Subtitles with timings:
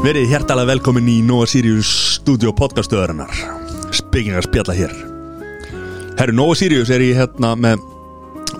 [0.00, 3.34] Verið hjertalega velkomin í Nova Sirius stúdíu podcastöðarinnar
[3.92, 4.94] Spekingar spjalla hér.
[6.16, 7.82] Herru, Nova Sirius er í hérna með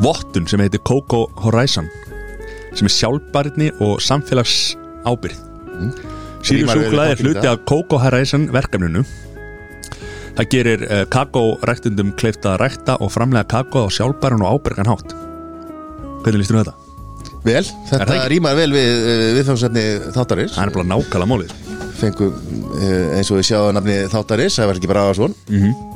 [0.05, 1.89] vottun sem heitir Coco Horizon
[2.77, 4.75] sem er sjálfbarni og samfélags
[5.09, 5.41] ábyrð
[6.45, 9.07] Sirius Rímar við súklaði er hluti af Coco Horizon verkefninu.
[10.37, 15.17] Það gerir uh, kakóræktundum kleift að rækta og framlega kakó á sjálfbæran og ábyrgan hátt.
[16.21, 16.80] Hvernig lístum þetta?
[17.45, 19.85] Vel, Er það þetta rýmar vel við uh, viðfámsefni
[20.17, 21.55] þáttaris Það er bara nákvæmlega málið.
[22.01, 25.87] Fengum uh, eins og við sjáum nafni þáttaris Það var ekki bara aðeins von mm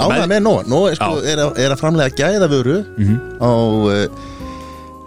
[0.00, 3.16] Ánægð með Nóa Nóa er, sko, er, að, er að framlega gæða vöru Mhm.
[3.42, 4.04] á uh,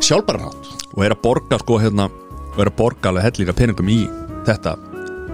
[0.03, 2.05] sjálfbaranhátt og er að borga sko hérna
[2.53, 3.99] og er að borga alveg hellinga peningum í
[4.45, 4.75] þetta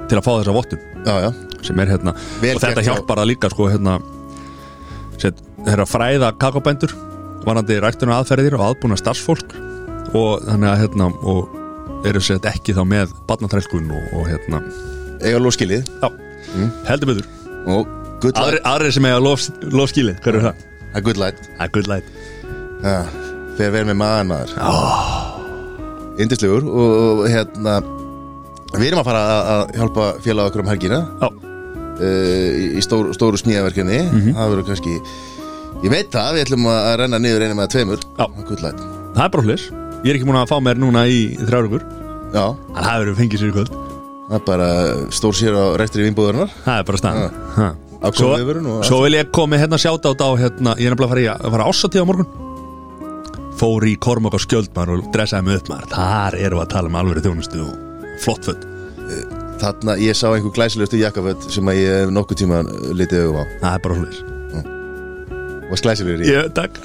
[0.10, 0.84] til að fá þessa vottun.
[1.04, 1.30] Já, já,
[1.66, 3.98] sem er hérna Vel og þetta hjálpar það líka sko hérna
[5.20, 6.94] set, þeir að fræða kakobændur
[7.44, 9.58] varandi ræktunar aðferðir og aðbúna starfsfólk
[10.16, 14.62] og þannig að hérna og eru sett ekki þá með barnatrælkun og, og hérna.
[15.20, 16.10] Eiga lóð skilið já,
[16.88, 17.28] heldur betur.
[17.70, 17.88] Og
[18.24, 20.62] good light Aðri, aðri sem eiga lof, lof skilið, hver er það?
[20.96, 22.08] Er good light er good light
[22.80, 23.04] Já,
[23.60, 24.54] Þegar verður með maðan maður.
[26.24, 27.74] Indislegur og, og hérna
[28.78, 31.00] Við erum að fara að, hjálpa félag okkur um helgina.
[31.20, 31.30] Já,
[32.00, 33.98] uh, í, stór, stóru smíðaverkefni.
[34.14, 34.36] Mhm.
[34.38, 34.96] það verður kannski
[35.84, 38.06] ég veit það, við ætlum að renna niður einum eða tveimur.
[38.20, 38.26] Já.
[38.46, 38.84] Gullæt.
[39.16, 39.66] það er bara hlis
[40.00, 41.82] Ég er ekki múin að fá mér núna í þrjárugur
[42.32, 43.72] já, Þannig að það verður fengið sér í kvöld.
[44.30, 44.68] Það er bara
[45.18, 47.72] stór sér á rekstri vinnbúðurinnar Það er bara.
[48.00, 51.66] Ákveðið Svo, svo vil ég komi hérna sjáta á hérna, Ég er nefnilega að fara,
[51.66, 52.30] í, ásatíð á morgun.
[53.60, 55.92] Fór í Kormák á skjöldmar og dressaði mig upp maður.
[55.98, 58.68] Þar erum við að tala um alveg þjónustu og flott föt.
[59.60, 62.64] Þarna ég sá einhver glæsilegustu jakkaföld sem að ég nokkuð tíma
[62.96, 63.46] litið augum á.
[63.66, 64.22] Það er bara hlis
[65.70, 66.80] og glæsilegur í Ég, takk.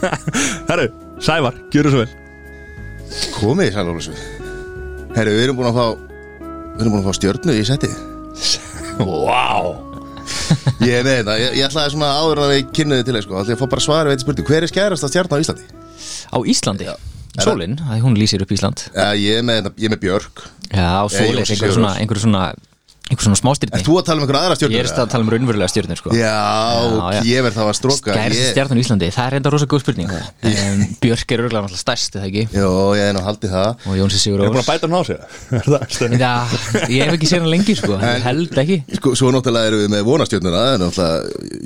[0.68, 0.90] Herru,
[1.24, 2.21] Sævar, gjöru svo vel
[3.36, 4.14] komið í sælólusu
[5.16, 7.90] herru, við erum búin að fá við erum búin að fá stjörnu í seti
[9.02, 9.72] Vá.
[10.84, 13.38] Ég er með þetta, ég, ég ætlaði svona áður að við kynniði til þess sko,
[13.40, 15.64] ætlaði að fá bara svar við þetta spurning hver er skærast að stjarn á Íslandi?
[16.32, 16.88] Á Íslandi?
[17.40, 18.82] Sólin, það hún lýsir upp Ísland.
[18.92, 20.42] Ja, ég er með, þetta- ég er með Björk.
[20.68, 22.42] Já, Sólin, Jóns einhver svona, einhver svona
[23.12, 24.76] einhver svona Er smástyrni þú að tala um einhver aðra stjörnur?
[24.76, 26.08] Ég er að tala um raunverulega stjörnir sko.
[26.16, 27.20] Já, Já, já.
[27.28, 28.50] ég verð það að stróka Skærist ég...
[28.54, 30.10] stjarnan í Íslandi, það er enda rosa góð spurning.
[30.12, 32.44] Um, Björk er örgulega náttúrulega stærst, er það ekki?
[32.56, 33.70] Jó, ég er nú haldið það.
[33.86, 35.18] Og Jónsi Sigur Er búin að Ós bæta hann á sig?
[35.58, 35.82] Er það?
[36.22, 36.34] Já,
[36.88, 38.78] ég hef ekki séð hann lengi sko, ég held ekki.
[38.98, 41.18] Sko, svo náttúrulega erum við með vonastjörnuna Það er náttúrulega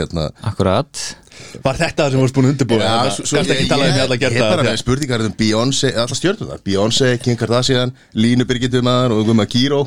[1.40, 2.80] að hérna Var þetta það sem varst búin að undirbúa?
[2.84, 4.68] Já, svo- svo Gast ekki talað um því alla Ég gert er bara það?
[4.70, 9.82] með spurningar um Beyoncé Alla stjörnuna Beyoncé, Kim Kardashian Línu Birgitumar og Guma Kíró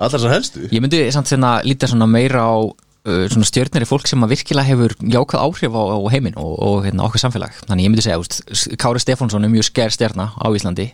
[0.00, 0.62] Allar þessar helstu.
[0.72, 4.30] Ég myndi samt svona líta svona meira á uh, svona stjörnir er fólk sem að
[4.32, 7.52] virkilega hefur jákvæð áhrif á, á heiminn og, og hérna, okkar samfélag.
[7.68, 10.86] Þannig ég myndi segja, Kári Stefánsson er mjög sker stjarna á Íslandi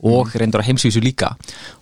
[0.00, 1.34] og reyndur á heimsvísu líka.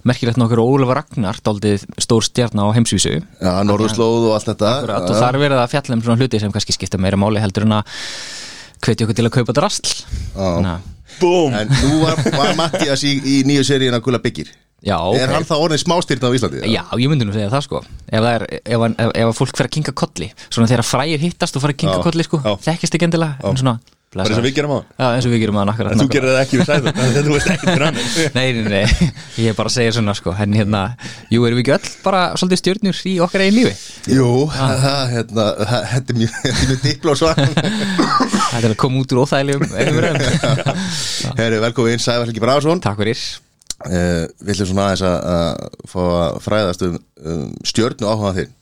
[0.08, 3.18] Merkilegt nokkur Ólafur Ragnar daldið stór stjarna á heimsvísu.
[3.22, 4.74] Já, Norðurslóð og allt þetta.
[4.82, 7.42] Akkurat, og það er verið að fjalla um svona hluti sem kannski skipta meira máli
[7.42, 7.98] heldur en að
[8.84, 9.92] hvetja okkur til að kaupa drastl
[11.18, 11.54] Búm!
[11.56, 14.52] En nú var, var Mattias í, í nýju seríin að gula byggir
[14.84, 15.16] Já, ok.
[15.18, 16.60] Er hann það orðin smástyrna á Íslandi?
[16.70, 17.80] Já, ég myndi nú segja það sko.
[18.06, 21.58] Ef, það er, ef, ef, ef, fólk fer að kinga kolli Svona þegar frægir hittast
[21.58, 22.38] og fara að kinga kolli sko.
[22.62, 23.74] Þekkist ekki endilega en svona,
[24.08, 26.06] Bara eins og við gerum á Já, eins og við gerum að nakkar En þú
[26.14, 27.98] gerir það ekki við sæður Þetta þú veist ekki til hann
[28.38, 29.10] Nei, nei, nei,
[29.42, 30.32] ég er bara að segja svona sko.
[30.44, 30.80] En hérna,
[31.28, 33.74] jú, erum við ekki öll bara svolítið stjörnur í okkar eigin lífi?
[34.16, 37.42] Jú, það, hérna, það- þetta er mjög, þetta er mjög diplósvar
[38.48, 39.76] Þetta er að koma út úr óþægilegum.
[41.38, 43.20] Herru, velkomin, Sævar Helgi Brásson Takk fyrir.
[43.84, 46.96] Uh, Við ætlum svona aðeins að, að fá að fræðast um,
[47.28, 48.56] um stjörnu áhuga þinn.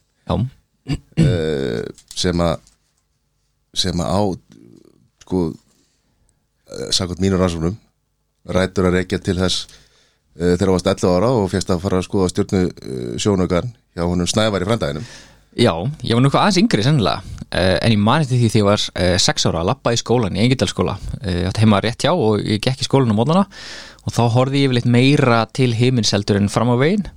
[1.22, 1.86] Uh,
[2.18, 2.58] sem að
[3.76, 4.20] sem að á
[5.26, 7.76] sko uh, samkvæmt mínur rannsóknum
[8.56, 12.00] rætur að reykja til þess uh, þegar þú varst 11 ára og férst að fara
[12.00, 15.08] að skoða stjörnu uh, sjónaukan hjá honum Snævar í frændæðinum
[15.56, 15.72] Já,
[16.04, 18.86] ég var eitthvað aðeins yngri sennilega uh, en ég mani til því því ég var
[18.86, 22.42] uh, sex ára að lappa í skólan, í Engidalskóla ég átti heima rétt hjá og
[22.44, 23.46] ég gekk í skólan á mótnana
[24.06, 27.08] og þá horfði ég yfirleitt meira til heiminseldur en fram á veginn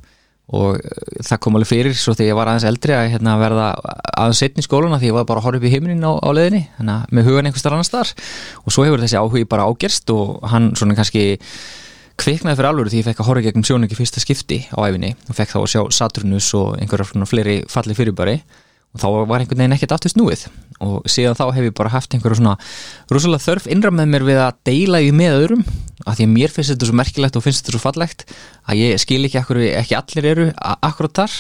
[0.50, 3.68] og uh, það kom alveg fyrir svo þegar ég var aðeins eldri að hérna, verða
[4.16, 6.30] aðeins setn í skólana því ég var bara að horfa upp í heiminin á, á
[6.36, 8.14] leðinni þannig að með hugan einhvers þar annars þar
[8.64, 11.26] og svo hefur þessi áhugi bara ágerst og hann svona kannski
[12.20, 15.38] kviknaði fyrir alvöru því ég fekk að horfa gegnum sjónungi fyrsta skipti á æfinni og
[15.38, 18.40] fekk þá að sjá Saturnus og einhverjar fleiri falli fyrirbæri
[18.90, 20.46] og þá var einhvern veginn ekkert aftur snúið.
[20.82, 22.56] Og síðan þá hef ég bara haft einhverja svona
[23.12, 25.66] rosalega þörf innra með mér við að deila því með öðrum
[26.06, 28.26] að því að mér finnst þetta svo merkilegt og finnst þetta svo fallegt
[28.66, 30.48] að ég skil ekki akkur ekki allir eru
[30.80, 31.38] akkurat þar.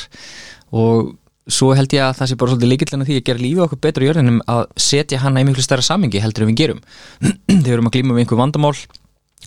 [0.75, 1.15] Og
[1.49, 3.83] svo held ég að það sé bara svolítið líkillin að því að gera lífið okkur
[3.87, 6.81] betur í jörðinum að setja hana í miklu stærra samingi heldur en við gerum.
[7.49, 8.75] Þegar við erum að glíma við einhver vandamál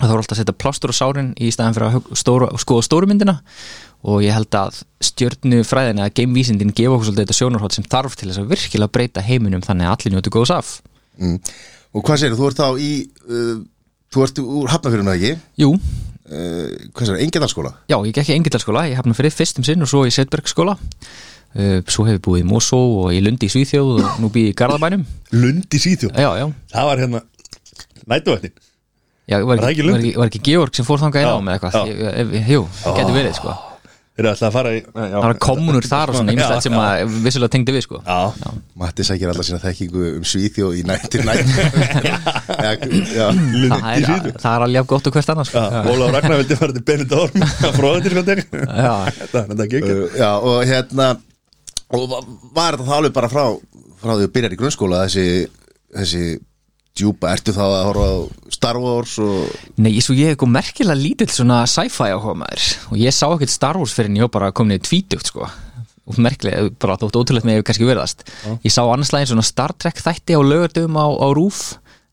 [0.01, 3.09] þá er alltaf að setja plástur á sárin í staðan fyrir að stóra, skoða stóru
[3.11, 3.39] myndina
[4.03, 8.17] og ég held að stjörnu fræðin eða geimvísindin gefa okkur svolítið þetta sjónarhótt sem þarf
[8.19, 10.73] til þess að virkilega breyta heiminum þannig að allir njótu góðs af.
[11.21, 11.37] Mm.
[11.93, 12.93] Og hvað segir þú, ert þá í
[13.29, 13.59] uh,
[14.13, 15.33] Þú ert úr með ekki?
[15.63, 17.71] Jú, uh, Hvað segir, Engedalskóla?
[17.89, 20.75] já, ég gekk í Engildalskóla, ég hafna fyrir fyrstum sinn og svo í Setberg skóla
[20.77, 24.59] uh, svo hefur búið í Mosó og í Lundi í Svíþjóð og nú býð í
[24.59, 25.07] Garðabænum.
[25.37, 27.25] Lund í síðjó Já, já, Það var hérna
[28.05, 28.57] Nætuvættin
[29.33, 29.89] já var, Lundi?
[29.89, 32.49] var, ekki, var ekki Georg sem fór þangað inn á með eitthvað?
[32.53, 33.61] Jú, það getur verið sko
[34.13, 36.75] Þeir eru alltaf að fara í já, Það var kommunur þar og svona ýmislegt sem
[36.77, 38.01] að vissulega tengdi við sko.
[38.05, 38.51] Já,
[38.83, 41.25] Matti sækir alltaf sína þekkingu um Svíþjóð í nættir.
[42.83, 45.63] Lund það er, er alveg gott og hvert annars sko.
[45.65, 47.47] Já, Ólaf Ragnar vildi fara til Benidorm.
[47.67, 48.95] Að fróða til skotek Já.
[49.23, 51.07] Þetta er ekki Uh, Já, og hérna
[51.93, 52.21] og va-
[52.55, 53.43] var þetta þá alveg bara frá
[54.03, 55.25] frá því að byrjar í grunnskóla þessi,
[55.97, 56.23] þessi
[56.99, 58.17] djúpa, ertu þá að horfa á
[58.53, 59.51] Star Wars og
[59.81, 62.71] Nei, svo ég hef eitthvað merkilega lítill svona sci-fi áhuga maður.
[62.93, 65.49] Og ég sá ekkert Star Wars fyrir en ég bara komin í tvítugt sko.
[66.03, 68.25] Og merkilega, bara þótt ótrúlegt með ég kannski verðast
[68.67, 71.61] ég sá annarslægin svona Star Trek þætti á lögardöfum á, á Rúf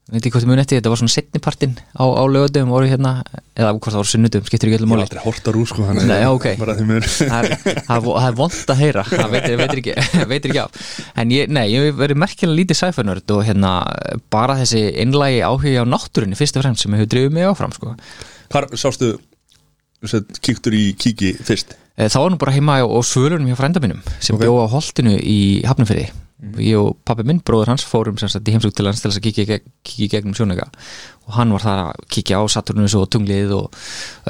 [0.09, 3.11] veit ekki hvort ég muni eftir, þetta var svona setnipartin á, á lögardöfum voru hérna,
[3.55, 5.65] eða hvort það voru sunnudum, skiptir ekki Ég öllum hef máli aldrei hort á rú
[5.69, 6.47] sko þannig Nei, að- ok.
[6.61, 7.49] Bara því mér það
[7.89, 9.95] það er, vond að heyra það veitir, veitir, ekki,
[10.33, 10.71] veitir ekki af
[11.23, 13.73] en ég, nei, ég verið merkilega lítið sæfænörd og hérna
[14.33, 17.93] bara þessi innlægi áhuga á náttúrunni fyrst og fremst sem hefur drifið mig áfram sko.
[18.49, 19.13] Hvar sástu
[20.39, 23.81] Kíktur í kíki fyrst Eh, það var nú bara heima á, á svölunum hjá frænda
[23.83, 24.39] mínum sem Ok.
[24.39, 24.47] okay.
[24.47, 25.59] bjó á holtinu í
[26.39, 29.25] Hafnumfyrði ég og pappi minn, bróður hans, fórum í heimsók til hans til þess að
[29.25, 29.57] kíkja,
[29.99, 30.69] í gegnum sjónleika
[31.27, 33.75] og hann var þar að kíkja á Saturnus og tunglið og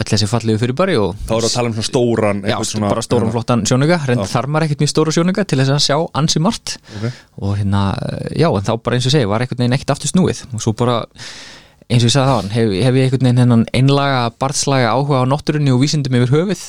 [0.01, 2.57] öll þessi fallegu fyrir bari og Þá erum við að tala um svona stóran Já,
[2.65, 4.31] svona- bara stóran flottan sjónuga reynd Já.
[4.33, 6.77] þarf maður ekkert mjög stóra sjónuga til þess að sjá ansi margt.
[6.97, 7.05] Ok.
[7.45, 7.83] og hérna,
[8.35, 10.43] já, en þá bara eins og segi var einhvern veginn ekkert aftur snúið.
[10.53, 11.05] Og svo bara
[11.89, 15.71] eins og ég sagði það, hef, hef ég einhvern veginn einlaga, barðslaga áhuga á náttúrunni
[15.73, 16.65] og vísindum yfir höfuð.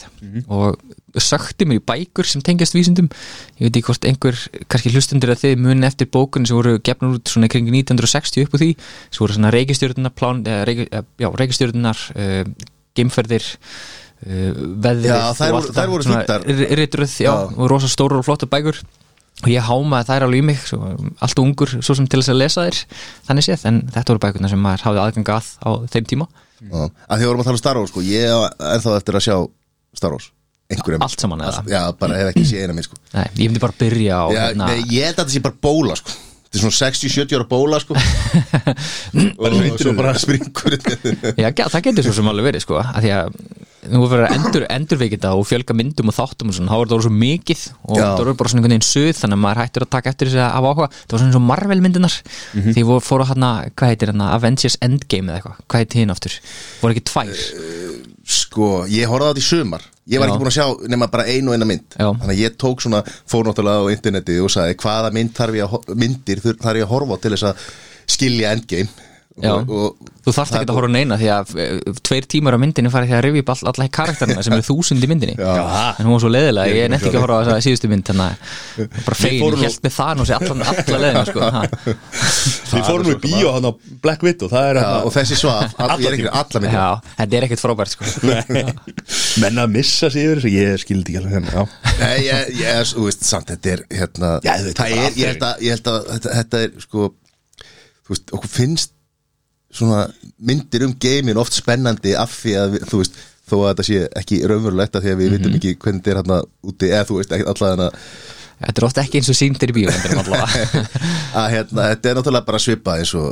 [0.48, 0.78] Og
[1.18, 3.08] sökti mér í bækur sem tengjast vísindum.
[3.58, 4.38] Ég veit ekki hvort einhver,
[4.70, 8.54] kannski hlustundur að þið muni eftir bókun sem voru gefnur út svona kring 1960 upp
[8.54, 8.70] úr því,
[9.10, 12.42] sem voru svona reikistjörnunar plán, eh, eh, já, reikistjörnunar uh,
[12.98, 16.40] geimferðir uh, veðrið Já, þær voru- þær voru svona
[16.80, 18.82] Ritröð, já, og rosa stórar og flottar bækur.
[19.40, 20.82] Og ég hámaði þær alveg í mig svo,
[21.24, 22.80] allt ungur, svo sem til þess að lesa þær.
[23.30, 26.26] Þannig séð, en þetta voru bækurna sem maður hafði aðgang að á þeim tíma.
[26.60, 29.24] Já, að því vorum að tala um Star Wars sko, ég er þá eftir að
[29.24, 29.36] sjá
[29.96, 30.28] Star Wars
[30.70, 31.62] einhverjum allt saman eða?
[31.70, 32.98] Já, bara hef ekki séð eina minn sko.
[33.14, 35.58] Nei, ég myndi bara byrja á Já, hérna, nei, ég held að þetta sé bara
[35.68, 36.18] bóla sko.
[36.50, 37.94] Þetta er svona 60-70 ára bóla sko.
[39.40, 40.78] Og svo bara springur.
[41.38, 43.36] Já, það getur svo sem alveg verið sko að því að
[43.80, 46.96] er verið að endur, endurveikita og fjölga myndum og þáttum og svona, þá er það
[46.96, 48.02] orðið svo mikið og Já.
[48.02, 50.42] það voru bara svona einhvern veginn suð þannig að maður hættur að taka eftir þess
[50.42, 50.88] að hafa áhuga.
[51.00, 52.18] Það var svona eins og Marvel myndinar
[52.66, 56.36] því voru fóru hérna, hvað heitir hérna Avengers Endgame eða eitthvað, hvað heitir hinn aftur?
[56.82, 57.32] Voru ekki tvær,
[58.30, 61.26] Sko, ég horfði á þetta í sumar Ég var ekki búin að sjá nema bara
[61.30, 62.08] einu og eina mynd Já.
[62.08, 65.76] Þannig að ég tók svona, fór náttúrulega á interneti og sagði hvaða mynd þarf ég
[65.76, 67.68] að, myndir þarf ég að horfa til þess að
[68.10, 69.09] skilja endgame.
[69.48, 71.70] Og, og, þú þarft ekki að horfa neina því að eh,
[72.06, 75.04] tveir tímar á myndinni farið því að rifja upp all, alla karakterina sem eru þúsund
[75.04, 75.36] í myndinni.
[75.40, 75.62] Já.
[75.96, 78.26] en hún var svo leiðilega, ég netti ekki að horfa á þessa síðustu mynd þannig
[78.26, 81.62] að bara fegin, held með það nú sé alla, alla leiðina sko, ha.
[82.70, 83.72] Við fórum í bíó hann á
[84.04, 86.78] Black Widow Það er Já, hérna og þessi svaf, all, ég er ekki alla myndir
[86.78, 88.10] Já, þetta er ekkert frábært sko.
[89.42, 91.64] Menn að missa sig yfir þessu Ég skildi ekki alveg henni Já,
[92.00, 94.70] Nei, ég, ég, þú veist, samt, þetta er hérna, er,
[95.18, 98.96] ég held að, ég held að þetta, þetta er, sko þú veist, okkur finnst
[99.70, 100.04] svona
[100.42, 104.02] myndir um geimin oft spennandi af því að, við, þú veist þó að þetta sé
[104.20, 107.20] ekki raunverulegt af því að við vitum ekki hvernig þetta er hérna úti, eða þú
[107.20, 107.90] veist, ekki allavega
[108.60, 110.18] Þetta er ofta ekki eins og síndir í bíómyndir
[111.40, 113.30] að hérna, þetta er náttúrulega bara svipað eins og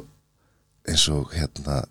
[0.89, 1.83] eins og hérna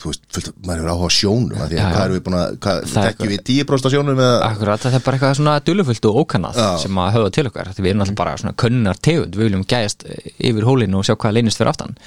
[0.00, 1.90] þú veist, fullt, maður hefur áhuga á sjónum af því að já.
[1.92, 5.04] hvað erum við búin að, Það þekkjum við 10% af sjónum eða, Akkurat, þetta er
[5.06, 8.18] bara eitthvað svona dulufullt og ókannað sem að höfða til okkar því við erum alltaf
[8.20, 9.36] bara svona könnar tegund.
[9.36, 11.98] Við viljum gæjast yfir hólinu og sjá hvað leynist fyrir aftan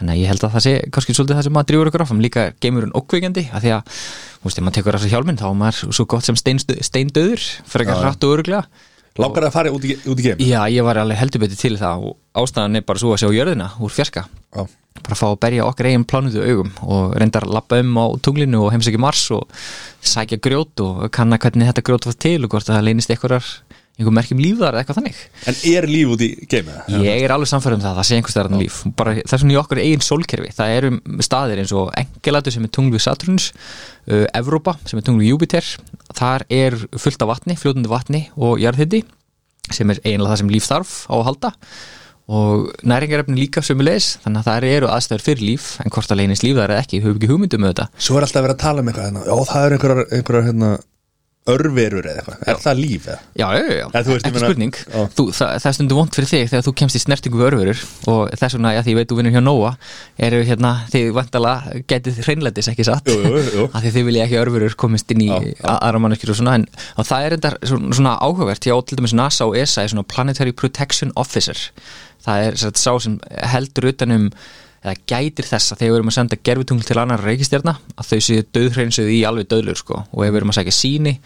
[0.00, 2.24] þannig að ég held að það sé kannski svolítið það sem maður drýfur okkur áfram.
[2.24, 3.94] Líka geimurinn ókveikjandi að því að,
[4.36, 7.86] þú veist, ef maður tekur þessa hjálminn þá er maður svo gott sem steindauður fyrir
[7.86, 8.66] ekki hratt og öruglega
[9.16, 10.40] það að fara út í, út í geim?
[10.44, 13.30] Já, ég var alveg heldur betur til það og ástæðan er bara svo að sjá
[13.32, 14.26] jörðina úr fjarska.
[14.56, 14.66] Já.
[14.96, 18.62] bara fá að berja okkar eigin plánutu augum og reyndar að lappa um á tunglinu
[18.64, 19.44] og heimsækja Mars og
[20.00, 23.50] sækja grjót og kanna hvernig þetta grjót var til og hvort það leynist einhverjar
[23.96, 25.20] einhver merkjum lífðar eða eitthvað þannig?
[25.48, 27.00] En er líf út í geim eða?
[27.06, 28.78] ég er alveg samfærum það að það sé einhvers staðar annað líf.
[28.98, 30.52] Bara það er svona í okkar eigin sólkerfi.
[30.56, 30.90] Það eru
[31.24, 35.70] staðir eins og Engelatu sem er tunglu Saturnus uh, Evrópa sem er tunglu Júpiter
[36.16, 39.04] þar er fullt af vatni, fljótandi vatni og jarðhytti
[39.72, 41.52] sem er eiginlega það sem líf þarf á að halda.
[42.26, 46.42] Og næringarefni líka sömulegis þannig að það eru aðstæður fyrir líf en hvort að leynist
[46.42, 47.86] líf það er ekki, við höfum ekki hugmyndum með þetta.
[48.02, 49.22] Svo er alltaf að vera að tala um eitthvað hérna.
[49.26, 50.70] Já, það er einhverjar, einhverjar hérna,
[51.52, 53.18] örverur eða eitthvað Er það líf eða?
[53.38, 53.86] Já, já, já, já.
[53.96, 55.02] Veist, ekki spurning Já.
[55.16, 57.82] þú, það, það er stundum vond fyrir þig þegar þú kemst í snertingu við örverur
[58.12, 59.70] og þess vegna, já, því ég veit þú vinnur hjá Nóa
[60.28, 61.54] eru hérna, þið vantala
[61.92, 63.68] getið hreinlætis ekki satt Jú, jú, jú.
[63.74, 65.70] af því þið vilja ekki örverur komist inn í Já, já.
[65.76, 69.16] aðra manneskjur og svona en og það er þetta svona, svona áhugavert hjá til dæmis
[69.16, 71.58] NASA og ESA er svona Planetary Protection Officer
[72.26, 73.18] það er satt, sá sem
[73.54, 74.30] heldur utanum
[74.86, 78.20] eða gætir þess að þegar við erum að senda gerfitungl til annar reikistjarna að þau
[78.28, 81.16] séu döðhreinsuð í alveg döðlur sko og ef við erum að segja síni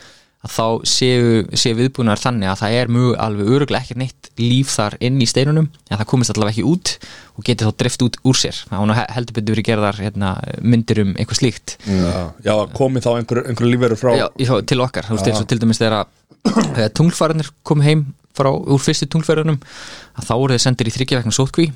[0.41, 4.71] að þá séu, séu viðbúnar þannig að það er mjög alveg öruglega ekki neitt líf
[4.73, 6.93] þar inn í steinunum en það komist allavega ekki út
[7.37, 8.63] og getur þá drift út úr sér.
[8.73, 10.31] Hún heldur betur verið gerðar hérna,
[10.65, 11.77] myndir um eitthvað slíkt.
[11.85, 15.45] Já, já komið þá einhver, einhver lífverur frá já, já, til okkar, þú veist eins
[15.45, 20.57] og til dæmis þegar að tunglfæranir kom heim frá, úr fyrstu tunglfærunum að þá voru
[20.57, 21.69] þeir sendir í þryggjavegna sótkví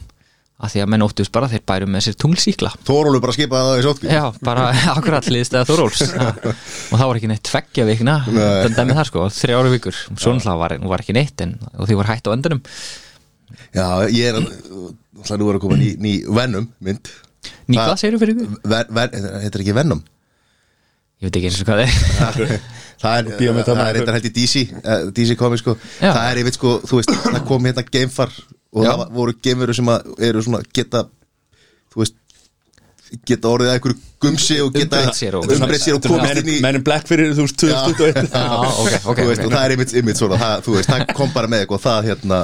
[0.54, 3.80] að því að menn óttuðs bara þeir bæru með sér tunglsíkla Þórólu bara skipaði það
[3.80, 6.04] í sótkví Já, bara akkurat liðstæða Þóróls
[6.92, 9.98] og það var ekki neitt tveggja vikna þannig dæmið það sko, þrjára vikur.
[10.12, 12.62] Svo náttúrulega var, var ekki neitt en, og því var hætt á endanum.
[13.74, 14.38] Já, ég er
[15.24, 17.12] Það nú er að koma ný, ný Venom mynd.
[17.70, 18.56] Ný hvað segirðu fyrir ykkur?
[18.72, 20.02] Ven, ven, Þetta er ekki Venom?
[21.22, 22.56] Ég veit ekki eins og hvað það er.
[23.04, 25.74] Það er, það er eitthvað held í DC eh, DC komið sko.
[26.00, 26.10] Já.
[26.10, 28.34] Það er yfir sko, þú veist, það kom hérna geimfar
[28.74, 28.90] og Já.
[28.98, 31.04] það voru geimveru sem að eru svona geta
[31.94, 32.20] þú veist
[33.28, 36.48] geta orðið að einhverju gumsi og geta Umbreytt sér og- umbreytt sér og komast inn
[36.50, 39.52] í Menn in Black fyrir þú veist 2021 Já, ok, ok, þú veist, ok og
[39.54, 42.38] það er einmitt, einmitt svona það, þú veist, það kom bara með eitthvað það hérna,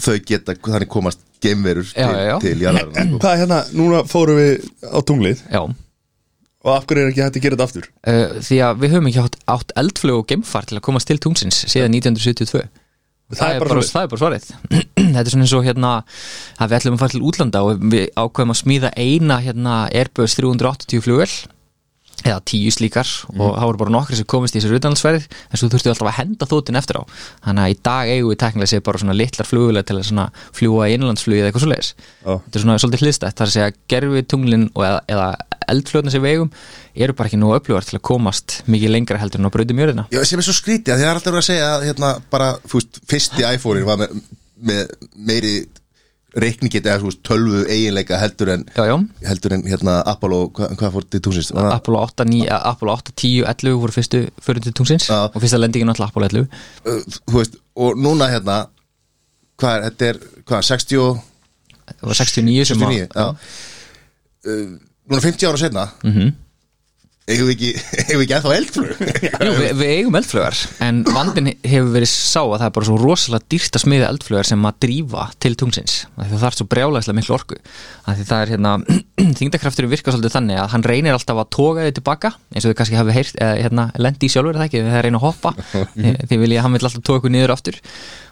[0.00, 3.20] þau geta, þannig komast geimverur Já, til, til jarðarinnar sko.
[3.22, 5.62] Hvað hérna, núna fórum við á tunglið Já,
[6.66, 7.86] og af hverju er ekki hægt að gera þetta aftur?
[8.08, 11.20] uh, því að við höfum ekki átt, átt eldflög og geimfar til að komast til
[11.22, 12.64] tungsins síðan 1972
[13.34, 14.48] Það er bara það er bara svarið.
[15.16, 15.90] Þetta er svona eins og hérna
[16.62, 20.36] að við ætlum að fara til útlanda og við ákveðum að smíða eina hérna Airbus
[20.38, 21.30] 380 flugvel
[22.24, 25.68] eða tíu slíkar og það voru bara nokkri sem komist í þessu utanlandsferðir en svo
[25.72, 27.02] þurftu alltaf að henda þóttin eftir á.
[27.44, 30.88] Þannig að í dag eigum við teknilega sér bara svona litlar flugvilega til að fljúa
[30.88, 32.32] í innlandsflugi eða eitthvað svo leiðis Já.
[32.32, 35.28] þetta er svona svolítið hlýðstætt þar að segja gerfi tunglin og eða, eða
[35.72, 36.50] eldflöðna sem við eigum
[36.94, 40.06] eru bara ekki nú öflugar til að komast mikið lengra heldur en á brautum jörðina.
[40.14, 42.52] Já, sem er svo skrítið, að það er alltaf verið að segja að hérna, bara,
[42.66, 44.20] þú veist, fyrsti iPhone-in var með,
[44.70, 44.94] með
[45.30, 45.56] meiri
[46.36, 48.96] reikningit eða veist, tölvu eiginleika heldur en Já, já,
[49.30, 53.12] heldur en hérna Apollo, hva, hvað fór til það- Apollo 8, 9, eh, Apollo 8,
[53.16, 55.30] 10, 11 voru fyrstu fyrir til tungsins Já.
[55.32, 56.48] og fyrsta lendingin alltaf Apollo 11
[56.86, 57.00] Uh,
[57.32, 58.66] veist, og núna hérna
[59.56, 61.22] hvað er, þetta er, hvað, 60 og
[61.86, 63.26] það var 69 sem 69, já.
[64.46, 66.34] Uh, Núna 50 ára setna Mhm.
[67.26, 67.68] eigum við ekki,
[68.06, 68.90] eigum við ekki ennþá eldflug
[69.46, 72.98] Jú, við, við eigum eldflögar en vandin hefur verið sá að það er bara svo
[73.02, 77.18] rosalega dýrt að smiða eldflögar sem að drífa til tungsins því það er svo brjálæslega
[77.18, 77.58] miklu orku.
[78.06, 78.74] Því það er hérna
[79.40, 82.78] þingdakraftur virka svolítið þannig að hann reynir alltaf að toga þið tilbaka eins og þið
[82.82, 85.54] kannski hafi heyrt eða hérna, lendi í sjálfur er það ekki, það reyna að hoppa.
[85.98, 87.80] Þið, þið vilja að hann vil alltaf toga ykkur niður aftur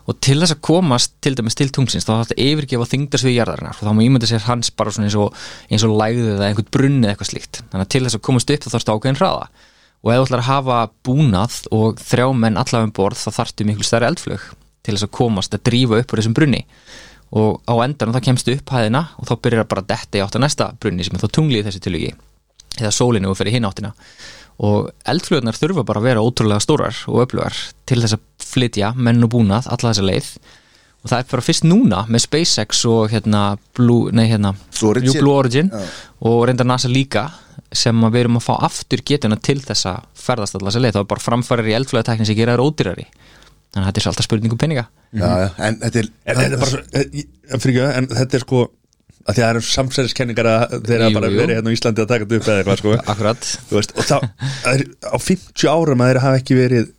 [0.04, 3.78] og til þess að komast til dæmis til tungsins þá þarf þetta yfirgefa þingdarsvið jarðarinnar.
[3.78, 5.38] Og þá má ímynda sér hans bara eins og,
[5.70, 7.62] eins og lægðið eða einhvern brunni eða eitthvað slíkt.
[7.70, 9.48] Þannig að til þess að komast upp þá þarfst ákveðin hraða.
[10.04, 13.68] Og ef þú ætlar að hafa búnað og þrjá menn allavega um borð þá þarftu
[13.70, 14.44] miklu stærri eldflög
[14.84, 16.60] til þess að komast að drífa upp úr þessum brunni.
[17.34, 20.44] Og á endanum þá kemstu upp hæðina og þá byrjar bara detta í átt að
[20.44, 22.12] næsta brunni sem er þá tunglið í þessu tilviki.
[22.82, 23.94] Eða sólinu og fyrir hinn áttina.
[24.62, 27.56] Og eldflögurnar þurfa bara að vera ótrúlega stórar og öflugar
[27.88, 30.28] til þess að flytja menn og búnað alla þessa leið
[31.04, 33.42] og það er bara fyrst núna með SpaceX og hérna
[33.76, 35.18] Blue, nei hérna Blue Origin.
[35.20, 35.82] Blue Origin Já.
[36.24, 37.26] og reyndar NASA líka
[37.74, 40.96] sem að við erum að fá aftur getuna til þess að ferðast alla þessa leið,
[40.96, 43.04] þá er bara framfærir í eldflöðatekni sem gera þær ódýrari
[43.74, 46.56] þannig að þetta er alltaf spurning um peninga Já, já, en þetta er En þetta
[46.56, 48.62] er bara fyrir ekki, en þetta er sko
[49.24, 51.38] að því að það eru samsæðiskenningar að þeir Jú, bara jú.
[51.40, 54.08] verið hérna á Íslandi að taka þetta upp eða eitthvað sko Akkurat Þú veist, og
[54.08, 54.16] þá,
[54.72, 56.90] er á 50 árum að þeir hafa ekki verið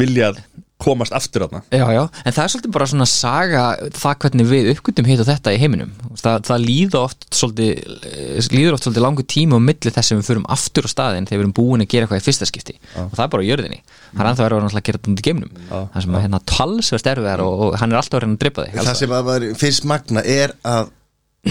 [0.00, 0.42] viljað
[0.80, 1.60] komast aftur þarna.
[1.74, 3.64] Já, já, en það er svolítið bara svona saga
[4.00, 5.90] það hvernig við uppgötum hitt og þetta í heiminum.
[6.16, 7.70] Það, það líður oft svolítið
[8.08, 11.28] eh, líður oft svolítið langur tíma á milli þess að við förum aftur á staðinn
[11.28, 12.76] þegar við erum búin að gera eitthvað í fyrsta skipti.
[12.96, 13.80] Og það er bara á jörðinni.
[14.14, 15.52] Það er erfið náttúrulega að gera þetta út í geimnum.
[15.68, 18.66] Það sem að hérna talsverst erfið og, og hann er alltaf að reyna að drepa
[18.66, 20.90] þig það sem að maður finnst magna er að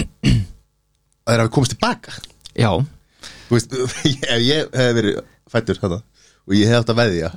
[1.30, 2.18] að þeir hafi komist tilbaka.
[2.58, 2.70] Já,
[3.50, 6.02] veist, ef ég hef verið fættur þetta
[6.50, 7.30] og ég hef átt að veðja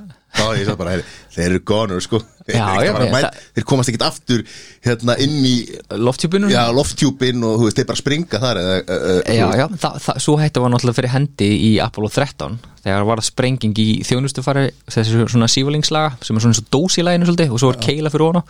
[0.52, 2.20] hef ég sagt bara, heyri, þeir eru gonur sko.
[2.44, 4.42] Þeir, Já, já, mæta- það- þeir komast ekkert aftur
[4.84, 5.54] hérna inn í
[5.96, 9.94] lofttjúbunum já, lofttjúpin og þú veist, þeir bara springa þar eða, uh, Já, já, það,
[10.04, 13.86] það, svo hætti var náttúrulega fyrir hendi í Apollo 13 þegar var það sprenging í
[14.04, 17.70] þjónustufari þessi svona sívalingslaga sem er svona eins og dós í læginu svolítið og svo
[17.72, 18.42] er keila fyrir hona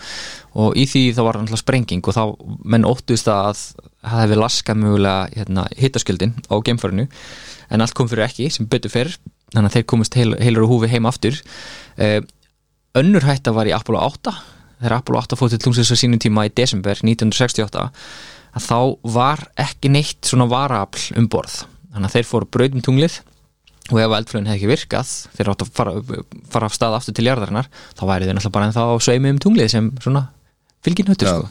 [0.58, 2.24] og í því þá var það sprenging og þá
[2.74, 3.62] menn óttust að
[4.02, 7.06] það hefði laskað mögulega hérna, hittaskjöldin á geimfarinu.
[7.70, 9.14] En allt kom fyrir ekki sem betur fyrr
[9.54, 11.38] þannig að þeir komist heil, heilur og húfi heim aftur.
[11.98, 12.20] Uh,
[12.98, 14.34] önnur hætta var í Apollo 8
[14.80, 17.86] þegar Apollo 8 fótt til tungsins á sínum tíma í desember 1968
[18.54, 18.78] að þá
[19.14, 21.64] var ekki neitt svona varaafl um borð.
[21.94, 23.20] Þannig að þeir fóru brautum tunglið
[23.92, 26.20] og ef eldflögin hefði ekki virkað þeir átt að fara,
[26.52, 29.40] fara af stað aftur til jarðarinnar þá væri þeir náttúrulega bara en þá sveimi um
[29.44, 30.22] tunglið sem svona
[30.84, 31.50] fylginöttur sko.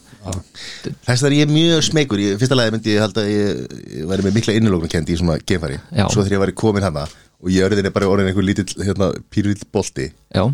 [1.06, 3.62] Þess að ég er mjög smegur Í fyrsta lagi myndi ég halda að ég,
[4.10, 5.80] væri með mikla innilóknarkendi í svona genfari.
[5.92, 7.06] Svo þegar ég væri komin hana
[7.44, 10.10] og ég örðin er bara orðin einhver lítill hérna, pýrvill bolti.
[10.34, 10.48] Já,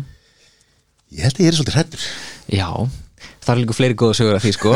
[1.10, 2.02] Ég held að ég er svolítið hrættur
[2.54, 2.68] já.
[3.40, 4.74] Það er líka fleiri góða sögur af því sko.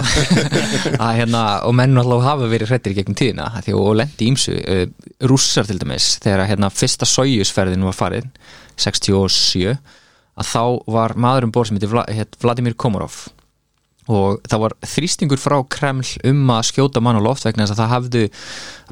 [1.05, 4.83] Að hérna, og menn alltaf hafa verið hrættir gegnum tíðina, því og lendi ímsu uh,
[5.31, 8.33] rússar til dæmis, þegar hérna fyrsta sójusferðin var farin
[8.81, 9.77] 67,
[10.35, 10.63] að þá
[10.97, 13.21] var maður um borð sem heitir Vla, heit Vladimir Komorov
[14.13, 17.81] og það var þrýstingur frá Kreml um að skjóta mann á loft vegna þess að
[17.83, 18.25] það hafðu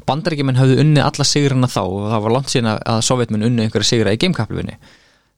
[0.09, 3.91] bandaríkjumenn hafðu unnið alla sigurina þá og það var langt síðan að sovjetmenn unnið einhverja
[3.91, 4.79] sigra í geimkaplunni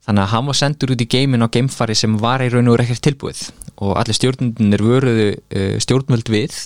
[0.05, 2.82] þannig að hann var sendur út í geimin á geimfari sem var í raun og
[2.84, 3.39] ekkert tilbúið.
[3.82, 6.60] Og allir stjórnundinir vöruðu uh, stjórnvöld við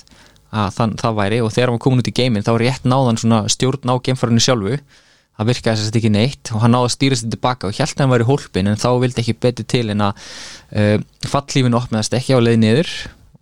[0.50, 3.22] að þann, það væri og þegar hann var komin út í geimin þá rétt náðan
[3.54, 4.80] stjórn á geimfarinu sjálfu
[5.40, 8.04] það virkaði að ekki neitt og hann náði að stýra sér tilbaka og held að
[8.04, 10.28] hann væri hólpin en þá vildi ekki betur til en að
[10.76, 10.98] uh,
[11.32, 12.92] fallífinu opnaðist ekki á leið niður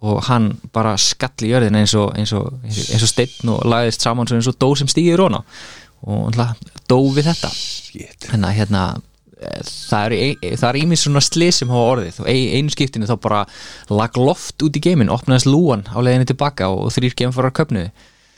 [0.05, 4.49] og hann bara skall í jörðina eins og, og, og steinn og lagðist saman eins
[4.51, 5.41] og dó sem stíði í róna
[6.05, 7.49] og hann dó við þetta.
[8.27, 8.81] Þannig að hérna
[9.41, 13.39] eh, það er, ímins svona slið sem hafa orðið og ein- einu skiptinu þá bara
[13.89, 17.89] lag loft út í geimin, opnaðist lúan á leiðinni tilbaka og, þrýr geimfarar köpnuði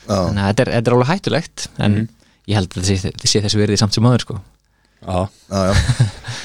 [0.07, 1.99] þannig að þetta er, þetta er alveg hættulegt en
[2.49, 4.39] ég held að þetta sé, þetta sé þessi verið samt sem aður sko
[4.99, 5.19] Já.
[5.47, 5.73] Já, já.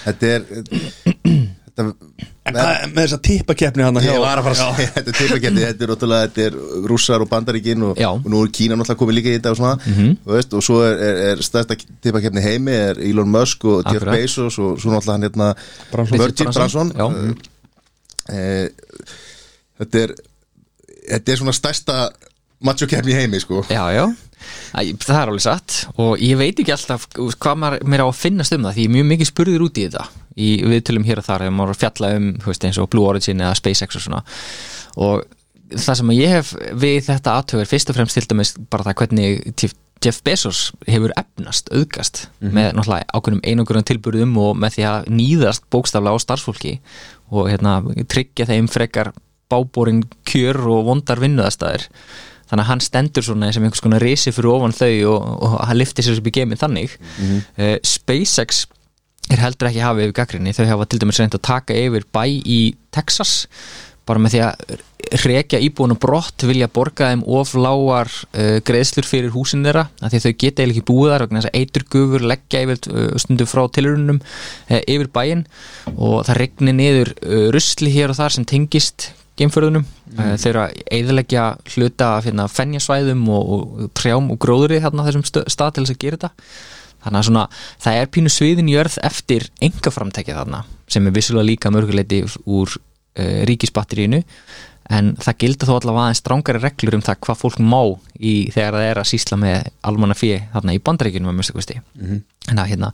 [0.04, 1.86] Þetta er þetta,
[2.44, 5.62] En hvað með þessa tippakeppni hann Ég var að fara að segja Þetta er teipakeppni,
[5.64, 6.58] þetta er náttúrulega Þetta er
[6.92, 9.72] rússar og bandaríkin og, og nú er Kína náttúrulega komið líka í þetta og svona
[10.14, 14.06] og, veist, og svo er, er, er stærsta teipakeppni heimi er Elon Musk og Jeff.
[14.06, 15.48] Bezos og svo náttúrulega hann hérna
[15.90, 16.20] Branson.
[16.20, 18.36] Virgin Richard Branson, Branson já.
[18.36, 18.38] e,
[19.82, 20.14] Þetta er
[21.08, 21.98] Þetta er svona stærsta
[22.66, 23.62] macho-keppni í heimi sko.
[23.70, 24.04] Já, já,
[24.74, 25.76] Æ, það er alveg satt.
[26.02, 28.90] Og ég veit ekki alltaf hvað maður, mér á að finnast um það því ég
[28.90, 30.04] er mjög mikið spurður út í þetta.
[30.34, 33.40] Í viðtölum hér og þar ef maður að fjalla um veist, eins og Blue Origin
[33.44, 34.20] eða SpaceX og svona.
[35.00, 35.24] Og
[35.72, 39.54] það sem ég hef við þetta aðtöður fyrst og fremst til dæmis bara það hvernig
[40.04, 45.64] Jeff- Bezos hefur efnast, auðgast með náttúrulega ákveðnum einogurinn tilburðum og með því að nýðast
[45.72, 46.72] bókstaflega á starfsfólki
[47.32, 47.78] og hérna,
[48.12, 49.14] tryggja þeim frekar
[49.48, 51.86] bábórin kjör og vondar vinnuðastæðir
[52.50, 55.80] þannig að hann stendur svona sem einhvers konar risi fyrir ofan þau og, og hann
[55.80, 56.96] liftir sér upp í geiminn þannig.
[57.58, 58.66] Uh, SpaceX
[59.32, 62.24] er heldur ekki hafið yfir gaggrinni þau hafa til dæmis reynd að taka yfir bæ
[62.28, 62.60] í
[62.92, 63.46] Texas
[64.04, 64.74] bara með því að
[65.24, 70.26] rekja íbúinu brott vilja borga þeim of lágar uh, greiðslur fyrir húsin þeirra því að
[70.26, 73.62] þau geta eiginlega ekki búið þar vegna þess að eiturgufur leggja yfir uh, stundum frá
[73.76, 75.44] tilurunum uh, yfir bæinn.
[75.94, 77.12] Og það regni niður
[77.54, 79.84] rusli hér og þar sem tengist geimförðunum.
[80.14, 80.20] Mm.
[80.50, 81.44] eru að eðilegja
[81.74, 86.02] hluta af hérna, fennjasvæðum og, og trjám og gróðri þarna þessum stað til þess að
[86.04, 86.48] gera þetta.
[87.04, 87.46] Þannig að svona,
[87.84, 92.70] það er pínu sviðin í örð eftir engaframtækja þarna sem er vissulega líka mörguleiti úr
[92.78, 94.22] uh, ríkisbatterínu
[94.92, 97.80] en það gilda þó allavega aðeins strángari reglur um það hvað fólk má
[98.20, 101.78] í þegar það er að sýsla með almanna fjö þarna í bandaríkjunum að mjög stakvæsti
[101.80, 102.20] mm
[102.52, 102.90] en að hérna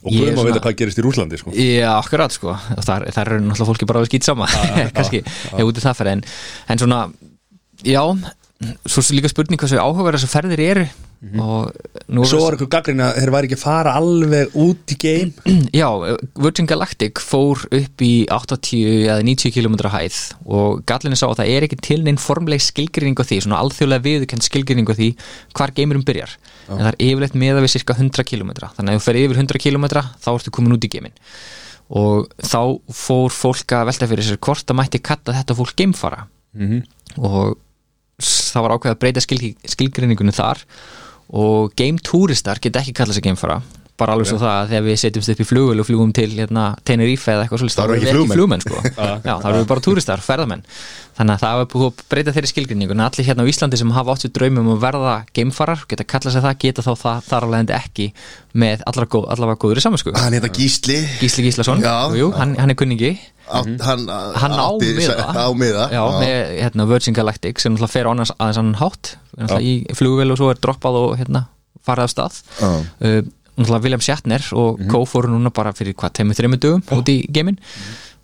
[0.00, 1.50] Og er maður svona- veit hvað gerist í Rúslandi sko.
[1.52, 2.54] Já, akkurat sko.
[2.80, 4.46] Þar, þar eru náttúrulega fólki bara að skýt sama
[4.96, 6.22] kannski, ef út í það fyrir en,
[6.72, 7.00] en svona,
[7.84, 8.00] já
[8.60, 10.82] svo er líka spurning hvað svo áhugaverð þessar ferðir eru.
[11.20, 11.68] Og
[12.16, 15.56] nú Svo var eitthvað gaggrinni að þeir væri ekki að fara alveg út í game
[15.80, 15.88] Já,
[16.40, 20.16] Virgin Galactic fór upp í 80 eða 90 km hæð
[20.48, 24.06] og gallinni sá að það er ekki til neinn formleg skilgrinning á því, svona alþjóðlega
[24.08, 25.10] viðurkend skilgrinning á því
[25.60, 26.32] hvar geimurum byrjar.
[26.72, 29.42] En það er yfirleitt meða við cirka 100 km þannig að ef þú fer yfir
[29.44, 29.88] 100 km
[30.24, 31.16] þá ertu komin út í geimin
[32.00, 32.60] og þá
[32.96, 36.24] fór fólk að velta fyrir sér hvort það mætti katta þetta fólk geimfara.
[37.18, 37.66] Og s-
[38.54, 39.40] það var ákveð að breyta skil,
[39.74, 40.64] skilgrinningunum þar.
[41.30, 43.60] Og game-túristar geta ekki kallað sig geimfara
[44.00, 46.64] bara alveg svo það að þegar við setjumst upp í flugul og flugum til hérna,
[46.88, 48.38] Tenerife eða eitthvað svolítið Þá eru erum ekki við flugmenn.
[48.38, 48.82] flugmenn sko.
[49.28, 50.64] Já, þá erum við bara túristar, ferðamenn.
[51.20, 54.14] Þannig að það var búið að breyta þeirri skilgrinningun allir hérna á Íslandi sem hafa
[54.14, 57.60] átt við draumum að verða geimfarar, geta kallað sig það, geta þá það, þar alveg
[57.64, 58.06] endi ekki
[58.62, 60.96] með góð, allavega góður í samansku Hann heita Gísli.
[61.20, 61.92] Gísli Gíslason, Já.
[62.16, 63.12] jú, hann, hann er kunningi.
[63.50, 65.26] Átt, hann, hann á átti- miða.
[65.34, 65.84] á miða.
[65.90, 69.16] Já, með hérna, Virgin Galactic sem fer á annars aðeins annan hátt.
[69.60, 71.48] Í flugvél og svo er droppað og hérna,
[71.84, 72.40] farið af stað.
[72.60, 72.70] Já.
[73.02, 73.22] uh,
[73.56, 77.18] William Shatner og mm Co fóru núna bara fyrir hvað, teimur þreymur dögum út í
[77.32, 77.58] geiminn.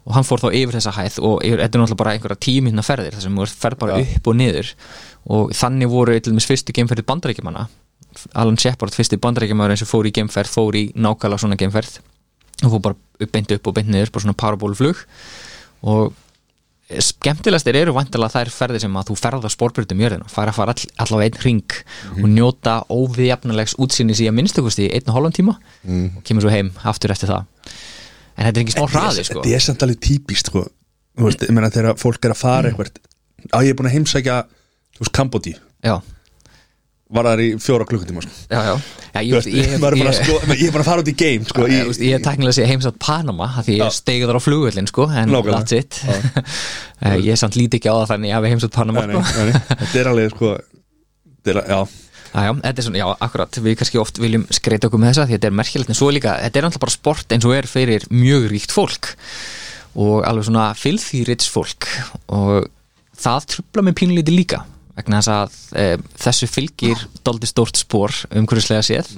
[0.07, 3.17] Og hann fór þá yfir þessa hæð og þetta er náttúrulega bara einhverja tíminna ferðir
[3.17, 4.69] þar sem þú ert ferð bara upp og niður.
[5.27, 7.67] Og þannig voru til dæmis fyrstu geimferði bandarækjumanna
[8.35, 11.99] Alan Shepard, fyrsti bandarækjumann eins og fór í geimferð, fór í nákvæmlega svona geimferð.
[12.65, 15.03] Og fór bara upp, beint upp og beint niður bara svona parabólflug
[15.87, 16.15] og
[17.03, 20.29] skemmtilegastir eru vantilega þær ferðir sem að þú ferða spórbrytum jörðina.
[20.31, 21.77] Fara að fara all, allavega einn ring
[22.21, 25.57] og njóta óviðjafnulegs útsýnis í að minnstakosti einn og hálfum tíma.
[25.89, 27.51] Og kemur svo heim aftur eftir það.
[28.37, 29.43] En þetta er ekki smá hraði sko.
[29.43, 30.67] Þetta er samt alveg típist sko.
[31.17, 32.99] Veist, þegar fólk er að fara eitthvað
[33.53, 34.37] á ég er búin að heimsækja
[35.13, 36.01] Kambodí já,
[37.15, 38.33] var það í fjóra klukkutíma sko.
[38.51, 38.73] já, já,
[39.15, 41.11] já ég, Þú veist, ég, ég, bara að sko, ég er bara að fara út
[41.11, 44.43] í game sko, ég, er teknilega sé heimsátt Panama af því ég steigði þar á
[44.43, 46.01] flugvöllin sko en that's it.
[46.97, 49.25] Eh, ég er samt líti ekki á það þannig að við heimsátt Panama nei, nei,
[49.29, 49.43] sko.
[49.83, 50.53] þetta er alveg sko,
[51.45, 51.59] þetta er,
[52.71, 55.59] er svona, já, akkurat, við kannski oft viljum skreita okkur með þessa því þetta er
[55.61, 58.73] merkilegt en svo líka, þetta er alltaf bara sport eins og er fyrir mjög ríkt
[58.73, 59.11] fólk
[59.93, 60.71] og alveg svona
[61.29, 61.85] rich fólk
[62.33, 62.71] og
[63.21, 64.63] það trubla með pínlítið líka
[64.97, 65.87] vegna þess að e,
[66.25, 69.13] þessu fylgir doldi stórt spór umhverfislega séð.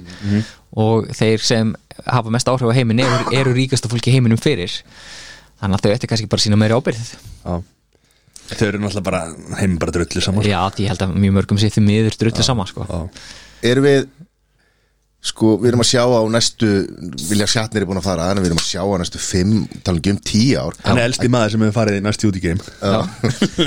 [0.79, 1.73] Og þeir sem
[2.05, 4.75] hafa mest áhrif á heiminn eru, eru ríkasta fólki heiminum fyrir.
[5.59, 7.59] Þannig að þau ætti kannski bara sína meiri ábyrð já.
[8.49, 9.19] Þau eru náttúrulega bara
[9.59, 10.49] heim bara drullu saman sko.
[10.49, 12.87] Já, ég held að mjög mörgum sér því miður drullu sama sko.
[13.69, 14.07] Erum við
[15.19, 16.67] Sko, við erum að sjá á næstu
[17.27, 19.99] Vilja Shatner er búin að fara En við erum að sjá á næstu fimm Talum
[19.99, 20.77] ekki um tíu ár.
[20.85, 22.43] Hann er elsti maður sem hefur farið í næst út í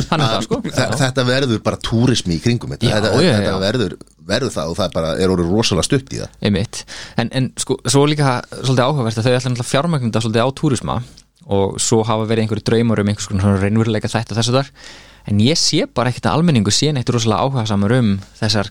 [0.09, 0.59] það sko.
[0.65, 2.89] Þe- Þetta verður bara túrismi í kringum þetta.
[2.89, 3.59] Já, Þetta, já, þetta já.
[3.67, 3.97] verður,
[4.33, 6.33] verður það Og það er bara er orðið rosalega stutt í það.
[6.49, 6.81] Einmitt.
[7.21, 10.97] En, en sko, svo líka svolítið áhugavert að þau ætla náttúrulega fjármagnunda svolítið á túrisma
[11.53, 14.69] og svo hafa verið einhverju draumar um einhvers konar reynveruleika þetta þessu þar
[15.29, 18.71] en ég sé bara ekkert að almenningu sé neitt rosalega áhuga samar um þessar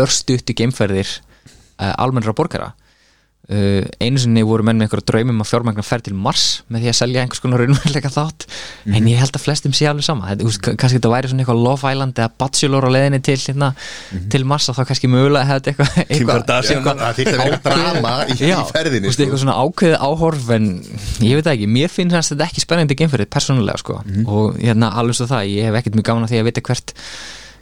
[0.00, 1.10] örstuttu geimferðir
[1.78, 2.74] almennra borgara.
[3.48, 6.88] Uh, einu sinni voru menn með einhverju draumum að fjármagna ferð til Mars með því
[6.90, 8.44] að selja einhvers konar raunveruleika þátt.
[8.92, 10.26] En ég held að flestum sé alveg sama.
[10.28, 13.70] Þetta, veist, kannski þetta væri svona eitthvað Love Island eða Bachelor á leiðinni til, hérna,
[14.34, 16.82] til Mars og þá kannski mögulega hefði eitthvað eitthvað, Kardashian.
[16.82, 19.24] eitthvað Það þýtti að vera drama í, í Já, ferðinni þú veist, sko.
[19.30, 20.70] eitthvað svona ákveðið áhorf en
[21.30, 24.02] ég veit ekki, mér finnst þetta ekki spennandi geimferðið persónulega sko.
[24.28, 26.98] Og hérna alveg svo það, ég hef ekkert mjög gaman að því að vita hvert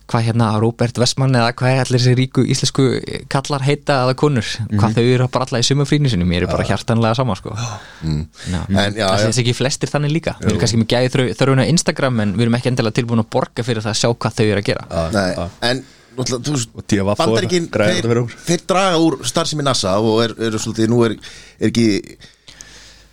[0.06, 2.84] hvað hérna Robert Westman eða hvað allir þessi ríku íslensku
[3.32, 6.66] kallar heita eða konur, hvað þau eru bara alla í sumafrínu sinni, mér er bara
[6.68, 7.54] hjartanlega sama sko.
[8.06, 8.22] Mm.
[8.52, 9.08] En já, já.
[9.24, 12.58] þessi ekki flestir þannig líka, við erum kannski með gæði þörfuna Instagram en við erum
[12.60, 14.88] ekki endilega tilbúin að borga fyrir það að sjá hvað þau eru að gera.
[15.16, 15.84] Nei, en
[18.00, 21.16] fyrir þeir, draga úr starfsemi NASA og er, eru svolítið, nú er,
[21.60, 21.88] er ekki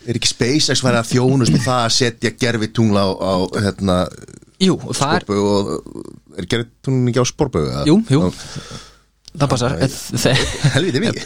[0.04, 3.34] er ekki SpaceX væri að þjónust með það að setja gerfi tungla á, á
[3.66, 3.98] hérna,
[4.64, 7.86] Jú, og það er, sporbögu og er gerfi tungla ekki á sporbögu?
[7.90, 8.24] jú, jú.
[9.34, 9.74] Það passar.
[10.76, 11.24] Helviti mikið.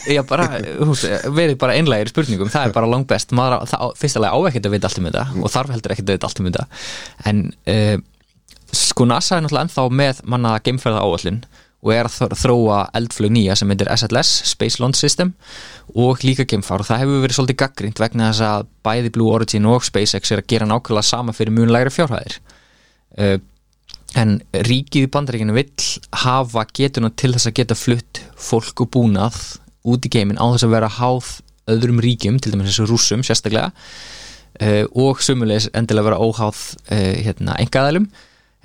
[1.36, 4.38] Verið bara einlægir í spurningum það er bara langt best, maður, það, á- fyrstulega á
[4.48, 6.66] ekkert að vita allt um þetta og þarf heldur ekkert að vita allt um þetta.
[7.28, 7.42] En
[7.74, 7.96] uh,
[8.72, 11.42] sko NASA er náttúrulega ennþá með manna geimferða áallin
[11.84, 15.34] og er að þr- þróa eldflug nýja sem heitir SLS, Space Launch System
[15.94, 16.80] og líka geimfar.
[16.82, 20.40] Og það hefur verið svolítið gaggrínt vegna þess að bæði Blue Origin og SpaceX er
[20.42, 22.40] að gera nákvæmlega sama fyrir mjög lægri fjárhæðir
[23.16, 23.38] uh,
[24.18, 25.88] en ríkið í bandaríkinu vill
[26.24, 29.36] hafa getuna til þess að geta flutt fólk og búnað
[29.88, 31.34] út í geimin á þess að vera háð
[31.68, 33.72] öðrum ríkjum, til dæmis þessu rússum sérstaklega.
[34.58, 38.08] Uh, og sumulegis endilega vera óháð uh, hérna, engaðalum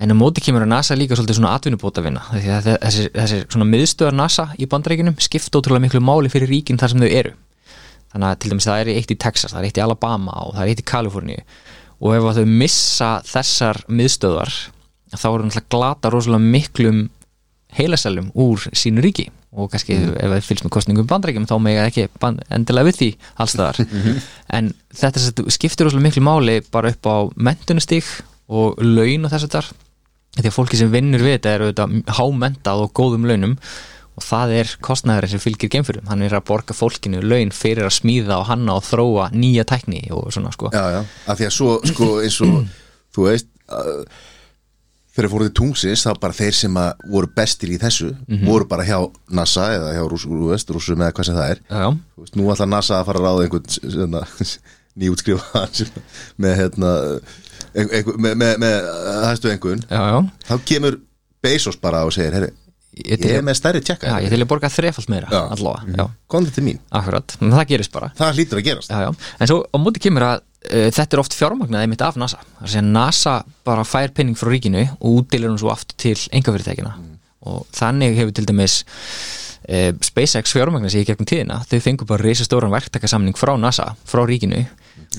[0.02, 4.16] en á móti kemur að NASA líka svolítið svona atvinnubóta vinna þessi, þessi svona miðstöðar
[4.18, 7.34] NASA í bandaríkinum skipta ótrúlega miklu máli fyrir ríkin þar sem þau eru.
[8.14, 10.56] Þannig að til dæmis það er eitt í Texas, það er eitt í Alabama og
[10.56, 11.46] það er eitt í Kaliforníu
[12.04, 14.52] og ef þau missa þessar miðstöðar
[15.14, 17.06] þá eru náttúrulega glata rosalega miklum
[17.74, 19.28] heilasælum úr sínu ríki.
[19.54, 23.08] Og kannski ef það fylgst með kostningum bandrækjum þá mega ekki band, endilega við því
[23.44, 23.78] allstaðar
[24.56, 28.08] en þetta sem sagt skiptir rosalega miklu máli bara upp á mentunastík
[28.50, 29.68] og laun og þess að þar
[30.40, 33.54] því að fólki sem vinnur við þetta er auðvitað hámentað og góðum launum
[34.14, 37.96] og það er kostnæðurinn sem fylgir geimfyrum hann er að borga fólkinu laun fyrir að
[37.98, 41.56] smíða og hanna og þróa nýja tækni og svona sko Já, já, af því að
[41.58, 42.54] svo, sko, eins og
[43.14, 44.04] þú veist uh,
[45.14, 46.78] þegar fóruð til tungsins, þá bara þeir sem
[47.10, 48.10] voru bestir í þessu,
[48.46, 48.98] voru bara hjá
[49.30, 51.90] NASA eða hjá Rús, Rús, Rúsum eða hvað sem það er já, já,
[52.22, 54.24] veist, nú ætla NASA að fara að ráða einhvern svona,
[54.98, 55.64] nýútskrifa
[56.42, 56.92] með hérna
[57.74, 58.90] einhver, með, með, með
[59.28, 60.18] hæstu einhvern já, já.
[60.50, 61.00] þá kemur
[61.44, 62.50] Bezos bara og segir herri,
[62.94, 66.04] Ég, ég er með stærri tjekka já, ég til að borga þrefald meira allavega, já,
[66.30, 68.10] komðu til mín, akkurat, það gerist bara.
[68.14, 68.92] Það hlýtur að gerast.
[68.92, 69.30] Já, já.
[69.42, 72.38] en svo á móti kemur að uh, þetta er oft fjármagnað einmitt af NASA.
[72.60, 73.34] Það er að NASA
[73.66, 76.94] bara fær penning frá ríkinu og útdelir hún svo aftur til engafyrirtækina
[77.50, 81.60] og þannig hefur til dæmis uh, SpaceX fjármagnar sig í gegnum tíðina.
[81.66, 84.62] Þau fengur bara reisastóran verktakasamning frá NASA frá ríkinu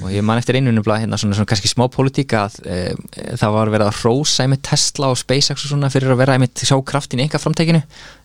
[0.04, 3.56] og ég man eftir einu nefnilega hérna svona, svona kannski smá politíka að uh, það
[3.56, 6.76] var verið að rósa einmitt Tesla og SpaceX og svona fyrir að vera einmitt sjá
[6.88, 7.82] kraftin í einhver framtekinu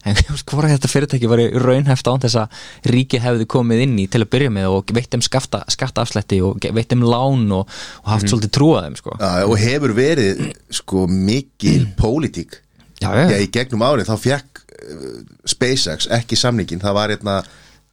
[0.08, 4.06] en hvort að þetta fyrirtæki var raunhæft án þess að ríkið hefði komið inn í
[4.10, 8.10] til að byrja með og veitt um skafta, skattaafslætti og veitt um lán og, og
[8.14, 9.16] haft svolítið trúað þeim sko.
[9.20, 10.44] Já, og hefur verið
[10.80, 12.60] sko mikil pólitík.
[13.00, 17.36] Já, já, Já, í gegnum árið þá fekk uh, SpaceX ekki samningin, það var hérna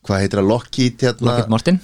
[0.08, 1.80] hvað heitir það, Lockheed hérna Lockheed Martin.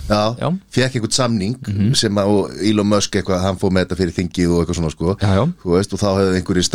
[0.73, 2.33] fekk einhvern samning sem að
[2.71, 5.45] Elon Musk eitthvað, hann fór með þetta fyrir þingið og eitthvað svona sko Já, já.
[5.75, 6.67] Veist, og þá hefði einhverju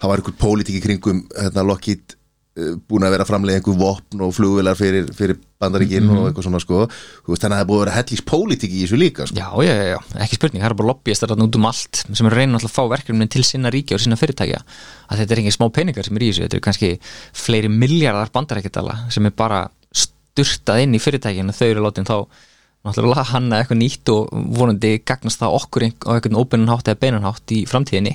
[0.00, 2.16] það var einhver pólitík í kringum hérna, Lockheed
[2.60, 6.16] uh, búin að vera að framlega einhver vopn og flugvilar fyrir, fyrir bandaríkinn Mhm.
[6.16, 8.98] og eitthvað svona sko veist, þannig að það búið að vera hellís pólitík í þessu
[9.00, 9.36] líka sko.
[9.36, 12.38] Já, já, já, ekki spurning, það er bara lobbyistar þarna út um allt sem er
[12.40, 14.62] alltaf að fá verkefnin til sinna ríkja og sinna fyrirtækja
[15.10, 16.90] að þetta er engin smá peningar sem er í þessu, þetta er kannski
[17.44, 19.68] fleiri miljardar bandarækjadala sem er bara
[20.30, 22.16] styrtað inn í fyrirtækinu þau eru látin þá
[22.80, 27.26] náttúrulega hanna eitthvað nýtt og vonandi gagnast það okkur á einhvern óbeinan hátt eða beinan
[27.28, 28.14] hátt í framtíðinni.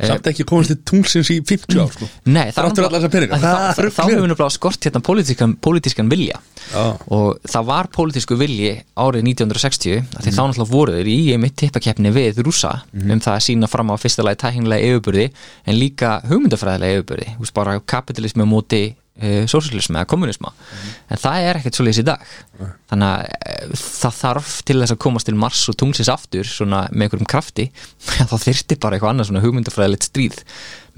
[0.00, 2.08] Samt ekki komast til tunglsins í 50 ár sko.
[2.24, 2.46] Nei.
[2.56, 6.40] Þá hefur nefnilega skort hérna pólitískan, pólitískan vilja.
[6.72, 6.94] Já.
[7.12, 11.56] og það var pólitísku vilji árið 1960 af því þá náttúrulega voru þeir í einmitt
[11.60, 15.26] tippakeppni við rúsa um það að sína fram á fyrsta lagi tæknilega yfirbyrði
[15.66, 18.82] en líka hugmyndafræðilega yfirbyrði bara kapitalismi móti
[19.22, 20.52] uh, sósíalismi eða kommunisma
[21.08, 22.22] en það er ekkert svoleiðis í dag.
[22.90, 26.84] Þannig að uh, það þarf til þess að komast til Mars og tungsins aftur svona
[26.90, 27.68] með einhverjum krafti
[28.30, 30.40] þá þyrfti bara eitthvað annað svona hugmyndafræðilegt stríð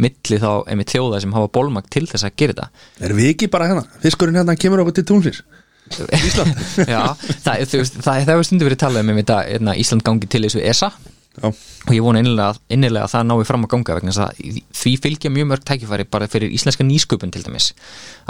[0.00, 2.86] milli þá einmitt þjóða sem hafa bólmagt til þess að gera þetta.
[3.06, 3.84] Erum við ekki bara hérna?
[4.02, 5.44] Fiskurinn hérna kemur okkur til tunglsins.
[6.16, 6.62] Ísland.
[6.88, 7.12] Já,
[7.44, 10.90] það, hefur stundu verið talað um hérna, Ísland gangi til þessu ESA
[11.34, 14.58] Já, og ég vona innilega, innilega að það nái fram að ganga vegna þess að
[14.80, 17.72] því fylgja mjög mörg tækifæri bara fyrir íslenska nýsköpun til dæmis.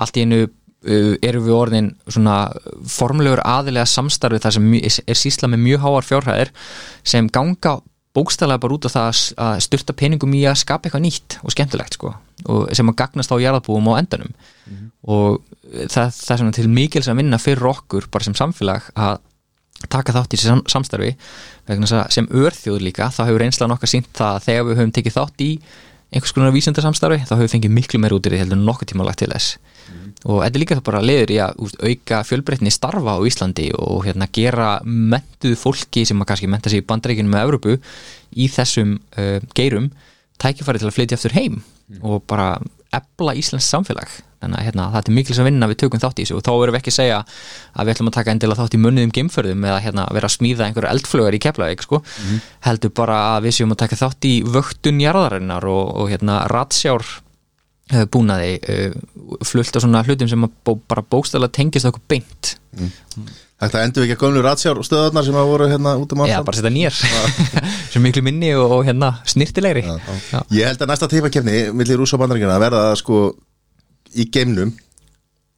[0.00, 2.36] Allt í einu uh, erum við orðin svona
[2.88, 6.54] formlegur aðilega samstarfi þar sem mjö- er sísla með mjög háar fjárhæðir
[7.04, 7.76] sem ganga
[8.14, 11.96] bókstælega bara út á það að- styrta peningum í að skapa eitthvað nýtt og skemmtilegt
[11.98, 12.14] sko
[12.48, 14.32] og sem að gagnast á jarðabúum á endanum.
[15.04, 15.42] Og
[15.92, 19.18] það, það er svona til mikils að vinna fyrir okkur bara sem samfélag að
[19.92, 21.10] taka þátt í þessu sam samstarfi
[22.12, 25.44] sem örþjóður líka þá hefur einslan okkar sínt það að þegar við höfum tekið þátt
[25.44, 25.50] í
[26.14, 29.06] einhvers konar vísindarsamstarfi þá höfum við fengið miklu meir út í því heldur nokkuð tíma
[29.06, 29.56] lagt til þess.
[30.24, 34.06] Og þetta er líka það bara leiður í að auka fjölbreytni starfa á Íslandi og
[34.06, 37.76] hérna gera mentuð fólki sem að kannski menta sig í bandreikinum með Evrópu
[38.40, 39.90] í þessum uh, geirum
[40.40, 41.60] tækifæri til að flytja aftur heim
[42.00, 42.54] og bara
[42.98, 44.12] ebla Íslands samfélag.
[44.44, 46.36] Þannig að hérna, það er mikil sem vinna við tökum þátt í þessu.
[46.36, 48.80] Og þá verðum við ekki að segja að við ætlum að taka endilega þátt í
[48.84, 52.00] munniðum geimförðum eða hérna, vera að smíða einhverja eldflögar í Keflavík sko.
[52.66, 57.06] heldur bara að við séum að taka þátt í vöktun jarðarinnar og, og hérna, ratsjár
[57.94, 58.98] uh, búnaði uh,
[59.44, 62.54] fullt af svona hlutum sem bara bókstæðlega tengist okkur beint
[63.62, 66.32] Þetta endur við ekki að gömlu ratsjár stöðarnar sem að voru hérna út um Já,
[66.34, 66.96] allan bara setja nýjar.
[67.92, 70.40] Sem miklu minni og, og hérna snirtilegri Já.
[70.50, 73.20] Ég held að næsta teipakefni millir rúsa og bandaríkjana verða að sko
[74.18, 74.74] í geimnum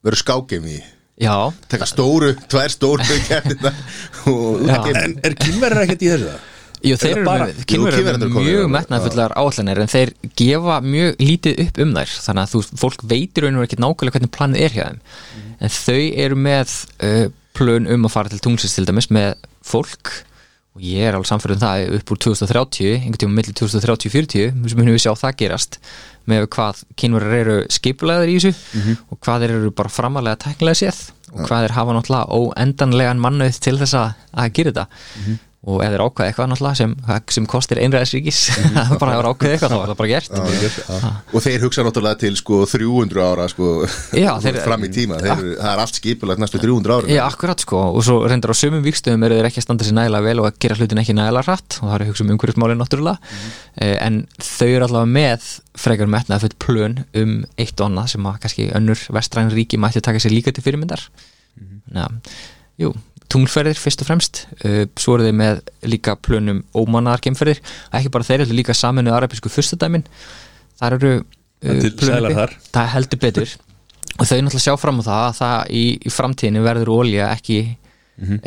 [0.05, 0.83] verður skágeimni
[1.17, 4.77] Já, taka stóru, tvær stóru kefnina Já.
[4.93, 6.35] En er kynverðar ekkert í þessu?
[6.35, 6.53] Það?
[6.85, 7.25] Jú, þeir eru
[7.73, 8.69] komnir, mjög já.
[8.75, 12.13] metnaðfullar áallanir en þeir gefa mjög lítið upp um þær.
[12.27, 15.01] Þannig að þú, fólk veitir og ekki nákvæmlega hvernig planið er hjá þeim.
[15.57, 17.25] En þau eru með uh,
[17.57, 19.35] plön um að fara til tungsins til dæmis með
[19.67, 20.13] fólk.
[20.77, 24.77] Og ég er alveg samfærið um það upp úr 2030 einhvern tíma millir 2030-40 sem
[24.77, 25.79] munum við sjá það gerast
[26.29, 28.53] með hvað kynverjar eru skipulegaðir í þessu
[29.09, 30.99] og hvað eru bara framalega tæknilega séð
[31.33, 34.13] og hvað þeir hafa náttúrulega óendanlegan mannauð til þess að,
[34.53, 34.87] gera þetta
[35.67, 36.93] og ef þeir ákveða eitthvað náttúrulega sem,
[37.35, 38.41] sem kostir einræðisríkis
[39.01, 40.37] bara hefur ákveðið eitthvað þá er það bara gert.
[41.35, 43.71] Og þeir hugsa náttúrulega til sko 300 ára sko
[44.15, 47.65] Já, þeir- fram í tíma, þeir, það er allt skipulagt næstu 300 ára Já, akkurat
[47.67, 47.81] sko.
[47.99, 50.49] Og svo reyndar á sömum vikstöðum eru þeir ekki að standa sér nægilega vel og
[50.53, 51.79] að gera hlutin ekki nægilega hratt.
[51.83, 53.19] Og það er að hugsa um umhverfismálin náttúrulega.
[53.37, 58.29] Mm en þau eru allavega með frekar metnað fyrir plön um eitt og annað sem
[58.31, 61.03] að kannski önnur vestræn ríki mætti taka sér líka til fyrirmyndar.
[61.93, 62.23] Mm
[62.81, 62.91] Jú,
[63.33, 64.43] tunglferðir fyrst og fremst.
[64.65, 67.63] Uh, svo eru þeir með líka plönum ómannaðar geimferðir,
[67.97, 70.07] ekki bara þeir eru líka saminu arabísku fyrstadæmin
[70.81, 71.15] þar eru
[71.57, 72.39] Það er til plön sælar uppi.
[72.41, 72.55] þar.
[72.77, 73.57] það heldur betur.
[74.17, 77.59] Og þau náttúrulega sjá fram á það að það í, í framtíðinu verður ólja ekki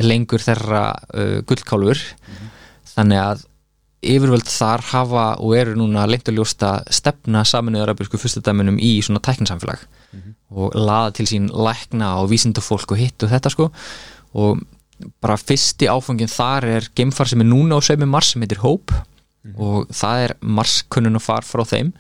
[0.02, 2.02] lengur þeirra uh, gullkálfur.
[2.96, 3.46] Þannig að
[4.00, 9.20] yfirvöld þar hafa og eru núna lengt að ljósta stefna saminuð arabísku fyrstadæminum í svona
[9.26, 9.84] tækninsamfélag
[10.50, 13.68] og laða til sín lækna og vísindafólk og hitt og þetta sko
[14.38, 14.62] og
[15.24, 18.96] bara fyrsti áfangin þar er geimfar sem er núna á sömu Mars sem heitir Hope.
[19.56, 21.94] Og það er Mars kunnun og far frá þeim.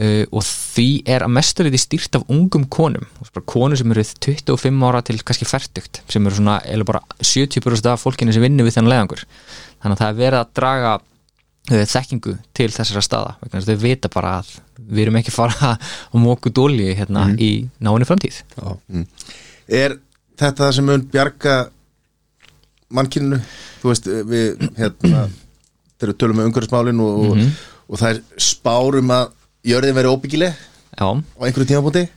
[0.00, 3.04] Uh, og því er að mesturleiti stýrt af ungum konum.
[3.42, 8.04] Konur sem eru 25 ára til kannski færtugt sem eru svona, eða bara 70% af
[8.04, 9.24] fólkinu sem vinnur við þennan leiðangur.
[9.82, 14.12] Þannig að það er verið að draga uh, þekkingu til þessara staða vegna þau vita
[14.14, 17.50] bara að við erum ekki fara að móku dóli hérna í
[17.82, 18.40] náinni framtíð.
[19.66, 19.98] Er
[20.40, 21.56] þetta sem mun bjarga
[22.96, 23.40] mannkyninu?
[23.80, 25.26] Þú veist, við hérna
[26.00, 27.44] þegar við tölum um umhverfismálin og, Mhm.
[27.50, 29.28] og, og það er spárum að
[29.70, 30.54] jörðin veri óbyggileg
[31.00, 32.08] Já, á einhverju tímabúti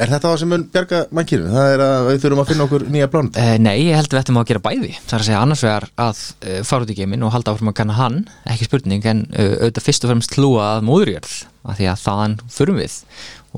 [0.00, 1.50] Er þetta það sem mun bjarga mannkyninu?
[1.52, 4.20] Það er að við þurfum að finna okkur nýja plán Uh, nei, ég held við
[4.22, 6.96] ættum að gera bæði Það er að segja annars vegar að uh, fara út í
[6.96, 8.16] geiminn og halda áfram að kanna hann,
[8.48, 11.34] ekki spurning en uh, auðvitað fyrst og fremst hlúa að móðurjörð
[11.68, 12.96] af því að þaðan förum við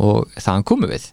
[0.03, 1.07] og þaðan komum við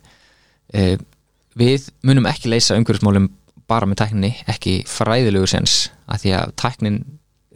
[1.60, 3.30] Við munum ekki leysa umhverfismálum
[3.70, 7.00] bara með tækninni ekki fræðilegu sens af því að tæknin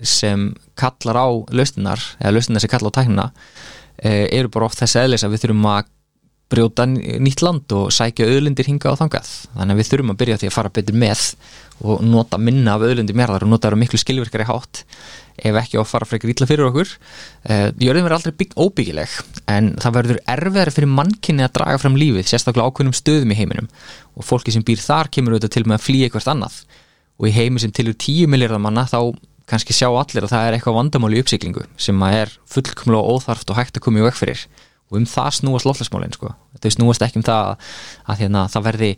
[0.04, 5.00] sem kallar á lausninar eða lausninar sem kallar á tæknina uh, eru bara oft þess
[5.00, 5.92] eðlis að við þurfum að
[6.54, 9.30] brjóta nýtt land og sækja auðlindir hinga á þangað.
[9.56, 11.24] Þannig að við þurfum að byrja því að fara betur með
[11.82, 14.84] og nota minna af auðlindir mérðar og nota það á miklu skilvirkari hátt
[15.42, 16.90] ef ekki á fara frekar ítla fyrir okkur.
[17.48, 19.16] Uh, jörðin verður aldrei bygg, óbyggileg
[19.50, 23.70] en það verður erfiðari fyrir mannkynni að draga fram lífið, sérstaklega ákveðnum stöðum í heiminum.
[24.14, 26.60] Og fólki sem býr þar kemur auðvitað til með að flýja eitthvað annað.
[27.18, 29.00] Og í heimi sem tilur 10 miljardar manna þá
[29.50, 33.52] kannski sjá allir að það er eitthvað vandamál í uppsiglingu sem að er fullkomlega óþarft
[33.52, 34.46] og hægt að koma í veg fyrir.
[34.92, 36.32] Og um það snúast loflasmálin sko.
[36.62, 37.70] þau snúast ekki um það að,
[38.08, 38.92] að hérna, það verði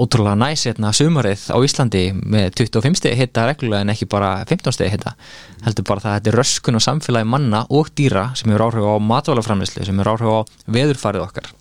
[0.00, 4.76] ótrúlega næs hérna, sumarið á Íslandi með 25 stegi hitta reglulega en ekki bara 15
[4.76, 5.14] stegi hitta
[5.66, 8.88] heldur bara það að þetta er röskun og samfélagi manna og dýra sem hefur áhrif
[8.88, 10.38] á matvælaframlislu sem hefur áhrif á
[10.78, 11.52] veðurfarið okkar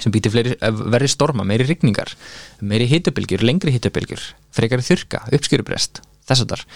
[0.00, 0.54] sem býtir fleiri,
[0.88, 2.14] verri storma, meiri rigningar
[2.60, 4.22] meiri hittabilgjur, lengri hittabilgjur
[4.54, 6.66] frekari þurka, uppskjörubrest þess að þar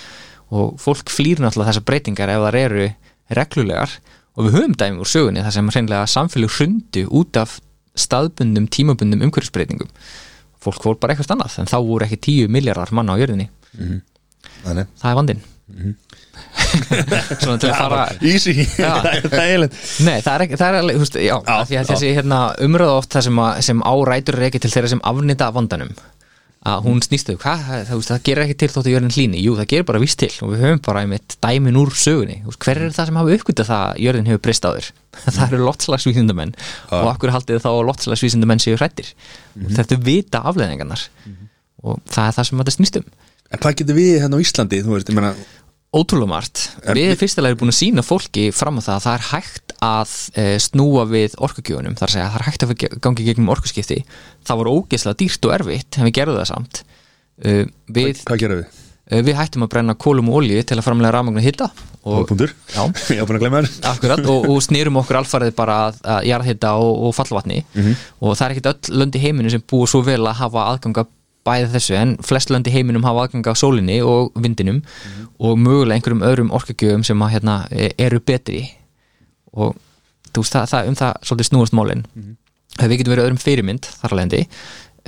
[0.55, 2.89] og fólk flýr náttúrulega þessar breytingar ef þar eru
[3.35, 3.95] reglulegar.
[4.37, 7.57] Og við höfum dæmi úr sögunni þar sem hreinlega samfélag hrundu út af
[7.97, 9.89] staðbundum, tímabundum umhverfisbreytingum
[10.67, 13.49] fólk fór bara eitthvað annað en þá voru ekki 10 miljardar manna á jörðinni.
[14.65, 14.91] Þannig.
[15.01, 15.45] Það er vandinn.
[17.41, 18.91] Svona til að fara Easy, Já.
[19.27, 21.73] það er eiginlega Nei, það er ekki, það er alveg, þú veist, já, Já, af
[21.73, 25.03] að þessi hérna, umröða oft það sem, að, sem árætur er ekki til þeirra sem
[25.11, 25.93] afnita vandanum
[26.67, 29.87] að hún snýstu, hvað, það, það gerir ekki til þóttu jörðin hlýni, jú, það gerir
[29.87, 30.31] bara víst til.
[30.43, 32.39] Og við höfum bara einmitt dæmin úr sögunni.
[32.57, 34.89] Hver er það sem hafa uppgötað það að jörðin hefur breyst á þér?
[35.27, 36.51] Það eru lottslagsvísindamenn
[36.93, 39.15] og akkur haldið þá lottslagsvísindamenn séu hrættir
[39.57, 41.07] og þetta vita afleðingarnar
[41.87, 43.07] og það er það sem þetta snýst um.
[43.49, 45.33] En hvað getur við hérna á Íslandi, þú veist, ég meina
[45.95, 46.63] ótrúlega margt.
[46.97, 50.15] Við fyrstilega erum búin að sína fólki fram á það að það er hægt að
[50.35, 54.01] e, snúa við orkugjöfunum, þar að segja að það er hægt að gangi gegnum orkuskipti.
[54.47, 56.83] Það var ógeðslega dýrt og erfitt en við gerðum það samt.
[57.37, 57.55] E,
[57.93, 58.81] við, Hvað gerum við?
[59.07, 61.71] e, við hættum að brenna kólum og olíu til að framlega rafmagnu hitta
[62.07, 62.53] Punktur.
[62.71, 62.85] Já,
[63.17, 63.79] Ég var búin að glemja þér.
[63.91, 67.65] Akkurat, og, og snýrum okkur alfarið bara að, að jarðhitta og, og fallvatni.
[68.23, 71.03] Og það er ekkit öll lönd í heiminu sem búið svo vel að hafa aðganga
[71.47, 74.83] bæði þessu en flest lönd í heiminum hafa aðganga á sólinni og vindinum
[75.39, 78.65] og mögulega einhverjum öðrum orkagjöfum sem að, hérna, e- eru betri.
[79.55, 79.77] Og
[80.33, 82.07] þú veist, það, það, um það svolítið snúast málin.
[82.77, 84.43] Við getum verið öðrum fyrirmynd þar lendi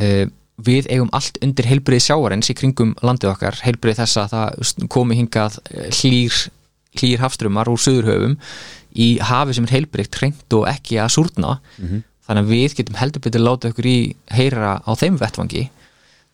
[0.00, 0.26] uh,
[0.64, 5.14] við eigum allt undir heilbriði sjáarins í kringum landið okkar heilbriði þess að það komi
[5.20, 6.34] hingað eh, hlýr,
[6.98, 8.34] hlýr hafstrumar úr söðurhöfum
[8.98, 11.58] í hafi sem er heilbriðt hreint og ekki að súrna.
[12.26, 13.98] Þannig að við getum heldur betur láta okkur í
[14.34, 15.68] heyra á þeim vettvangi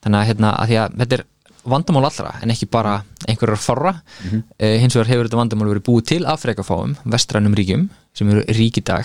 [0.04, 1.24] þannig að, hérna, að að þetta er
[1.64, 4.42] vandamál allra en ekki bara einhverjar forra mm
[4.82, 8.78] hins vegar hefur þetta vandamál verið búið til af frekafáum, vestrænum ríkjum sem eru rík
[8.78, 9.04] í dag.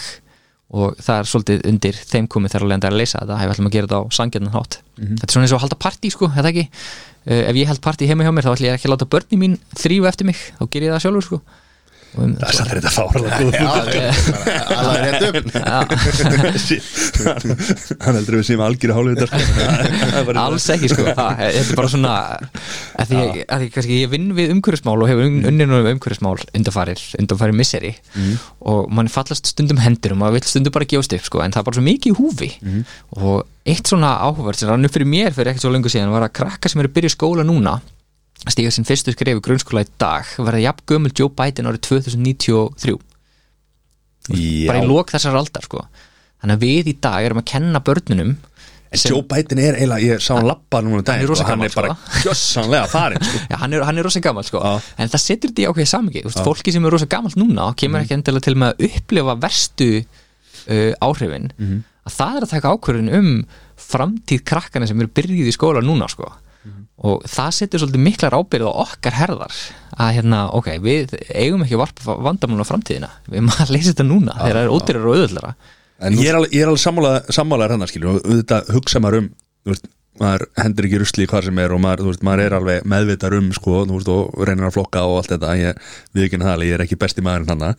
[0.69, 3.73] Og það er svolítið undir þeim komið þegar að leysa þetta, ef við ætlum að
[3.73, 4.75] gera þetta á sangjarnan hátt.
[4.99, 6.65] Þetta er svona eins og að halda partí sko, þetta ekki?
[7.25, 9.39] Uh, ef ég held partí heima hjá mér þá ætlum ég ekki að láta börni
[9.41, 11.41] mín þrýfa eftir mig, þá ger ég það sjálfur sko
[12.17, 13.53] um, Það er samt þetta fárlega góð
[14.79, 15.47] Alveg rétt upp.
[18.03, 19.29] Hann heldur við séum algjöru hálfvitar
[20.43, 21.05] alls ekki sko.
[21.09, 22.13] Það, þetta er bara svona
[22.99, 26.35] að því, að því kannski ég vinn við umhverfismál og hefur unnið nú um umhverfismál
[26.57, 27.93] undanfarið, undanfarið misseri.
[28.73, 31.43] Og mann fallast stundum hendur og maður vil stundum bara gefast upp sko.
[31.45, 32.51] En það er bara svo mikið í húfi.
[33.19, 33.37] Og
[33.69, 36.35] eitt svona áhugverð sem rann upp fyrir mér fyrir ekkert svo lengur síðan var að
[36.39, 37.77] krakka sem eru að byrja skóla núna
[38.47, 42.95] stíga sinn fyrstu skrefi grunnskóla í dag verða jafn gömul Joe Biden árið 2093
[44.69, 45.81] bara í lók þessar aldar sko.
[46.39, 48.37] Þannig að við í dag erum að kenna börnunum
[48.89, 51.73] En Joe Biden er eiginlega, ég sá hann lappa núna um Hann og hann er
[51.75, 51.91] bara
[52.23, 53.41] gjössanlega farin sko.
[53.51, 54.61] Já, hann er, hann er rosa gammal sko.
[54.65, 54.87] Já.
[54.97, 58.17] En það setur þetta í ákveðið samingi Fólki sem er rosa gammalt núna kemur ekki
[58.17, 61.51] endilega til með að upplifa verstu uh, áhrifin.
[62.09, 63.31] Að það er að taka ákvörðin um
[63.89, 66.31] framtíð krakkana sem eru byrjuð í skóla núna sko
[66.99, 69.59] og það setur svolítið miklar ábyrð á okkar herðar
[69.99, 73.11] að hérna, ok, við eigum ekki að varpa vandamálun á framtíðina.
[73.31, 75.53] Við maður leysa þetta núna þegar það er ódýrar og auðvöldara
[75.99, 79.25] Ég er alveg, ég er alveg sammála, sammálaður hennar skilur og auðvitað hugsa maður um
[79.67, 79.89] veist,
[80.19, 83.49] maður hendur ekki rusli hvað sem er og maður, veist, maður er alveg meðvitar um
[83.55, 85.57] sko, veist, og reynir að flokka og allt þetta.
[85.59, 87.75] Ég við ekki alveg, ég er ekki besti maður en hann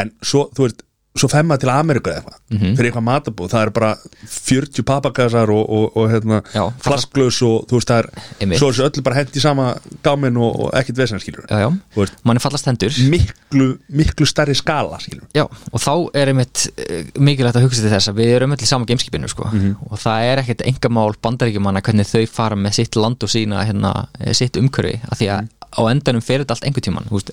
[0.00, 0.84] en svo, þú veist,
[1.18, 2.74] svo fem maður til Amerika eða eitthvað, Mhm.
[2.76, 3.96] fyrir eitthvað matabóð það er bara
[4.26, 8.08] 40 papakassar og, og, og hérna, Já, flasklös og þú veist, það er,
[8.40, 8.58] Einmitt.
[8.60, 9.66] svo er þessu öllu bara hent í sama
[10.06, 12.94] gáminn og, og ekkit vesen skilur já, já, Þú veist, manni fallast hendur.
[13.10, 17.90] miklu, miklu stærri skala skilur Já, og þá er einmitt eh, mikilvægt að hugsa til
[17.94, 19.44] þess að við erum öll í sama gameskipinu sko.
[19.90, 24.06] og það er ekkert engamál bandaríkjumanna hvernig þau fara með sitt land og sína hérna,
[24.20, 27.30] eh, sitt umhverfi af því að á endanum fer þetta allt einhvern tíman veist,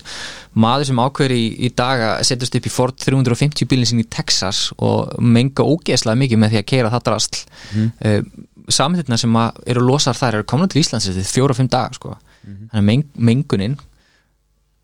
[0.54, 4.06] maður sem ákveður í, í dag að setjast upp í Ford 350 bílinn sín í
[4.06, 7.90] Texas og menga ógeðslega mikið með því að keira það drasl mm.
[8.04, 12.16] uh, samþyrna sem að eru losar þær eru komin til Íslands eftir fjóra-fimm dag sko.
[12.44, 13.78] þannig að meng, mengunin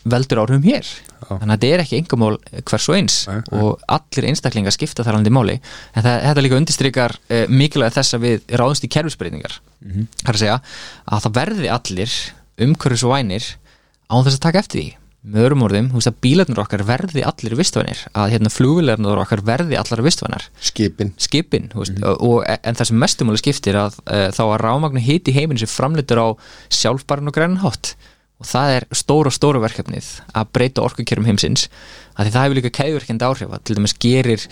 [0.05, 0.89] veldur áhrifum hér
[1.25, 2.35] þannig að þetta er ekki engamál
[2.69, 3.39] hvers og eins nei.
[3.57, 8.17] og allir einstaklingar skipta þar alveg máli en það, þetta líka undirstrykar uh, mikilvæg þess
[8.17, 10.09] að við ráðumst í kerfisbreytingar mm -hmm.
[10.29, 10.59] að segja
[11.05, 12.19] að það verði allir
[12.61, 13.49] umhverfis og vænir
[14.11, 14.91] án þess að taka eftir því.
[15.25, 19.41] Með öðrum orðum, þú veist að bílarnir okkar verði allir vistvænir, að hérna flugvilarnir okkar
[19.49, 21.15] verði allar vistvænar skipin.
[21.17, 25.33] Skipin, veist, og, og, en það sem mestumáli skiptir að uh, þá að rámagnu hiti
[25.33, 26.29] heiminn sem framleitur á
[26.69, 27.95] sjálfbærin og grænin hátt
[28.43, 31.69] og það er stóra stóra verkefnið að breyta orkukerum heimsins.
[32.15, 34.43] Að því það hefur líka keðjurkend áhrif að til dæmis gerir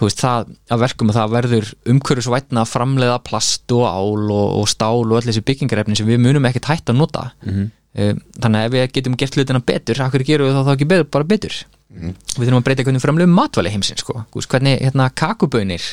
[0.00, 4.70] veist, það að verkum að það verður umhverfisvætna að framleiða plast og ál og, og
[4.70, 7.28] stál og öll þessi byggingarefni sem við munum ekkert hægt að nota.
[7.46, 10.88] Mm þannig að ef við getum gert hlutina betur, akkur gerum við þá, þá ekki
[10.90, 11.58] betur, bara betur?
[11.96, 14.18] Við þurfum að breyta hvernig framleiðum matvæli heimsins sko.
[14.36, 15.84] Hvernig hérna, kakubönir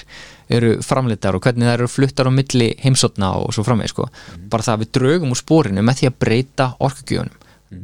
[0.50, 4.08] eru framleitar og hvernig það eru fluttar á milli heimsotna og svo framveg sko.
[4.50, 7.40] bara það að við draugum úr spórinu með því að breyta orkugjöfunum.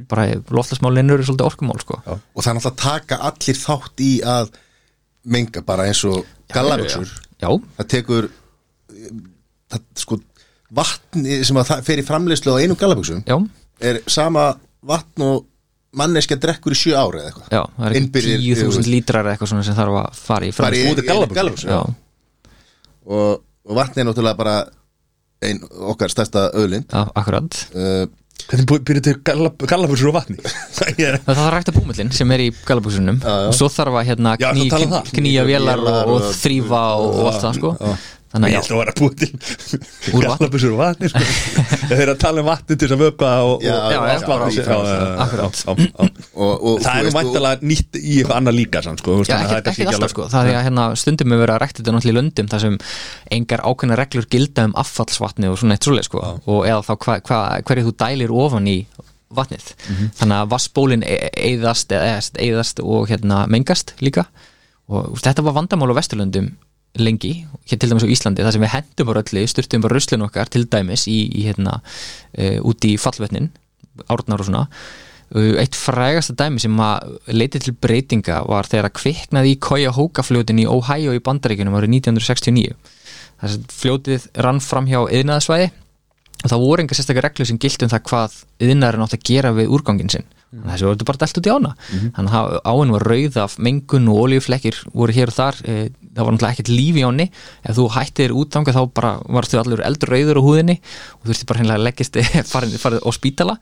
[0.10, 2.02] Bara loflasmálinu eru svolítið orkumál sko.
[2.06, 4.52] og það er náttúrulega að taka allir þátt í að
[5.30, 6.26] menga bara eins og
[7.40, 8.30] já, það tekur
[9.70, 10.20] það, sko,
[10.70, 12.78] vatni sem að fer í framleiðslu á einum
[13.26, 13.38] já,
[13.80, 14.52] er sama
[14.86, 15.48] vatn og
[15.98, 17.48] manneskja drekkur í sjö ári eða eitthvað.
[17.50, 20.54] Já það er ekki Innbyrðir, 10.000 þú lítrar eða eitthvað sem þarf að fara í
[20.56, 20.92] framleiðslu.
[20.94, 21.08] Út í
[21.40, 21.74] gallabuxur.
[23.06, 24.56] Og, og vatni er náttúrulega bara
[25.46, 27.60] ein okkar stærsta öðlind já, akkurat.
[27.76, 28.08] Uh,
[28.50, 29.16] Hvernig býrðu til
[29.68, 30.38] gallabúsur og vatni?
[31.00, 34.36] Ég Það þarf að rækta búmillin sem er í galabúsunum og svo þarf að hérna
[34.40, 37.60] Já, kný, þú talar um knýja vélar og, og og- þrýfa og, og allt það
[37.60, 37.74] sko
[38.30, 39.32] Þannig Ég ætla að vera að búið til
[40.22, 41.22] gallabúsur og vatni sko.
[41.90, 43.56] Þeir eru að tala um vatni til þess að vökva og,
[46.84, 50.14] Það er væntalega nýtt í eitthvað annað líka samt, sko, Já, ekki, er ekki alltaf
[50.14, 52.64] sko, það er að hérna, stundum við verið að rekta þetta náttúrulega í löndum þar
[52.66, 52.78] sem
[53.40, 56.24] engar ákveðna reglur gilda um affallsvatni og svona eitt svoleið sko.
[56.46, 58.78] Og eða þá hva, hva, hverju þú dælir ofan í
[59.34, 59.66] vatnið.
[59.90, 60.14] Mhm.
[60.22, 64.30] þannig að vassbólin eðast, eðast og hérna mengast líka.
[64.90, 66.54] Og þetta var vandamál á Vesturlöndum
[66.98, 67.34] lengi,
[67.70, 70.50] hér til dæmis á Íslandi þar sem við hendum bara öllu, styrtum bara ruslun okkar
[70.50, 73.52] til dæmis í, í hérna uh, út í fallvetnin,
[74.10, 74.64] árnar og svona.
[75.30, 80.26] Uh, eitt frægasta dæmi sem að leiti til breytinga var þegar að kviknaði í Cuyahoga
[80.26, 82.74] fljótin í Ohio í Bandaríkunum árið 1969
[83.40, 85.70] þess að fljótið rann fram hjá yðnaðasvæði
[86.40, 89.56] og það voru enga sérstaklega reglur sem gilt um það hvað yðnaðurinn átt að gera
[89.56, 90.28] við úrgangin sinn.
[90.50, 90.64] Mm.
[90.72, 91.72] þessi voru bara delt út í ána.
[92.16, 95.60] Þannig að áinn var rauð af mengun og oljuflekkir voru hér og þar.
[95.62, 95.76] E,
[96.16, 99.84] það var náttúrulega ekkert líf í áni ef þú hættir útganga þá bara varstu allur
[99.86, 102.18] eldur rauður á húðinni og þú þurfti bara hennilega að leggist
[102.54, 103.60] farið, á spítala.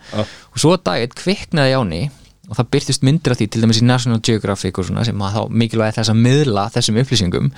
[0.53, 2.01] Og svo dag eitt kviknaði áni
[2.47, 5.33] og það byrtist myndir af því til dæmis í National Geographic og svona sem að
[5.35, 7.49] þá mikilvægi þess að miðla þessum upplýsingum.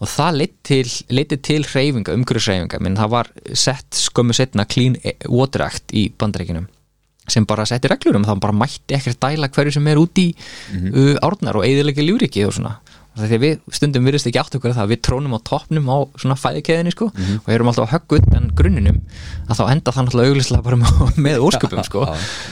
[0.00, 4.94] Og það leiti til, hreyfinga, umhverjushreyfinga menn það var sett skömmu setna Clean
[5.26, 6.68] Water Act í bandaríkinum
[7.30, 10.30] sem bara setti reglur um það bara mætti ekkert dæla hverju sem er út í
[10.34, 12.78] uh, árnar og eðilegja lífriki og svona
[13.18, 14.90] þegar við stundum virðist ekki átt okkur að það.
[14.92, 17.08] Við trónum á toppnum á svona fæðikeðinni sko.
[17.42, 19.00] Og erum alltaf að höggu undan grunninum
[19.50, 20.78] að þá enda það náttúrulega auglislega bara
[21.26, 22.04] með, ósköpum sko.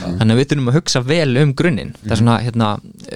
[0.02, 2.68] Þannig að við þurfum að hugsa vel um grunnin það er svona hérna,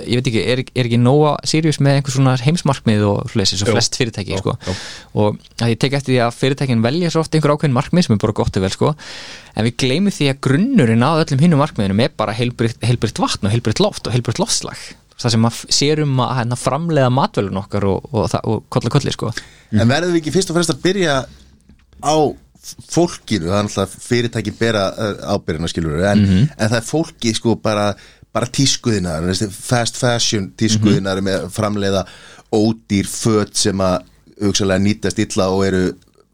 [0.07, 3.69] ég veit ekki, er, er ekki nóga Sirius með einhvers svona heimsmarkmið og flest, svo
[3.69, 3.75] Jú.
[3.77, 4.55] flest fyrirtæki sko?
[5.19, 8.23] og ég tek eftir því að fyrirtækin velja svo oft einhver ákveðin markmið sem er
[8.23, 8.95] bara gott og vel sko.
[9.59, 13.49] En við gleymum því að grunnurinn á öllum hinnum markmiðinum er bara heilbritt, heilbritt vatn
[13.51, 14.79] og heilbritt loft og heilbritt loftslag
[15.17, 19.15] það sem að sérum að hérna, framleiða matvælun okkar og, og, og, og kolla kolli
[19.15, 19.33] sko.
[19.73, 21.19] En verðum við ekki fyrst og fremst að byrja
[22.03, 22.17] á
[22.63, 24.83] fólkinu, það er náttúrulega fyrirtæki bera
[25.35, 27.89] ábyrjana skilur en, en það er fólki sko bara
[28.33, 32.07] bara tískuðinar, fast fashion tískuðinar með framleiða
[32.55, 34.07] ódýr föt sem að
[34.43, 35.83] hugsalega nýtast illa og eru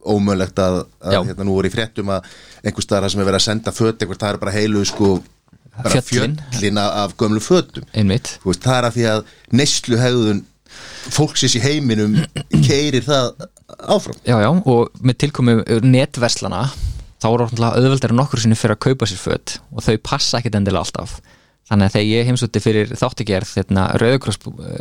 [0.08, 2.28] ómögulegt að, að hérna, nú voru í fréttum að
[2.62, 5.10] einhver staðar sem er verið að senda föt eitthvað, það er bara heilu sko
[5.84, 6.36] bara Fjöllin.
[6.52, 9.22] fjöllin af, gömlu fötum einmitt veist, það er að því að
[9.60, 10.44] neyslu hegðun
[11.14, 12.18] fólksins í heiminum
[12.68, 13.32] keirir það
[13.88, 16.66] áfram Já, já, og með tilkomi netverslana
[17.18, 20.38] þá er orðanlega auðveldar en okkur sinni fyrir að kaupa sér föt og þau passa
[20.38, 21.18] ekkit endilega alltaf
[21.68, 24.38] þannig að þegar ég heimsótti fyrir þáttagerð hérna, Rauðakross,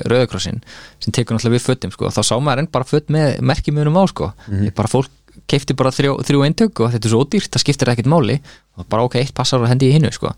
[0.08, 0.62] Rauðakrossin
[1.04, 4.04] sem tekur náttúrulega við fötum sko, þá sá maður enn bara föt með merkimönum á
[4.08, 4.30] sko.
[4.48, 5.12] mm bara fólk
[5.52, 8.38] keifti bara þrjú, þrjú eintök og þetta er svo ódýrt, það skiptir ekkit máli
[8.80, 10.32] og bara ok, eitt passar og hendi í hinnu sko.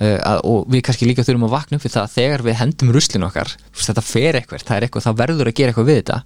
[0.00, 0.16] Uh,
[0.48, 3.26] og við kannski líka þurfum að vakna upp fyrir það að þegar við hendum ruslinu
[3.28, 6.16] okkar þetta fer eitthvað, það er eitthvað, það verður að gera eitthvað við þetta.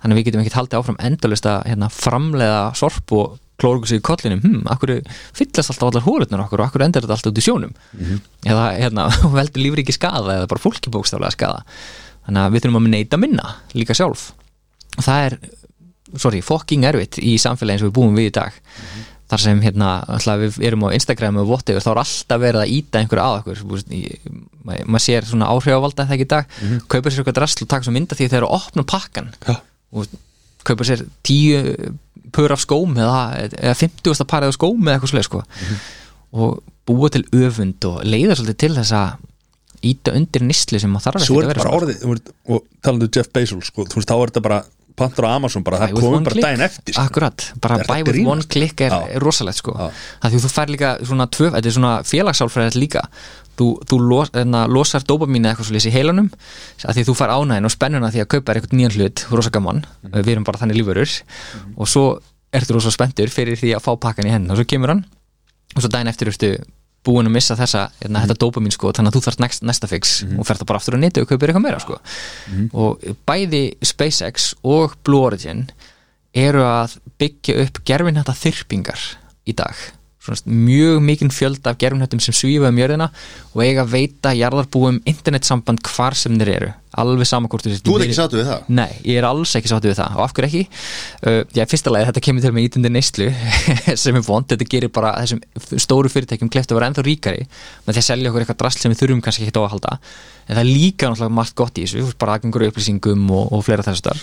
[0.00, 4.00] Þannig að við getum ekkert haldið áfram endalist að hérna, framleiða sorp og klórugu sig
[4.00, 4.40] í kollinum.
[4.42, 4.94] Hm, akkur
[5.36, 7.76] fyllast alltaf allar hólutnar okkur og akkur endur þetta alltaf út í sjónum?
[8.48, 11.62] Eða hérna, veldur lífriki skada eða bara fólki bókstaflega skada
[12.24, 14.30] þannig að við þurfum að neita minna líka sjálf.
[14.96, 15.38] Og það er,
[16.20, 18.58] sorry, fucking erfitt í samfélagi eins og við búum við í dag
[19.30, 19.90] þar sem hérna,
[20.40, 23.62] við erum á Instagram og whatever, þá er alltaf verið að íta einhverju að okkur,
[24.64, 26.58] maður sér svona áhrifavalda þegar í dag
[26.92, 29.56] kaupir sér eitthvað drasl og taka svo mynda því þeir eru að opna pakkan Já.
[29.96, 30.16] og
[30.68, 31.62] kaupir sér tíu
[32.34, 34.24] pör af skóm eða, eða 50.
[34.28, 35.42] parið af skóm eða eitthvað svoleið sko.
[36.34, 39.30] og búa til öfund og leiða svolítið til þess að
[39.84, 42.10] íta undir nýsli sem maður þarf Svo ekki er að þetta vera bara orðið þú
[42.12, 44.60] veist, og talandu Jeff Bezos sko, þú veist, þá er þetta bara
[44.98, 47.04] pantur á Amazon bara, það one bara daginn eftir sko.
[47.04, 49.74] Akkurat, bara buy with one click er, er rosalegt sko.
[50.22, 53.02] Það því þú fær líka svona tvö, þetta er svona félagsálfræðið líka.
[53.54, 56.30] Þú, þú los, enna, losar dopamínu eitthvað svo í heilanum
[56.82, 59.84] að því þú fær ánægin og spennuna því að kaupa eitthvað nýjan hlut, rosa gaman.
[60.02, 60.22] Mhm.
[60.24, 61.12] við erum bara þannig lífurur
[61.76, 62.04] og svo
[62.54, 65.04] ertu rosa spenntur fyrir því að fá pakkan í henn og svo kemur hann
[65.74, 66.50] og svo daginn eftir ertu
[67.04, 68.28] búin að missa þessa, hérna, Mhm.
[68.28, 70.94] þetta dopamín sko þannig að þú þarft næst, næsta fix og fer það bara aftur
[70.96, 71.98] á netu og kaupir eitthvað meira sko
[72.50, 72.70] Mhm.
[72.72, 75.70] og bæði SpaceX og Blue Origin
[76.34, 78.98] eru að byggja upp gerfinhætta þyrpingar
[79.46, 79.74] í dag
[80.46, 83.10] mjög mikinn fjölda af gerfinhættum sem svífa um jörðina
[83.52, 86.70] og eiga að veita jarðarbúum internetsamband hvar sem þeir eru
[87.00, 88.68] alveg saman hvort þú er ekki sáttu við það?
[88.78, 90.62] Nei, ég er alls ekki sáttu við það og af hverju ekki?
[91.26, 93.30] Uh, já, fyrsta lagi þetta kemur til með ítundi neyslu
[94.04, 97.96] sem er vond, þetta gerir bara þessum stóru fyrirtækjum kleft að vera ennþá ríkari með
[97.96, 99.98] því að selja okkur eitthvað drasl sem við þurfum kannski ekki á að halda
[100.44, 102.04] en það er líka náttúrulega margt gott í þessu.
[102.20, 104.22] Bara aðgengur upplýsingum og, og fleira þess að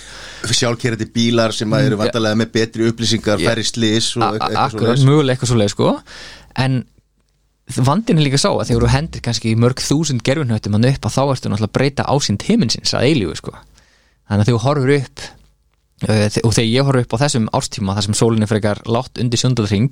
[0.59, 5.91] Sjálfkerandi bílar sem eru vantarlega með betri upplýsingar, færri slís Akkurat, mögulega eitthvað svoleið sko.
[6.61, 6.81] En
[7.71, 11.51] vandin er líka sá að þegar þú hendir kannski mörg þúsund gerfinhautum að þá ertu
[11.51, 13.53] náttúrulega að breyta ásýnd himinsins að eilífu sko.
[14.27, 15.23] Þannig að þegar þú horfur upp
[16.01, 19.21] þe- og þegar ég horfur upp á þessum árstíma þar sem sólinn er frekar látt
[19.21, 19.91] undir sjóndalring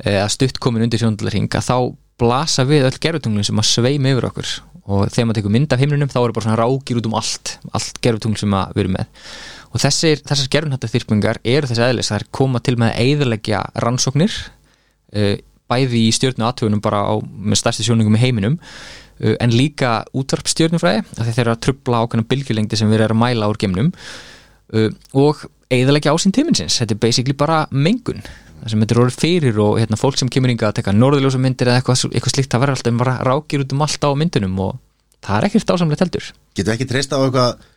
[0.00, 1.76] eða stutt komin undir sjóndalring að þá
[2.20, 4.52] blasa við öll gerfutunglun sem að sveima yfir okkur.
[4.90, 7.56] Og þegar maður tekur mynd af himninum þá eru bara svona rákir út um allt
[7.76, 9.26] allt gerfutungl sem við erum með.
[9.70, 14.34] Og þessir, þessar gerfunhættaþyrpingar eru þessi eðlis, það er koma til með að eiðurleggja rannsóknir
[15.14, 15.36] uh,
[15.70, 21.04] bæði í stjórnu aðtöfunum bara á, með stærsti sjóningum í heiminum uh, en líka útvarpstjórnufræði
[21.20, 23.92] þeir eru að trubla ákveðna bylgjulengdi sem við erum að mæla úr geimnum
[24.74, 28.24] uh, og eiðurleggja ásinn tíminsins þetta er basically bara mengun
[28.60, 31.40] það sem þetta er orðið fyrir og hérna, fólk sem kemur inga að teka norðurljósa
[31.42, 34.62] myndir eða eitthvað, eitthvað slíkt það verður alltaf bara rákir út um allt á myndunum
[34.66, 34.78] og
[35.24, 36.32] það er ekkert ásamlega heldur.
[36.54, 37.68] Getum við ekki treysta á eitthvað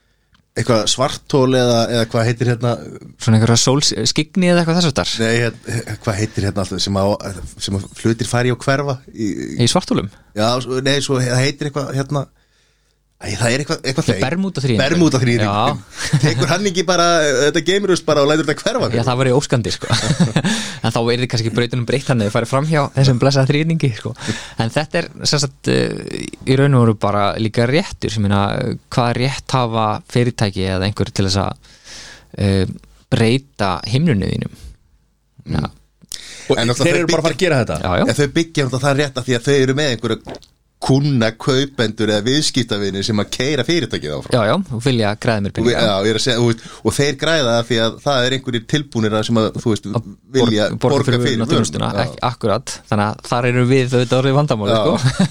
[0.54, 2.74] eitthvað svartól eða, eða hvað heitir hérna?
[3.18, 7.00] Svona einhverja sólskigni eða eitthvað þess að þar Nei, hérna, hvað heitir hérna alltaf sem,
[7.02, 7.06] á,
[7.66, 10.48] sem að hlutir færi á hverfa í, í svartólum Já,
[10.86, 12.28] nei, svo heitir eitthvað hérna
[13.24, 14.80] Æ, það er eitthvað, eitthvað þeim.
[14.82, 15.46] Bermúdaþríðingur.
[15.48, 16.18] Já.
[16.24, 17.06] Tekur hann ekki bara
[17.46, 19.88] þetta geimurust bara og lætur þetta hverfa Já, það var í óskandi sko.
[20.84, 23.92] en þá er þið kannski breytunum breytt hann eða farið fram hjá þessum blessaða þrýningi
[23.96, 24.12] sko.
[24.60, 28.44] en þetta er sagt, uh, í raun og veru bara líka réttur sem minna,
[28.92, 31.72] hvað rétt hafa fyrirtæki eða einhver til þess að
[32.44, 32.76] uh,
[33.14, 34.60] breyta himnunu þínum
[35.54, 35.64] Já,
[36.52, 38.16] og En þeir eru bara að fara að gera þetta já, já.
[38.20, 40.38] Þau byggja um það rétt að því að þau eru með einhverja
[40.84, 44.36] kuna kaupendur eða viðskiptavinir sem að keira fyrirtækið áfram.
[44.36, 45.70] Já, já, og vilja græða mér Og,
[46.10, 49.26] er að segja, og, og þeir græða það því að það er einhverjir tilbúnir að
[49.30, 49.90] sem að, þú veist,
[50.38, 52.76] vilja borga, borga fyrir og ekki akkurat.
[52.92, 55.22] Þannig að þar eru við auðvitað orðið vandamáli sko.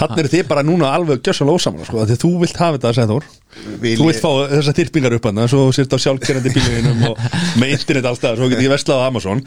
[0.00, 2.98] Þannig eru þið bara núna alveg gjössalega ósaman sko, því þú vilt hafa þetta að
[2.98, 3.30] segja Þór
[3.78, 7.20] Vil Þú vilt fá þessar þyrpingar upp hann svo sért á sjálfkerrandi bíluðinum og
[7.60, 9.42] með internet allstað, svo getur ég verslað á Amazon.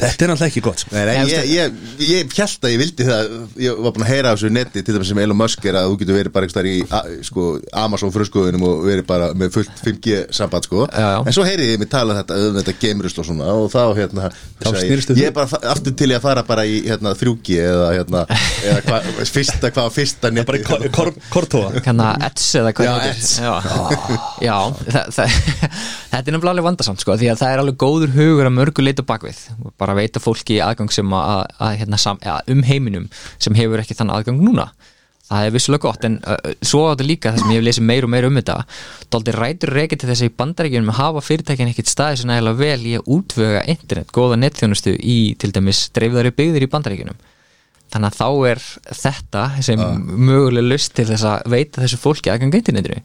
[0.00, 0.90] Þetta er náttúrulega ekki gott sko.
[0.96, 1.66] Nei, nei, ég, ég,
[2.08, 3.22] ég held að ég vildi það
[3.62, 5.84] ég var búin að heyra af þessu netti til dæmis sem Elon Musk er að
[5.90, 7.42] þú getur verið bara einhver í a- sko,
[7.84, 10.80] Amazon fruskoðunum og verið bara með fullt 5G samband sko.
[10.90, 11.18] Já, já.
[11.26, 14.22] en svo heyriði ég mig tala þetta um þetta geimrusl og svona og þá hérna
[14.62, 17.88] Þá ég, ég er bara aftur til í að fara bara í hérna 3G eða
[17.96, 18.20] hérna
[18.62, 18.96] eða hva,
[19.26, 20.68] fyrsta hvað fyrsta Bara í netti
[23.42, 23.54] Já.
[24.42, 25.36] Já, það, það,
[26.12, 28.84] þetta er nefnilega alveg vandasamt sko, því að það er alveg góður hugur að mörgu
[28.84, 29.42] leita bakvið
[29.80, 33.08] bara veita fólki aðgang sem að, að, hérna, sam, að um heiminum
[33.42, 34.70] sem hefur ekki þann aðgang núna.
[35.32, 37.86] Það er vissulega gott en uh, svo á þetta líka það sem ég hef lesið
[37.88, 38.56] meir og meir um þetta
[39.14, 42.88] dálítið rætur reykja til þess að í bandaríkjunum hafa fyrirtækin ekkit staðið sem nægilega vel
[42.90, 47.22] í að útvöga internet, góða netþjónustu í til dæmis dreifðari byggðir í bandaríkjunum.
[47.92, 48.62] Þannig að þá er
[48.98, 49.80] þetta sem
[50.28, 53.00] mögulega lust til þess að veita þessu fólki aðgang internetinu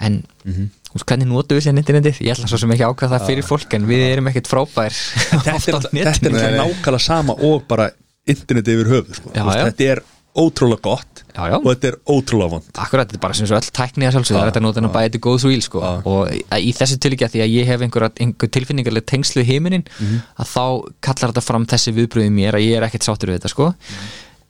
[0.00, 0.70] en mm
[1.02, 2.20] hvernig notu við sér internetið?
[2.22, 5.54] Ég ætla svo sem ekki ákvæða það fyrir fólk en við erum ekkit frábær þetta
[5.58, 7.88] er, þetta er nákvæmlega sama og bara
[8.30, 9.32] interneti yfir höfuð sko.
[9.34, 9.64] Já, Þú veist, já.
[9.70, 10.02] þetta er
[10.34, 11.56] ótrúlega gott Já, já.
[11.58, 12.70] og þetta er ótrúlega vond.
[12.78, 15.12] Akkurat, þetta er bara sem svo öll tækni að sjálfsögðu, það er þetta að bæði
[15.14, 15.82] til góðs og íl sko.
[16.10, 19.86] og í þessu tilíkja því að ég hef einhver, einhver tilfinningarlega tengslu í heiminin
[20.38, 20.64] að þá
[21.06, 23.70] kallar þetta fram þessi viðbröði mér að ég er ekkert sáttur við þetta sko.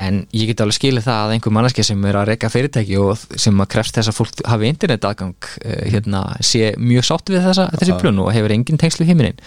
[0.04, 3.40] En ég get alveg skilið það að einhver manneskja sem er að reyka fyrirtæki og
[3.40, 7.46] sem að krefst þess að fólk hafi internet aðgang uh, hérna, sé mjög sátt við
[7.48, 9.40] þessa, þessi plun og hefur engin tengslu í heiminin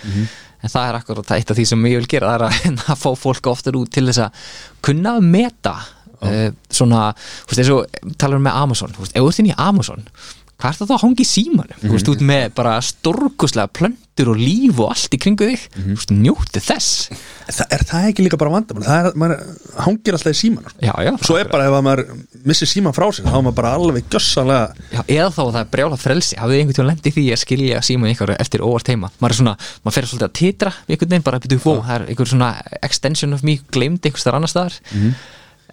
[0.58, 2.88] en það er akkurat eitt af því sem ég vil gera það er að, hérna,
[2.96, 4.50] að fá fólk oftar út til þess að
[4.88, 7.12] kunna að meta uh, svona,
[7.46, 9.58] þú veist, eins og talar um með Amazon, þú veist, ef þú ert inn í
[9.70, 10.12] Amazon
[10.58, 11.82] hvað er það þá að hangi í símanum?
[11.84, 13.70] Þú veist, út með bara stórkuslega
[14.18, 15.64] plöntur og líf og allt í kringu þig.
[15.76, 17.10] Þú veist, njóti þess.
[17.48, 18.84] Það, er það ekki líka bara vandamál?
[18.88, 19.44] Það er, maður
[19.86, 20.80] hangir alltaf í síman sko.
[20.82, 22.04] já, já, svo er bara ef að maður
[22.48, 25.62] missir síman frá sér þá er maður bara alveg gjössalega Já, eða þá að það
[25.62, 26.40] er brjála frelsi.
[26.42, 29.56] Hafið einhvern tíma lendi því að skilja síma ykkur eftir óvart heima, maður er svona,
[29.86, 32.52] maður fer svolítið að titra einhvern veginn, bara byrju fó, það er einhver svona
[32.82, 34.80] extension of me, gleymd einhvers þar annars staðar.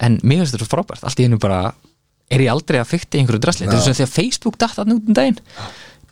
[0.05, 1.05] En mér finnst þetta svo frábært.
[1.07, 1.61] Allt í hennu bara,
[2.35, 4.95] er ég aldrei að fykta í einhverju drasli, þetta er svona þegar Facebook datt að
[4.97, 5.39] út um daginn,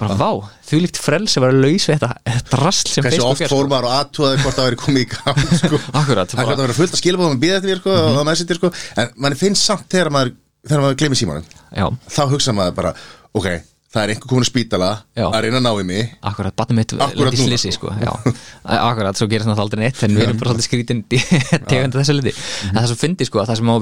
[0.01, 0.31] bara vá
[0.69, 3.59] þú líkt frelsi að vera laus við þetta drasl sem Hversu Facebook oft er sko.
[3.59, 5.81] fór maður og aðtúaði hvort það væri komið í gang sko.
[6.03, 8.61] Akkurat, Það er verið fullt að skilabóðum að býða eftir mér sko, og það messenger
[8.61, 8.73] sko.
[9.03, 10.33] En manni finnst samt þegar maður
[10.71, 11.87] maður glemir símanum já,
[12.17, 12.91] þá hugsa maður bara,
[13.35, 13.49] ok,
[13.93, 15.27] það er einhver komin spítala Já.
[15.29, 16.13] að reyna að ná í mig.
[16.25, 17.91] Akkurat, batnum mitt núna, slisi, sko.
[17.93, 18.33] sko,
[18.65, 21.01] akkurat, svo gerist náttúrulega aldrei neitt en við erum bara svolítið skrítin
[21.71, 22.33] tegund þessu liti
[22.71, 23.75] en það sem fyndi, sko, að það sem á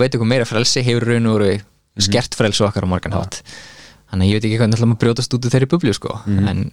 [3.22, 3.38] að
[4.10, 6.14] þannig að ég veit ekki hvernig ætlum að brjótast út úr þeirri bublu, sko.
[6.50, 6.70] En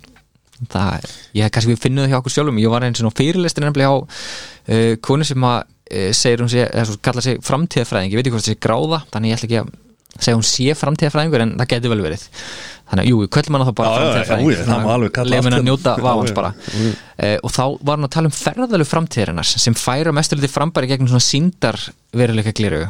[0.72, 2.62] það, ég kannski við finnum það hjá okkur sjálfum.
[2.62, 6.64] Ég var eins og fyrirlistin nefnilega á uh, konu sem að uh, segir hún sé,
[6.66, 9.50] eða svo kallar sig framtíðafræðing ég veit ekki hvort það sé gráða, þannig ég ætla
[9.52, 9.76] ekki að
[10.18, 12.28] segja hún sé framtíðafræðingur en það getur vel verið.
[12.88, 15.96] Þannig að jú, við köllum hana þá bara framtíðafræðing það kalla lefum henni að njóta
[16.00, 16.54] já, bara.
[16.58, 21.12] Uh, og þá var hann að tala um ferðalög framtíðarinnar sem færa mesturliti frambæri gegnum
[21.12, 21.78] svona síndar
[22.16, 22.88] veruleika gliru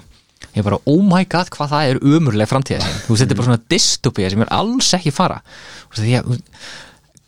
[0.57, 3.63] ég bara, oh my god, hvað það er umurlega framtíða sem, þú er bara svona
[3.73, 5.39] dystopía sem er alls ekki fara.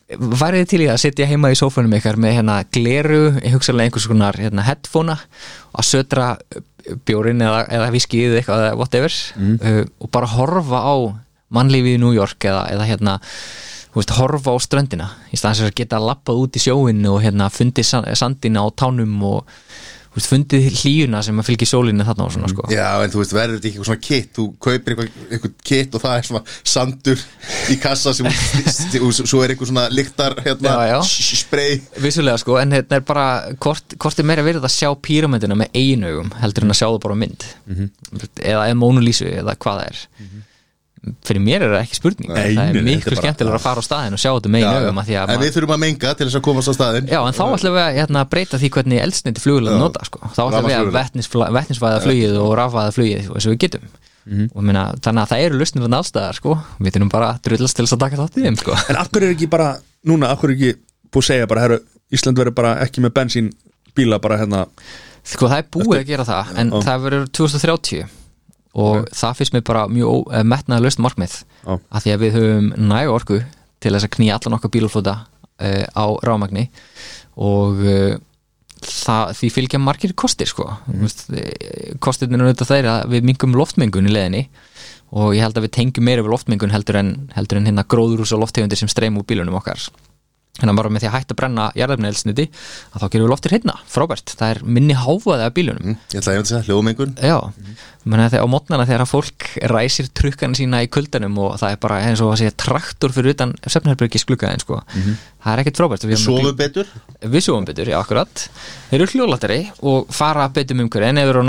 [0.09, 3.19] Værið til í að sitja heima í sófunum ykkar með hérna gleru,
[3.53, 5.19] hugsaðlega einhvers konar hérna, headphonea
[5.77, 6.30] að södra
[7.05, 9.13] bjórin eða, eða viskið eitthvað, eða whatever
[9.61, 10.95] uh, og bara horfa á
[11.53, 13.19] mannlífið í New York eða, eða hérna
[13.93, 15.11] veist, horfa á ströndina.
[15.30, 19.13] Í staðan sem geta lappað út í sjóinu og hérna fundið san- sandina á tánum
[19.30, 19.53] og
[20.16, 22.66] veist, fundið hlíuna sem að fylgi sólinu þarna og svona sko.
[22.74, 25.97] Já, en þú veist, verður þetta ekki eitthvað svona kitt þú kaupir eitthvað, eitthvað kitt
[25.99, 26.41] og það er svona
[26.74, 27.24] sandur
[27.70, 28.30] í kassa sem
[29.05, 30.99] og svo er eitthvað svona lyktar hérna, Já, já.
[31.43, 31.80] spray.
[32.01, 33.28] Vissulega sko, en þetta er bara
[33.62, 37.01] hvort, hvort er meira verið að sjá píramindina með einaugum heldur en að sjá það
[37.07, 37.47] bara mynd?
[37.70, 40.05] Eða, eða mónulísu eða hvað það er
[41.25, 44.17] fyrir mér er það ekki spurning Nei, það er miklu skemmtilega að fara á staðin
[44.17, 44.67] og sjá þetta já.
[44.89, 47.19] að því að En við þurfum að menga til þess að komast á staðin Já,
[47.23, 49.81] en þá ætlum við að hérna, breyta því hvernig eldsneiti flugulega Já.
[49.85, 50.21] nota sko.
[50.35, 50.91] þá ætlum við að
[51.55, 53.87] vetnisvæða flugið og rafvæða flugið eins og við getum
[54.29, 56.57] og minna, þannig að það eru lustnir þannig allstæðar sko.
[56.77, 58.75] við þurfum bara að drullast til þess að taka þátt í þeim sko.
[58.91, 59.69] En akkur er ekki bara,
[60.05, 60.73] núna, akkur er ekki
[61.09, 61.79] búið að segja bara, herru,
[62.13, 63.49] Ísland verður bara ekki með bensín
[63.97, 64.67] bíla bara hérna
[65.25, 66.79] sko það er búið að gera það en Já.
[66.87, 68.07] það verður 2030
[68.78, 71.41] og það finnst mér bara mjög uh, metnaða löst markmið.
[71.65, 71.76] Já.
[71.78, 73.41] að því að við höfum næg orku
[73.80, 76.67] til þess að knýja allan okkar bílflóta uh, á rámagni
[77.39, 78.17] og uh,
[78.84, 80.67] það, því fylgja margir kostir sko.
[80.88, 81.07] Mm.
[82.03, 84.45] kostirnir er auðvitað þeir að við mingum loftmengun í leðinni
[85.09, 88.34] og ég held að við tengjum meira við loftmengun heldur en, heldur en hérna gróðurús
[88.36, 89.89] og lofttegundir sem streym úr bílunum okkar
[90.62, 93.76] en bara með því að hætta að brenna jarðefnielsniti að þá gerum við loftið hérna,
[93.89, 94.34] frábært.
[94.39, 95.97] Það er minni háfaði af bílunum.
[96.14, 97.14] Ég ætla að ég veit að segja, hljóðmengun.
[97.24, 97.38] Já,
[98.05, 99.39] menn að þegar á mótnana þegar að fólk
[99.74, 103.36] ræsir trukkana sína í kuldanum og það er bara eins og að segja traktor fyrir
[103.36, 104.76] utan Svefnherbergis gluggaðin sko
[105.39, 106.05] það er ekkert frábært.
[106.10, 106.88] Við sofum betur.
[107.24, 108.34] Við sofum betur, já akkurat.
[108.89, 111.47] Þeir eru hljóðlættari og fara betur um umhverju en ef þeir eru á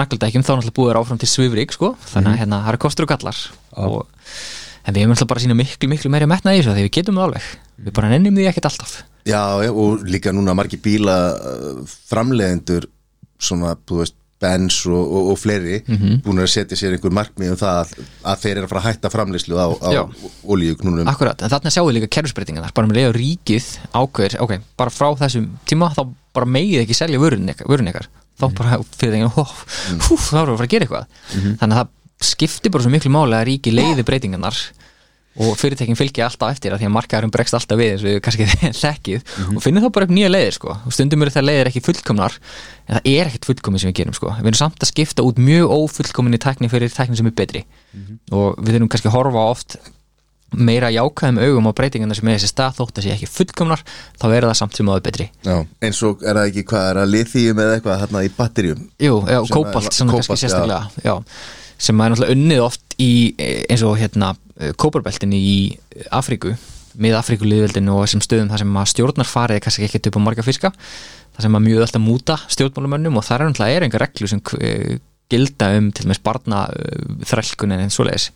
[7.85, 8.97] við bara nennum því ekkert alltaf.
[9.29, 12.89] Já, já, og líka núna margir bíla uh, framleiðendur
[13.41, 15.83] svona, þú veist Benz og, og, og fleiri
[16.25, 17.91] búin að setja sér einhver markmið um það að,
[18.33, 20.01] að þeir eru að fara að hætta framleyslu á, á Já.
[20.49, 21.11] olíuknúnum.
[21.13, 22.73] Akkurat, en þarna sjáum við líka kerfisbreytingarnar.
[22.73, 26.03] Bara með leiður ríkið ákveður ok, bara frá þessum tíma þá
[26.33, 28.09] bara megið ekki selja vörun ykkar,
[28.41, 29.45] þá bara fyrir þengið, hó,
[30.09, 31.17] hú, þá erum við að fara að gera eitthvað.
[31.61, 34.63] Þannig að það skiptir bara svo miklu máli að ríkið leiði breytingarnar
[35.39, 38.47] og fyrirtekin fylgja alltaf eftir að því að markaðurum bregst alltaf við eins og kannski
[38.83, 39.29] þekkið.
[39.55, 40.75] Og finnum þá bara upp nýja leiðir sko.
[40.89, 42.35] Og stundum eru það leiðir ekki fullkomnar
[42.91, 44.35] en það er ekkert fullkomin sem við gerum sko.
[44.41, 47.63] Við erum samt að skipta út mjög ófullkominni tækni fyrir tækni sem er betri.
[48.35, 49.79] Og við þurfum kannski að horfa oft
[50.51, 53.85] meira jákvæðum augum á breytingarna sem er þessi stað þótt að sé ekki fullkomnar
[54.19, 55.27] þá er það samt sem áður betri.
[55.47, 58.81] Já, eins og er það ekki hvað er að lithium eða eitthvað hérna í batterjum
[58.99, 61.15] Jú, já, Sem kópalt, er- svona kóbalt, kannski sérstaklega já.
[61.87, 64.33] sem er náttúrulega unnið oft í eh, eins og hérna
[64.81, 65.57] kóparbeltinni í
[66.11, 66.55] Afríku
[67.01, 70.73] með Afríkuliðveldinu og þessum stöðum þar sem stjórnar farið kannski ekkert upp á marga fiska
[70.75, 74.43] þar sem að mjög alltaf múta stjórnmálumönnum og þar er náttúrulega er enga reglur sem
[74.59, 74.99] eh,
[75.31, 76.65] gilda um til dæmis barna
[77.31, 78.31] þrælkunin en svoleiðis.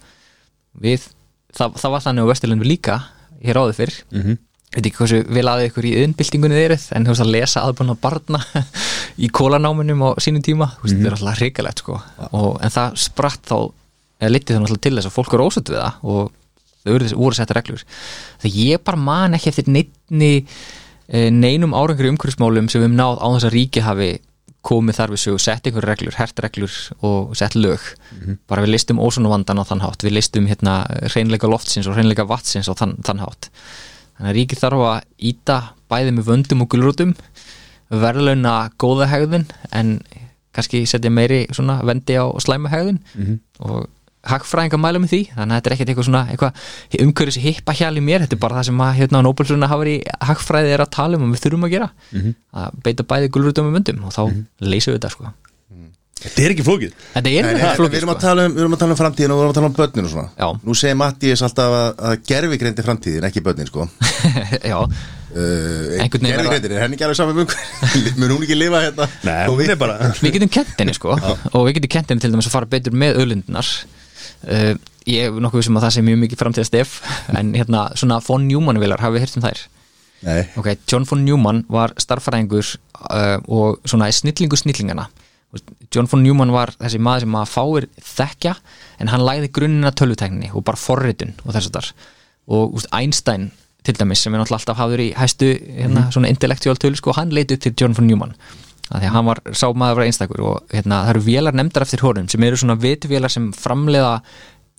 [0.85, 1.09] Við,
[1.55, 2.99] það, það var þannig á Vesturlundu líka
[3.45, 4.39] hér áður fyrr Mhm.
[4.75, 7.61] veit ekki hversu vel aðeins ykkur í yðnbyltingunni þið eruð en þú veist að lesa
[7.67, 8.41] aðbúna barna
[9.25, 11.99] í kólanáminum á sínum tíma þú veist, þetta er alltaf hrikalegt sko.
[12.33, 13.57] Og, en það spratt þá
[14.21, 16.33] litið náttúrulega til þess að fólk eru ósett við það og
[16.85, 17.83] þau þessi voru setta reglur.
[18.43, 20.31] Þegar ég bara man ekki eftir neinni
[21.09, 24.11] eh, neinum árangri umhverfismálum sem við höfum náð á þess að ríki hafi
[24.65, 27.83] komið þar við sögu, sett einhver reglur, hert reglur og sett lög.
[28.49, 32.25] Bara við listum ósonu vandan á þann hátt við listum hérna hreinleika loftsins og hreinleika
[32.25, 33.51] vatsins á þann, þann hátt.
[34.17, 35.59] Þannig að ríkið þarf að íta
[35.91, 37.13] bæði með vöndum og gulrútum
[37.91, 39.45] verðlauna góða hegðun
[39.75, 39.99] en
[40.55, 43.01] kannski setja meiri svona vendi á slæma hegðun
[43.61, 43.89] og
[44.33, 47.95] hagfræðinga mæla með því þannig að þetta er ekkert eitthvað svona eitthvað umhverfis hippa hjal
[47.95, 49.97] í mér, þetta er bara það sem að hérna á Nobelsruna hafa í
[50.31, 51.89] hagfræði er að tala um og við þurfum að gera.
[52.65, 54.23] Að beita bæði gulrútum og vöndum og þá
[54.65, 55.35] leysum við þetta sko.
[56.25, 56.93] Þetta er ekki flókið.
[57.13, 58.23] Þetta er nei, flókið við, erum að sko.
[58.25, 60.07] tala um, við erum að tala um framtíðin og við erum að tala um börnin
[60.07, 60.29] og svona.
[60.39, 60.47] Já.
[60.65, 63.85] Nú segir Mattias alltaf að, að gerfi greindi framtíðin, ekki börnin sko.
[64.71, 67.53] Já, uh, greindir, er henni ekki alveg saman um
[68.23, 69.09] Mun hún ekki lifa hérna?
[69.27, 71.19] Nei, við- bara við getum kent henni sko.
[71.53, 73.75] Og við getum kent henni til dæmis að fara betur með öðlundunar
[74.49, 74.75] uh,
[75.11, 76.99] ég er nokkuð sem að það sé mjög mikið framtíða stef
[77.39, 79.65] en hérna svona von Neumann vilar hafið heyrt um þær?
[80.25, 82.65] Nei, ok, John von Neumann var starffræðingur
[83.11, 85.11] uh, og svona snillingu snillingana.
[85.93, 88.55] John von Neumann var þessi maður sem að fáir þekkja
[89.05, 91.91] en hann læði grunnina tölvutekninni og bara forritun og þess að þar
[92.55, 93.51] og úst, Einstein
[93.85, 97.33] til dæmis sem er náttúrulega alltaf hafður í hæstu hérna, svona intellectual tölu sko, hann
[97.37, 98.35] leit upp til John von Neumann
[98.91, 101.87] að því að hann var sá maður var einstakur og hérna, það eru vélar nefndar
[101.87, 104.19] eftir honum sem eru svona vitvélar sem framleiða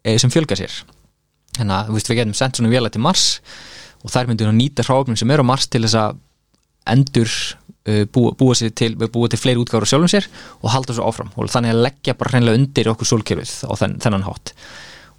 [0.04, 0.76] e, sem fjölga sér.
[1.58, 3.40] Hérna, við getum sendt svona vélar til Mars
[4.06, 6.20] og þær myndu að nýta hráfnum sem eru á Mars til þess að
[6.94, 7.32] endur
[7.90, 10.28] uh, búa, búa, til, búa til fleiri útgáður sjálfum sér
[10.60, 13.98] og halda svo áfram og þannig að leggja bara hreinlega undir okkur sólkerfið á þenn,
[14.04, 14.54] þennan hátt.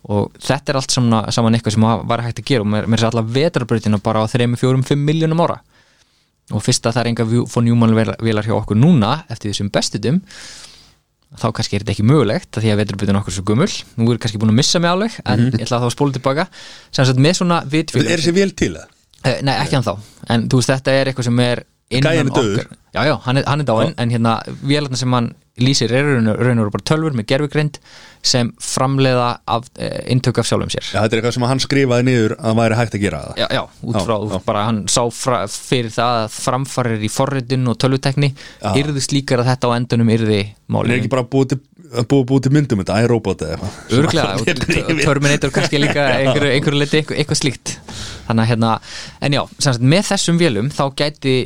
[0.06, 3.02] Og þetta er allt saman, saman eitthvað sem var hægt að gera og mér, mér
[3.02, 5.58] er allar vetrarbrautina bara á 3, 4, 5 miljónum ára
[6.54, 10.20] og fyrst að það er enga fór njúmann velar hjá okkur núna eftir þessum bestutum
[11.36, 14.20] þá kannski er þetta ekki mögulegt því að vetrarbrautin okkur er svo gummul nú er
[14.22, 16.44] kannski búin að missa mig alveg en ég ætla að þá að spóla tilbaka.
[16.94, 18.92] Sem sagt með svona vitfélag Er þessi vel til það?
[19.26, 19.94] Eh, Nei, ekki hann þá
[20.32, 22.62] En þú veist, þetta er eitthvað sem er innan dauður.
[22.62, 25.32] okkar Já, hann er, er dáinn En hérna, vélarna sem hann
[25.62, 27.78] lýsir er raun og raun og bara tölfur með gerfugrind
[28.26, 30.82] sem framleiða af, e, inntök af sjálfum sér.
[30.90, 33.38] Já, þetta er eitthvað sem hann skrifaði niður að það væri hægt að gera það.
[33.40, 34.40] Já, já, út Já, frá, já.
[34.48, 38.68] bara hann sá fra, fyrir það að framfarir í forritun og tölvutekni Já.
[38.82, 41.60] yrði slíkar að þetta á endunum yrði Hann er málið ekki bara búið til,
[42.10, 44.00] búið, búið til myndum þetta, iRobot eða eitthvað.
[44.02, 47.76] Örglega, og t- Terminator kannski líka einhverju, einhverju liti, eitthvað, slíkt.
[48.26, 48.74] Þannig að hérna,
[49.22, 51.36] en já, sagt, með þessum vélum þá gæti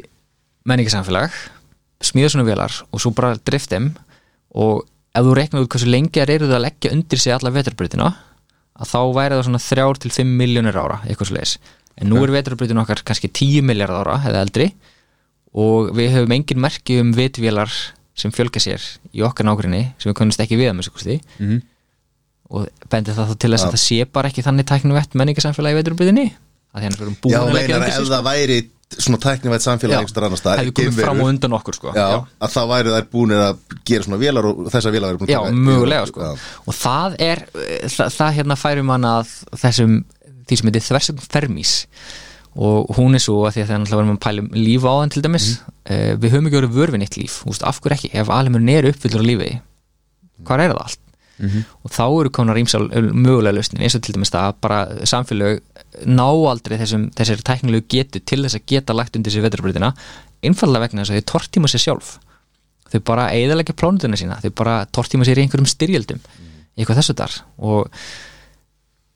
[0.71, 1.35] menningarsamfélag
[2.05, 3.93] smíða svona vélar og svo bara drift þeim.
[4.57, 7.53] Og ef þú reiknar út hversu lengi þær eru það að leggja undir sig alla
[7.55, 8.09] vetrarbrautina
[8.81, 11.59] að þá væri það svona 3 til 5 miljónir ára, eitthvað leis
[12.01, 14.71] en nú er vetrarbrautin okkar kannski 10 miljard ára eða eldri.
[15.53, 17.73] Og við höfum engin merki um vitvélar
[18.17, 21.21] sem fjölga sér í okkar nágrinni sem við kunnumst ekki við að með svo kosti.
[21.39, 21.61] Mhm.
[22.51, 26.25] og bendir það þá til þess að það sé bara ekki þannig tæknivett menningarsamfélagi veiturbyrðinni
[26.75, 28.15] að því hann fyrir búin Já, að leggja undir ef sig sko.
[28.15, 28.57] það væri
[28.99, 31.93] svona tæknivægt samfélag Já, einhverstaðar annars staðar, hefði komið fram og undan okkur sko.
[31.95, 32.07] já,
[32.43, 35.37] að það væri þær búinir að gera svona vélar og þessar vélar væri búin að
[35.37, 36.25] Já, mögulega sko.
[36.27, 36.49] Já.
[36.65, 39.95] og það er það, það hérna færum hann að þessum
[40.51, 41.75] því sem heitir þversum fermís
[42.61, 44.87] og hún er svo að því að það er náttúrulega verðum að pæla um líf
[44.91, 46.17] á hann til dæmis mm.
[46.19, 49.23] við höfum ekki verið vörfin eitt líf, Úst, af hverju ekki ef alheimurinn er uppfyllur
[49.23, 49.53] á lífi
[50.43, 51.05] hvað er það allt
[51.41, 55.61] og þá eru konar ímsa mögulega lausnin eins og til dæmis það að bara samfélög
[56.07, 59.93] ná aldrei þessum, þessari tæknilegu getu til þess að geta lagt undir sér vetrarbreytina
[60.43, 62.19] einfallega vegna þess að þau tortíma sér sjálf.
[62.91, 66.21] Þau bara eðalega plánutuna sína þau bara tortíma sér í einhverjum styrjöldum
[66.77, 68.03] eitthvað þessu þar og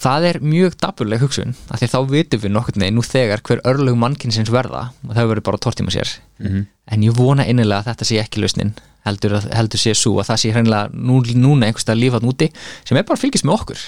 [0.02, 3.98] það er mjög dapurleg hugsun af því þá vitum við veginn nú þegar hver örlög
[3.98, 6.66] mannkynsins verða og það verður bara að tortíma sér -hmm.
[6.86, 8.74] en ég vona innilega að þetta sé ekki lausnin
[9.04, 12.50] heldur, heldur sé svo að það sé hreinlega nú, núna einhverstað lífað núti
[12.84, 13.80] sem er bara að fylgjast með okkur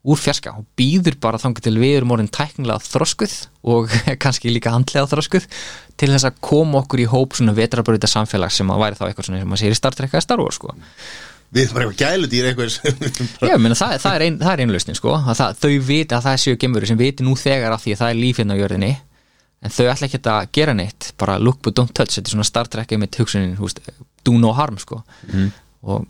[0.00, 3.34] úr fjarska og býður bara þangar til við erum orðin tæknilega þroskuð
[3.68, 3.90] og
[4.22, 5.48] kannski líka handlega þroskuð
[6.00, 9.28] til þess að koma okkur í hóp svona vetrabröðita samfélags sem að væri þá eitthvað
[9.28, 10.72] svona sem að sér í Star Trek eða Star Wars sko.
[11.50, 15.14] Við erum bara eitthvað gæludýr eitthvað Já, meni, það, það er ein, er einlausnin sko.
[15.18, 18.02] Að það, þau vita að það séu gemurur sem viti nú þegar af því að
[18.02, 18.90] það er líf hérna á jörðinni
[19.60, 21.10] en þau ætla ekki að gera neitt.
[21.20, 23.58] Bara look but don't touch, þetta er svona Star Trek með hugsunin,
[24.24, 25.02] do no harm sko.
[25.90, 26.06] Og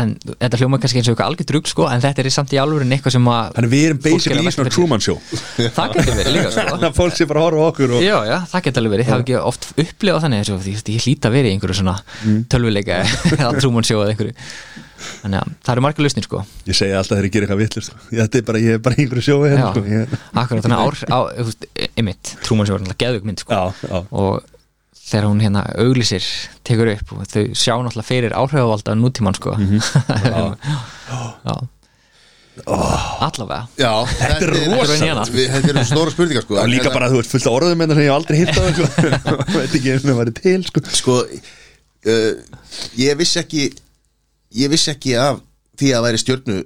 [0.00, 2.58] en þetta hljóma kannski eins og eitthvað algjör drugg sko en þetta er samt í
[2.60, 4.72] alvörin eitthvað sem að Þannig við erum er basically í svona.
[4.74, 5.18] Truman Show.
[5.76, 6.64] Það getur verið líka sko.
[6.70, 9.14] Þannig að fólk sé bara horfa okkur og Já, já, það getur alveg verið, það
[9.14, 11.96] hef ekki oft upplifað þannig eins og því, ég hlýta verið í einhverju svona
[12.50, 12.98] tölvuleika
[13.38, 14.34] eða trúmann sjóð einhverju.
[15.20, 16.40] Þannig að það eru margar lausnir sko.
[16.64, 19.04] Ég segi alltaf þegar ég ger eitthvað vittlust Þetta er bara, ég er bara í
[19.04, 20.20] einhverju sjói hérna, sko.
[20.40, 21.66] akkurat, þannig að ár, á, þú veist,
[22.00, 23.60] einmitt, trúmann sjóð er náttúrulega geðvögg mynd sko.
[24.16, 24.53] Og
[25.04, 26.24] þegar hún hérna auglýsir
[26.66, 29.54] tekur upp og þau sjá náttúrulega fyrir áhrifavalda nútímann sko.
[31.44, 31.54] Já,
[33.24, 33.64] allavega.
[33.80, 35.32] Já, þetta er rosalegt.
[35.34, 36.58] Við- Þetta eru stóra spurningar sko.
[36.62, 38.60] Og líka bara, þú ert fullt af orðum en sem ég hef aldrei hitt á
[38.60, 38.84] það sko.
[39.58, 40.82] Veit ekki og það væri til sko.
[41.00, 41.16] Sko,
[42.14, 42.60] uh,
[43.00, 43.64] ég vissi ekki
[44.54, 45.40] Ég vissi ekki af
[45.80, 46.60] því að væri stjörnu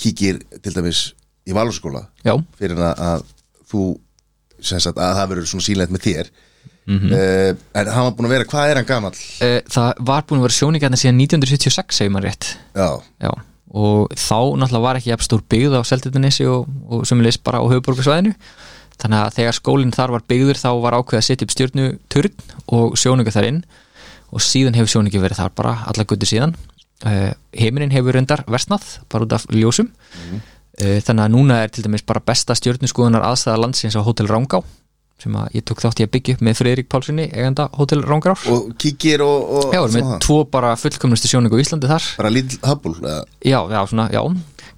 [0.00, 0.98] kíkir til dæmis
[1.48, 3.22] í valurskóla já, fyrir að, að
[3.70, 3.84] þú
[4.60, 6.28] sem sagt að það verður svona sýnlegt með þér
[6.86, 7.12] Mhm.
[7.12, 9.14] uh, en hann var búin að vera, hvað er hann gamall?
[9.44, 12.48] uh, það var búin að vera sjóningarna síðan 1976 segir maður rétt.
[12.74, 12.88] Já,
[13.22, 13.30] Já,
[13.70, 17.64] og þá náttúrulega var ekki jafn stór byggð á Seltjarnanesi og, og sömulegis bara á
[17.70, 18.34] höfuborgarsvæðinu
[19.00, 22.34] þannig að þegar skólinn þar var byggður þá var ákveð að setja upp stjórnuturn
[22.76, 23.60] og sjóningu þar inn.
[24.30, 26.52] Og síðan hefur sjóningu verið þar bara alla guttu síðan.
[27.00, 29.88] Uh, heiminin hefur reyndar versnað bara út af ljósum.
[30.80, 34.60] Uh, þannig að núna er til dæmis bara besta stjórnuskoðunar aðstæða landsins á Hótel Rángá
[35.24, 38.46] sem að ég tók þátt í að byggja upp með Freyrík Pálssoni eiganda Hótel Rángár
[38.52, 42.08] og kíkir og, og Já, með tvo bara fullkomnustu sjóningu á Íslandi þar.
[42.20, 44.22] Bara lítill höfbúl eða, Já, já, svona, já,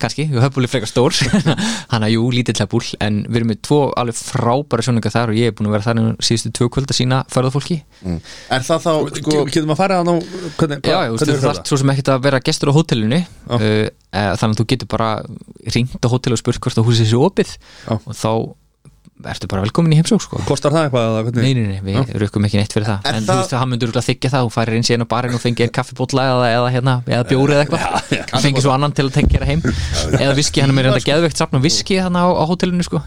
[0.02, 1.16] kannski, við höfum búin frekar stór.
[1.92, 5.38] Hann að jú, lítill höfbúl en við erum með tvo alveg frábæra sjóninga þar og
[5.38, 8.18] ég er búin að vera þar síðustu tvö kvöld að sína ferðarfólki mm.
[8.56, 10.12] Er það þá, sko Getum að fara ná
[10.58, 13.60] hvernig, Já, þú veist, þú þarft svo sem ekkert að vera gestur á hótelinu uh,
[13.60, 15.12] uh, þannig að þú getur bara
[15.76, 17.54] ringt á hótel og spurt hvort að húsið sé opið.
[17.86, 17.94] Já.
[17.94, 18.32] og þá
[19.30, 20.40] ertu bara velkomin í heimsók sko.
[20.48, 21.40] Kostar það eitthvað?
[21.42, 23.06] Nei, nei, nei, við rukkum ekki neitt fyrir það.
[23.06, 24.48] Er En það- þú veist, það myndur að þykja það.
[24.48, 27.64] Og færir inn síðan á barinn og fengir kaffibólla eða, eða, hérna, eða bjóri eða
[27.66, 28.42] eitthvað.
[28.42, 29.62] Fengir svo annan til að tengja heim.
[30.18, 33.02] Eða viski, hann er með reynda geðveikt safna viski þannig á, á hótelinu sko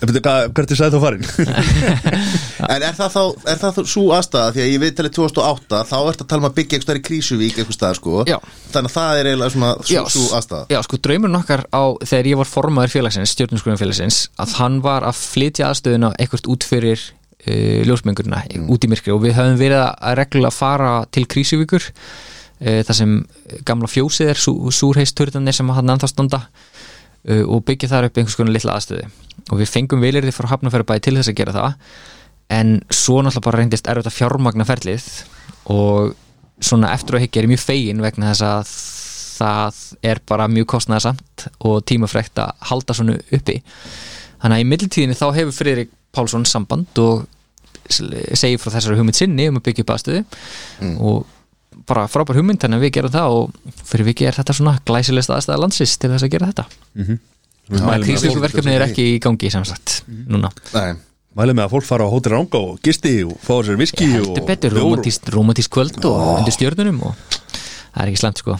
[0.00, 1.26] Hvert er sæð þú farin?
[2.70, 5.80] En er það þá, er það þá svo aðstæða því að ég veit talið 2008
[5.90, 8.24] þá ertu að tala um að byggja eitthvað í Krísuvík eitthvað stað sko.
[8.28, 8.36] Já.
[8.70, 11.82] Þannig að það er eiginlega svona svo, svo aðstæða já, sko, draumurinn okkar á
[12.12, 16.66] þegar ég var formaður félagsins, stjórnumskurinn félagsins að hann var að flytja aðstöðuna eitthvað út
[16.68, 21.88] fyrir uh, ljósmengurina út í myrkri og við höfum verið að reglulega fara til Krísuvíkur
[21.90, 23.16] uh, þar sem
[23.68, 28.38] gamla fjósið er sú, súrheisturðanir sem hann ennþá standa uh, og byggja þar upp einhvers
[28.38, 29.10] konar litla aðstöðu
[29.48, 31.90] og við fengum vilirði frá Hafnarferðabæði til þess að gera það.
[32.50, 35.08] En svo náttúrulega bara reyndist erfitt að fjármagna ferlið.
[35.70, 36.14] Og
[36.60, 38.72] svona eftir að higgja er mjög fegin vegna þess að
[39.40, 43.60] það er bara mjög kostnæðasamt og tímafrekt að halda svona uppi.
[44.42, 47.24] Þannig að í middeltíðinni þá hefur Friðrik Pálsson samband og
[47.90, 50.24] segir frá þessari hugmynd sinni um að byggja upp aðstöðu.
[51.00, 51.24] Og
[51.88, 55.32] bara frábær hugmynd þannig að við gerum það og fyrir vikið er þetta svona glæsilegst
[55.34, 56.66] aðstæða landsins til þess að gera þetta.
[57.06, 57.39] Já,
[57.70, 60.50] Krísvíkuverkefni er ekki í gangi sem sagt núna.
[60.74, 60.96] Nei,
[61.38, 64.32] Mælið með að fólk fara á Hótel Ranga og gisti og fá sér viski og
[64.32, 67.14] heldur betur, bjór og- romantíst, romantíst kvöld og undir stjörnunum og
[67.94, 68.56] það er ekki slemt sko.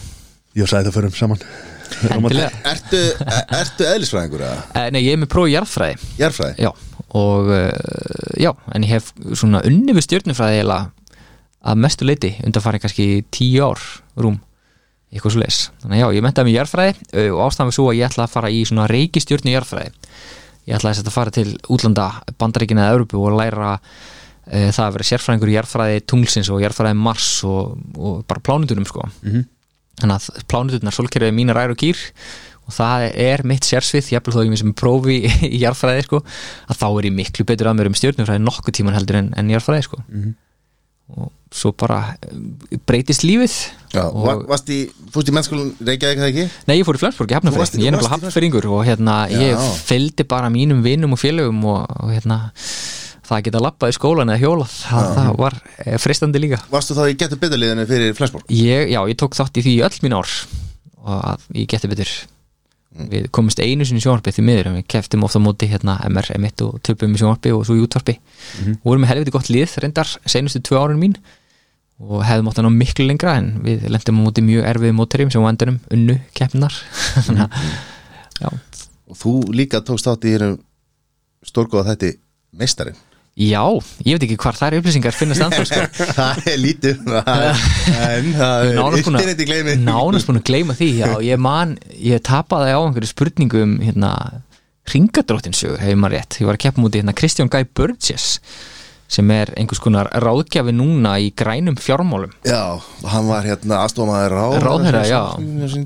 [0.55, 1.43] Ég sagði það fyrir saman.
[2.07, 2.51] Endilega.
[2.71, 3.01] ertu,
[3.59, 4.61] ertu eðlisfræðingur eða?
[4.79, 5.97] Eh, Nei, ég er með próf í jarðfræði.
[6.21, 6.55] Jarfræði?
[6.63, 6.71] Já,
[7.19, 10.91] og uh, já, en ég hef svona unni við stjörnufræði eiginlega
[11.61, 13.83] að mestu leiti undan farið kannski tíu ár
[14.23, 14.39] rúm
[15.11, 15.59] eitthvað svo leis.
[15.83, 18.35] Þannig já, ég mentaði mig í jarðfræði og ástæðan við svo að ég ætla að
[18.35, 19.93] fara í svona reikistjörnu jarðfræði.
[20.69, 22.07] Ég ætla að fara til útlanda
[22.39, 26.99] bandaríkina eða Európu og læra uh, það að vera sérfræðingur í jarðfræði tunglsins og jarðfræði
[27.01, 29.07] Mars og, og bara plánutunum sko.
[29.25, 29.49] Mhm.
[30.01, 31.99] Þannig að plánuturnar solkerfið mínar ær og gýr
[32.69, 35.17] og það er mitt sérsvið, jafnvel þó ekki mér sem prófi
[35.55, 36.21] í jarðfræði sko,
[36.71, 39.19] að þá er ég miklu betur að mér um stjórnumfræði nokkuð tíman heldur
[43.91, 44.79] Já, og, varst í,
[45.11, 46.45] fórst í mennskólinn Reykjavík það ekki?
[46.69, 49.53] Nei, ég fór í Flensborg, ég hafnafræði, ég er nefnilega í hafnfyrringur og hérna, ég
[49.53, 49.61] Já.
[49.89, 52.39] fylgdi bara mínum vinnum og félögum og, og hérna
[53.31, 56.59] það að geta lappað í skólan eða hjóla það, það var eh, freistandi líka.
[56.71, 58.51] Varstu þá í getur byggðaliðinu fyrir Flensborg?
[58.51, 60.35] ég, Já, ég tók þátt í því öll mín ár
[61.01, 62.11] og að ég geti betur
[62.91, 66.63] við komumst einu sinni í sjónvarpi því miður við keftum ofta móti hérna MR, M1
[66.65, 68.17] og töpum í sjónvarpi og svo í útvarpi.
[68.81, 69.05] Og vorum
[72.01, 75.31] og hefðum átt að ná miklu lengra en við lendum á móti mjög erfiði móterjum
[75.33, 76.75] sem á endanum unnu keppnar.
[78.41, 78.49] Að já,
[79.11, 80.53] Og þú líka tókst þátt í hérna
[81.45, 82.13] stórgóða þetta
[82.57, 82.99] meistarinn.
[83.39, 83.63] Já,
[84.03, 85.83] ég veit ekki hvar þær upplýsingar finnast ennþá sko.
[86.17, 87.05] Það er lítið
[89.71, 90.89] er nánast búin að gleyma því.
[90.99, 94.11] Já, ég man, ég tapaði á einhverju spurningu um hérna
[94.91, 96.39] ringadróttinsögu, hefur maður rétt.
[96.41, 98.41] Ég var að keppa múti hérna Kristján Guy Burgess
[99.11, 102.31] sem er einhvers konar ráðgjafi núna í grænum fjármálum.
[102.47, 102.79] Já,
[103.11, 105.21] hann var hérna aðstofamaður ráð Ráðherra, já.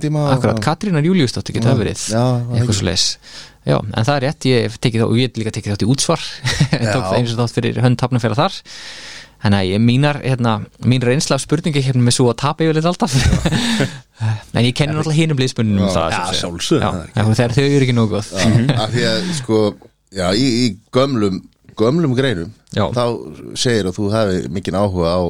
[0.04, 2.06] tíma, Akkurat, Katrínar Júliusdóttir getur það verið.
[2.14, 3.10] Já, það eitthvað svo leis
[3.66, 6.26] Já, en það er rétt, ég tekið þá og ég líka tekið þátt í útsvar.
[7.18, 8.60] Eins og þátt fyrir hönd tapna fyrir þar.
[9.42, 10.54] Þannig að ég mínar, hérna,
[10.86, 13.18] mín reynsla af spurningi hérna með svo að tapa yfirleitt alltaf.
[14.56, 17.96] En ég kenni náttúrulega hinum liðspunnum um það Já, sjálfsögðu, Já, þegar þau eru ekki
[17.98, 18.30] nógu góð.
[18.32, 19.58] Já, af því að sko
[20.16, 21.42] Já, í, í gömlum
[21.78, 22.88] gömlum greinum Já.
[22.94, 23.04] þá
[23.56, 25.22] segir að þú hafi mikinn áhuga á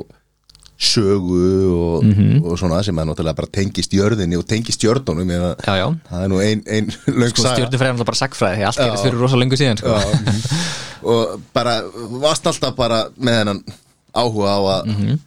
[0.76, 2.44] sögu og, Mhm.
[2.44, 5.30] og svona sem er náttúrulega bara tengist jörðinni og tengist jörðunum
[5.64, 7.12] það er nú ein, ein sko
[7.48, 9.96] er náttúrulega bara sagfræði allt gerist fyrir rosa lengu síðan sko.
[11.04, 11.82] og bara
[12.20, 13.64] varst alltaf bara með hennan
[14.16, 15.20] áhuga á að mm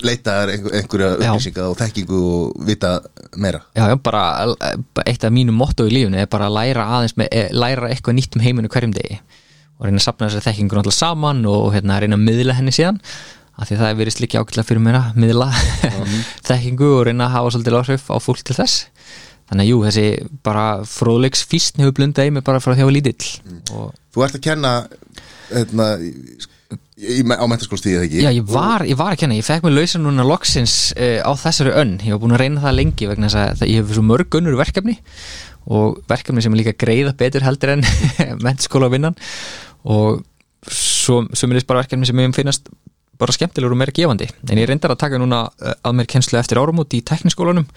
[0.00, 1.24] leita þér einhver, einhverja Mhm.
[1.28, 3.00] Upplýsinga og þekkingu og vita
[3.36, 4.76] meira Já, já, bara eh,
[5.06, 8.16] eitt af mínu motto í lífinu er bara að læra aðeins með, eh, læra eitthvað
[8.16, 9.18] nýtt um heiminu hverjum degi
[9.80, 13.00] og reyna að sapna þessari þekkingu náttúrulega saman og hérna reyna að miðla henni síðan
[13.60, 15.48] af því það er verið slikki ágætlega fyrir mér að miðla
[16.48, 18.86] þekkingu og reyna að hafa svolítið áhrif á fólk til þess.
[19.50, 20.04] Þannig að jú, þessi
[20.46, 23.32] bara fróðleiks físn hefur blundað í mig bara frá þjá lítill.
[23.74, 24.70] Og Þú ert að kenna
[25.50, 28.22] hérna, í, á mentaskólstíði ekki?
[28.22, 31.32] Já, ég var, ég var að kenna, ég fekk mér lausa núna loksins uh, á
[31.42, 31.96] þessari önn.
[32.06, 34.58] Ég var búin að reyna það lengi vegna þess að ég hef svo mörg önnur
[34.60, 34.96] verkefni
[35.70, 37.84] og verkefni sem er líka greiða betur heldur en
[38.46, 39.18] mentaskóla vinnan
[39.84, 40.22] og
[40.66, 42.68] svo, mér bara verkefni sem ég finnast
[43.20, 44.30] bara skemmtilegur og meira gefandi.
[44.48, 47.68] En ég reyndar að taka núna uh, að mér kennslu eftir áramót í tekniskólanum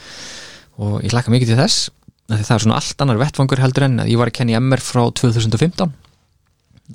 [0.84, 1.92] og ég hlakka mikið til þess
[2.32, 5.04] það er svona allt annar vettvangur heldur en ég var að kenna í MR frá
[5.12, 5.92] 2015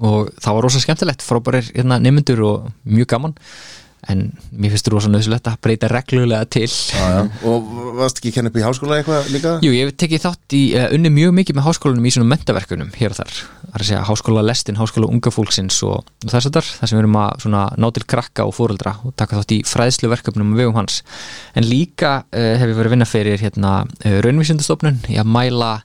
[0.05, 3.37] og það var rosa skemmtilegt frábærir hérna, nefnendur og mjög gaman
[4.07, 4.21] en
[4.55, 6.69] mér finnst rosa nöðsulegt að breyta reglulega til.
[6.69, 7.21] Já, já.
[7.51, 9.55] Og varst ekki að kenna upp í háskóla eitthvað líka?
[9.65, 12.93] Jú, ég hef tekið þátt í uh, unni mjög mikið með háskólanum í svona mentaverkunum
[12.95, 13.35] hér og þar,
[13.65, 16.93] það er að segja háskóla lestin, háskóla unga fólksins og, og þess að þar þar
[16.93, 20.55] sem við erum að svona, ná til krakka og fóreldra og taka þátt í fræðsluverkefnum
[20.55, 21.03] og vegum hans.
[21.59, 25.79] En líka uh, hef ég verið að vinna fyrir hérna, uh, raunvísindastofnun í að mæla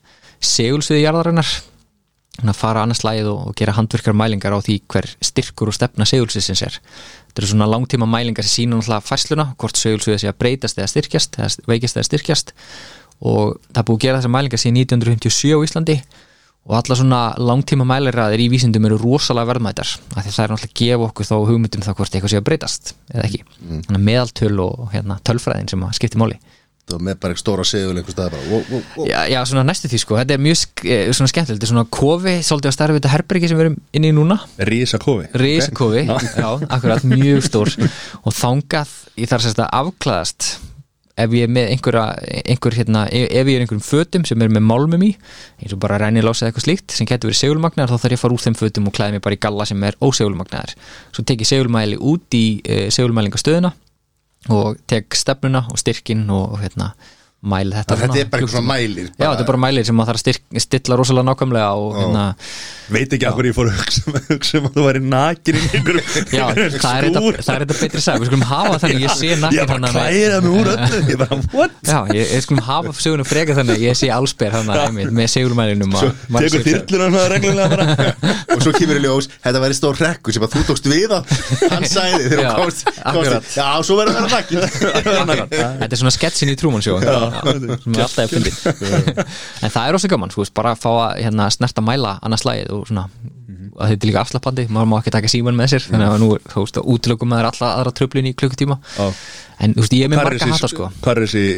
[0.43, 1.53] segulsviði jarðarinnar.
[2.41, 6.07] Að fara annars lagið og, og gera handvirkar mælingar á því hver styrkur og stefna
[6.09, 6.79] segulsviðsins er
[7.33, 10.91] þetta eru svona langtíma mælingar sem sína náttúrulega fæsluna, hvort segulsviðið sé að breytast eða
[10.91, 12.53] styrkjast, eða veikjast eða styrkjast.
[13.25, 15.97] Og það búið að gera þessar mælingar síðan 1957 á Íslandi
[16.63, 20.69] og alla svona langtíma mæliraðir í vísindum eru rosalega verðmætar af því það er náttúrulega
[20.69, 23.41] að gefa okkur þá hugmyndum það hvort eitthvað sé að breytast eða ekki.
[23.89, 26.37] Að meðaltöl og hérna, tölfræðin sem að skipti máli
[26.83, 29.05] Það var með bara stóra segul einhver stað bara, wow, wow, wow.
[29.07, 31.85] Já, já, svona næstu því sko, þetta er mjög eh, svona skemmtilegt, þetta er svona
[31.95, 34.37] kofi svolítið á starfi þetta herbergi sem við erum inni í núna.
[34.67, 37.71] Rísa kofi Rísakofi, já, akkurat, mjög stór.
[38.27, 40.51] Og þangað, ég þarf sérst að afklæðast
[41.13, 42.03] ef ég er með einhverja,
[42.49, 45.11] einhver hérna, ef ef ég er einhverjum fötum sem er með málmum í
[45.61, 48.23] eins og bara rænilás eða eitthvað slíkt sem getur verið segulmagnar, þá þarf ég að
[48.23, 50.73] fara úr þeim fötum og klæða mig bara í galla sem er ósegulmagnar
[51.13, 53.73] svo tek ég segulmæli út í e, segulmælingastöðuna
[54.49, 56.91] og tek stefnuna og styrkin og, hérna,
[57.43, 60.19] mæli þetta Þetta er bara svona mælir Já, þetta er bara mælir sem maður þarf
[60.19, 62.23] að styrk, stilla rosalega nákvæmlega og hérna,
[62.93, 65.63] Veit ekki af hverju ég fór að hugsa, hugsa um að þú væri nakin í
[65.73, 66.45] einhverjum já,
[66.83, 67.07] það er
[67.63, 70.69] þetta, betri sag, við skulum hafa þannig, ég sé Ég nakkir bara klæða mig úr
[70.73, 70.99] öllu.
[71.09, 71.77] Ég bara, what?
[71.87, 76.11] Já, ég, ég skulum hafa sögunum freka þannig, ég sé allsber þannig með segulmælinum Svo
[76.43, 77.87] tekur þyrluna svona reglulega bara.
[78.53, 81.33] Og svo kemur í ljós, þetta væri stór rekku sem að þú tókst við að
[81.71, 84.57] hann sæði þegar þú komst, Já, svo verður það nakkin
[85.81, 86.99] Þetta er svona sketsin í Show
[87.83, 88.41] sem er alltaf eftir
[89.63, 92.73] En það er rosa gaman, veist, bara að fá að hérna, snerta mæla annars lagið
[92.77, 93.07] og svona
[93.73, 96.29] að þetta er líka afslappandi, maður má ekki taka síman með sér þannig að nú,
[96.51, 98.77] þú veist, útlökum maður alla aðra tröflin í klukkutíma.
[99.63, 100.89] En þú veist, ég er með marga hata sko.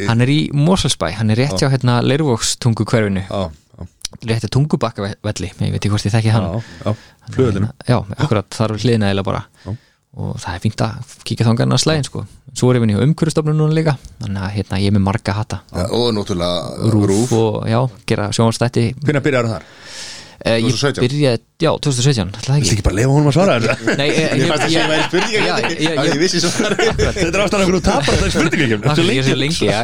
[0.08, 3.42] hann er í Moselsbæ, hann er rétt hjá hérna Leirvokstungu hverfinu, Já,
[3.76, 3.88] já,
[4.30, 6.96] rétt hjá Tungubakkavelli ég veit ekki hvort ég þekki hann.
[7.34, 9.44] Flugöldinu já, akkurat, þar er hliðina eða bara.
[10.16, 12.22] Og það er fínt að kíkja þangarna að slæðin sko.
[12.56, 15.34] svo er ég vinni á umhverjastofnun núna líka þannig að hérna, ég er með marga
[15.36, 15.60] hata
[15.92, 19.66] Og náttúrulega rúf, rúf og já, gera sjónvarstætti Hvernig byrjar þar?
[20.46, 21.00] Eh, Ég 2017?
[21.02, 22.82] byrjaði, já, 2017 ætli það Viltu ekki?
[22.86, 23.94] bara lefa honum að svara þessu?
[23.96, 26.50] Nei, ég, Ég að ég, það ég- ég- vissi svo
[27.16, 28.34] Þetta er ástæðan okkur þú tapar það er
[29.66, 29.78] já,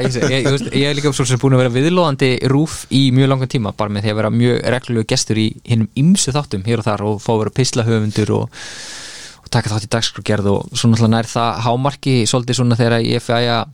[0.76, 1.12] ég, er líka
[1.42, 4.60] búin að vera viðlóðandi rúf í mjög langan tíma, bara með því að vera mjög
[4.76, 8.44] reglulegu gestur í hinnum ymsu þáttum hér og þar og fá að vera pislahöfundur og,
[8.44, 9.01] og
[9.52, 13.34] taka þátt í dagskrugerð og svo náttúrulega nær það hámarki svolítið svona þegar ég fæ
[13.38, 13.66] að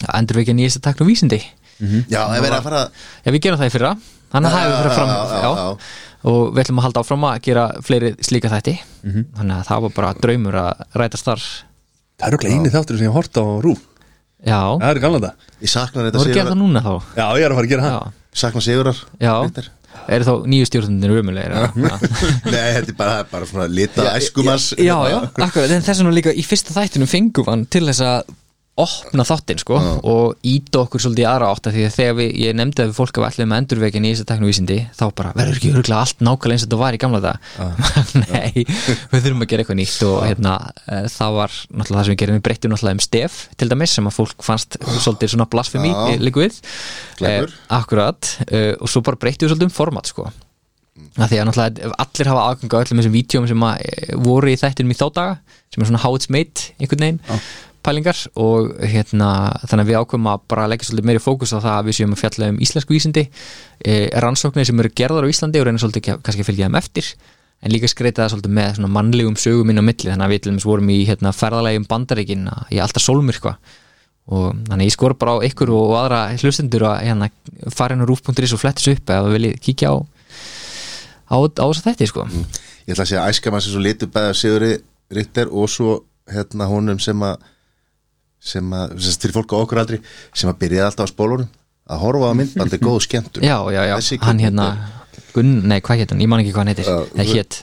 [0.00, 1.40] að endurvekja nýjasta takn og vísindi.
[2.08, 2.80] Já, ef við erum að fara
[3.24, 3.90] Já, við gerum það í fyrra.
[4.30, 5.68] Þannig að það hefur fyrir fram Já, já, já, já.
[6.30, 8.74] og við ætlum að halda áfram að gera fleiri slíka þætti.
[9.40, 11.44] Þannig að það var bara draumur að rætast þar
[12.20, 13.74] Það eru ekki eini þáttur sem ég horta á rú
[14.44, 15.32] Já, Það er gamla þetta
[15.64, 16.34] Ég sakna þú þetta voru
[20.08, 21.54] er þá nýju stjórnundir umulegir
[22.54, 26.34] Nei, þetta er bara, bara svona lita æskumars já, já, akkurat, en þess vegna líka
[26.34, 28.36] í fyrsta þættinum fengum hann til þess að
[28.80, 29.78] opna þáttinn sko
[30.10, 32.98] og íta okkur svolítið aðra átt af því að þegar við, ég nefndi að við
[32.98, 36.56] fólk að við ætlum endurveikin í þessu teknovísindi þá bara verður ekki örgulega allt nákvæmlega
[36.56, 37.38] eins og þetta var í gamla það
[38.24, 38.64] nei,
[39.12, 40.56] við þurfum að gera eitthvað nýtt og hérna,
[40.86, 43.96] e, það var náttúrulega það sem við gerum, við breyttum náttúrulega um stef til dæmis
[43.96, 46.20] sem að fólk fannst svolítið svona blasfemi Já.
[46.20, 46.60] líku við.
[47.20, 47.56] Gleymur.
[47.80, 50.28] akkurat, e, og svo bara breyttum við svolítið um format sko.
[51.16, 54.52] Að því að náttúrulega allir hafa aðgang á öllum þessum vídjum sem að, e, voru
[54.52, 55.34] í þættinum í þá daga
[55.70, 57.20] sem er svona how it's made einhvern veginn
[57.86, 59.30] pælingar og hérna
[59.64, 62.14] þannig að við ákveðum að bara leggja svolítið meiri fókus á það að við séum
[62.14, 66.20] að fjalla um íslensku vísindi e, rannsóknir sem eru gerðar á Íslandi og reyna svolítið
[66.20, 67.12] kannski að fylgja þeim eftir
[67.60, 70.08] en líka skreita það svolítið með svona mannlegum sögum inn á milli.
[70.08, 73.56] Þannig að við til dæmis vorum í hérna, ferðalegi um bandaríkin í alltaf sólmyrkva
[74.30, 77.28] og þannig ég skor bara á ykkur og aðra hlustendur að hérna,
[77.74, 79.96] fara inn á rúf.is og flettis upp við viljið kíkja á
[81.30, 82.26] á, þess að þetta sko.
[82.86, 84.72] Ég ætla að segja að æskamann sem svo litur bæða Sigurði
[85.10, 85.96] Ritter og svo
[86.30, 87.42] hérna honum sem að
[88.40, 89.98] sem að, sem sagt, fyrir fólk á okkur aldrei
[90.32, 91.48] sem að byrjaði alltaf á spólunum
[91.90, 93.42] að horfa á myndband er góð skemmtun.
[93.44, 94.66] Já, já, já, Þessi hann hérna
[95.34, 96.88] Gunn, nei, hvað hétt hann, ég man ekki hvað hann heitir.
[96.88, 97.58] Já, það hétt,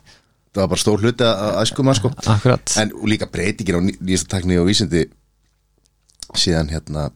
[0.54, 2.12] það var bara stór hluti að æskumann sko.
[2.32, 2.76] Akkurat.
[2.80, 5.06] En líka breytingin á ný- nýjasta takni og vísindi
[6.38, 7.10] síðan hérna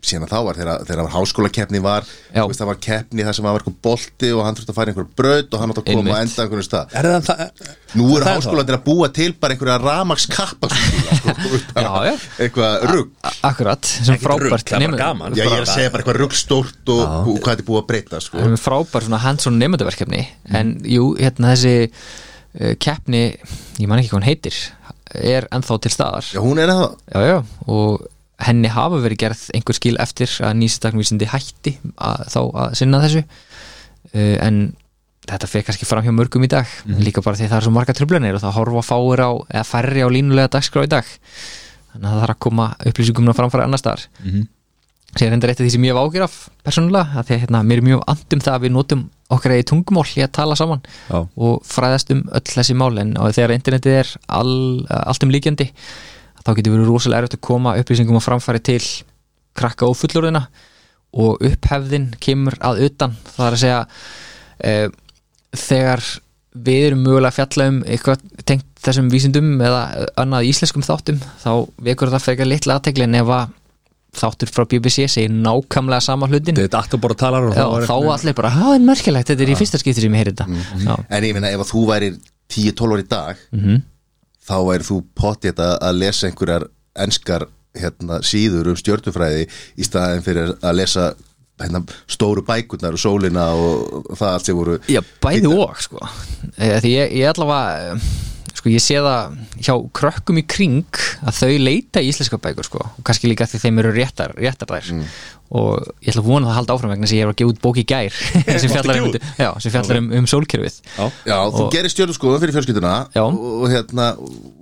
[0.00, 3.46] síðan að þá var þegar, þegar var háskólakeppni var veist, það var keppni þar sem
[3.46, 6.14] var eitthvað bolti og hann þurfti að fara einhver braut og hann átti að koma
[6.14, 6.94] og enda einhverjum stað.
[6.96, 7.42] Er það
[7.98, 11.34] nú eru er háskólandir að búa til bara einhverja ramaks kappa sko,
[12.40, 15.36] eitthvað rugg akkurat, sem frábært nemend- gaman.
[15.36, 17.88] Já, ég er að segja bara eitthvað ruggstórt og, og hvað þetta er búið að
[17.92, 18.40] breyta sko.
[18.40, 20.22] það er frábær svona hands-on nefndaverkefni
[20.60, 23.24] en jú, hérna þessi uh, keppni,
[23.80, 24.60] ég man ekki hvað hann heitir
[25.10, 26.26] er ennþá til staðar.
[26.30, 28.08] Já, hún er það já, já, og
[28.46, 33.24] henni hafa verið gerð einhver skil eftir að nýstaknvísindi hætti að, þá að sinna þessu.
[34.10, 34.62] Uh, en
[35.30, 36.70] þetta fekk kannski fram hjá mörgum í dag
[37.04, 39.66] líka bara því að það er svo marga trublanir og það horfa fáir á, eða
[39.68, 41.10] færri á línulega dagskrá í dag.
[41.90, 44.08] Þannig að það þarf að koma upplýsingum framfæra annar staðar.
[45.18, 47.62] Sér hendur eitt af því sem ég hef ágjur af persónulega, að því að hérna,
[47.66, 49.00] mér er mjög andum það að við notum
[49.34, 51.18] okkar eigi tungumál í að tala saman Já.
[51.18, 52.92] og fræðast um öll þessi mál.
[53.02, 54.54] En þegar internetið er all,
[54.86, 55.66] allt um líkjandi
[56.44, 58.80] þá getur verið rosalega erfitt að koma upplýsingum að framfæri til
[59.60, 60.44] krakka og fullorðina
[61.20, 63.16] og upphefðin kemur að utan.
[63.34, 63.80] Það er að segja
[64.62, 64.74] e,
[65.58, 66.04] þegar
[66.66, 69.80] við erum mögulega að fjalla um eitthvað tengt þessum vísindum eða
[70.18, 71.50] annað íslenskum þáttum þá
[71.86, 73.52] vekur það frekar litla aðtegli en ef að
[74.20, 77.76] þáttur frá BBC segir nákvæmlega sama hlutin Þetta er að bara tala og Já, þá
[77.76, 80.32] er þá allir bara, það er merkilegt, þetta er í fyrsta skipti sem ég heyri
[80.34, 80.46] þetta.
[80.82, 82.16] Já, En ég meina, ef að þú værir
[82.50, 83.76] 10-12 ári í dag Mhm.
[84.50, 86.68] Þá væri þú pottið að, lesa einhverjar
[87.00, 87.46] enskar
[87.78, 89.46] hérna, síður um stjörnufræði
[89.78, 91.10] í staðin fyrir að lesa
[91.60, 96.02] hérna, stóru bækurnar og sólina og það allt sem voru Já bæði og sko.
[96.56, 97.98] Því ég, ég allavega
[98.60, 102.80] sko ég sé það hjá krökkum í kring að þau leita í íslenska bækur sko
[102.84, 104.90] og kannski líka því þeim eru réttar, réttar þær.
[105.50, 107.38] Og ég ætla að vona það að halda áfram vegna þess að ég er að
[107.40, 108.18] gefa út bók í gær
[108.62, 110.76] sem fjallar, um, já, sem fjallar um, um sólkerfið.
[110.94, 113.22] Já, Já, þú Og- gerir stjörnuskoðum fyrir fjölskylduna Já.
[113.24, 114.06] og, hérna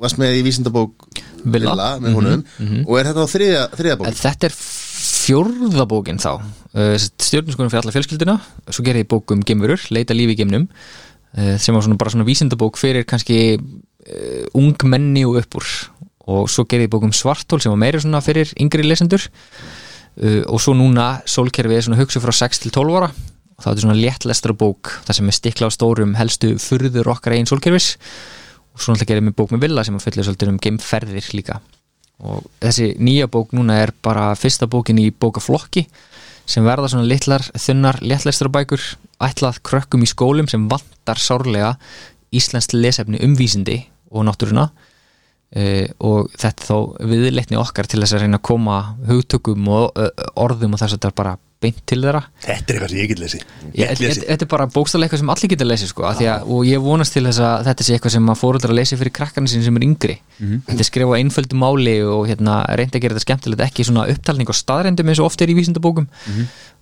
[0.00, 1.10] varst með í vísindabók
[1.44, 1.90] Villa.
[2.00, 2.46] Með honum.
[2.86, 6.30] Og er þetta á þriðja, þriðja bók En þetta er fjórða bókin þá.
[7.04, 8.38] Stjórnuskonum fyrir alla fjölskylduna.
[8.72, 10.64] Svo gerir ég bók um gemurur, leita lífi í gemnum
[11.36, 13.62] eh, sem var svona bara svona vísindabók fyrir kannski uh,
[14.56, 15.66] ungmenni og uppúr
[16.28, 19.24] og svo gerir ég bók um svartól sem var meira svona fyrir yngri lesendur.
[20.18, 23.08] Uh, og svo núna sólkerfið er svona hugsu frá 6 til 12 ára.
[23.58, 27.34] Og það er svona léttlestra bók það sem er stikla á stórum helstu furður okkar
[27.34, 27.96] eigin sólkerfis.
[28.74, 31.60] Og svo náttúrulega gerir ég með bók með villa sem fylla svolítið um geimferðir líka.
[32.28, 35.86] Og þessi nýja bók núna er bara fyrsta bókin í bókaflokki
[36.48, 38.82] sem verða svona litlar, þunnar, léttlæstra bækur
[39.22, 41.74] ætlað krökkum í skólum sem vantar sárlega
[42.34, 44.68] íslenskt lesefni um vísindi og náttúruna.
[45.48, 48.74] Uh, og þetta er þá viðleitni okkar til þess að reyna að koma
[49.08, 49.96] hugtökum og
[50.36, 52.20] orðum og þess að þetta bara beint til þeirra.
[52.44, 55.22] Þetta er eitthvað sem ég get lesi Ég- Ég lesi Þetta er bara bókstaflega eitthvað
[55.22, 57.96] sem allir geta lesið sko, að að, og ég vonast til þess að þetta sé
[57.96, 60.18] eitthvað sem að fóruldra að lesi fyrir krakkarnir sín sem er yngri.
[60.68, 64.04] Þetta er skrifa á einföldu máli og hérna, reynda að gera þetta skemmtilegt ekki svona
[64.12, 66.06] upptalning og staðrendum eins og oft er í vísindabókum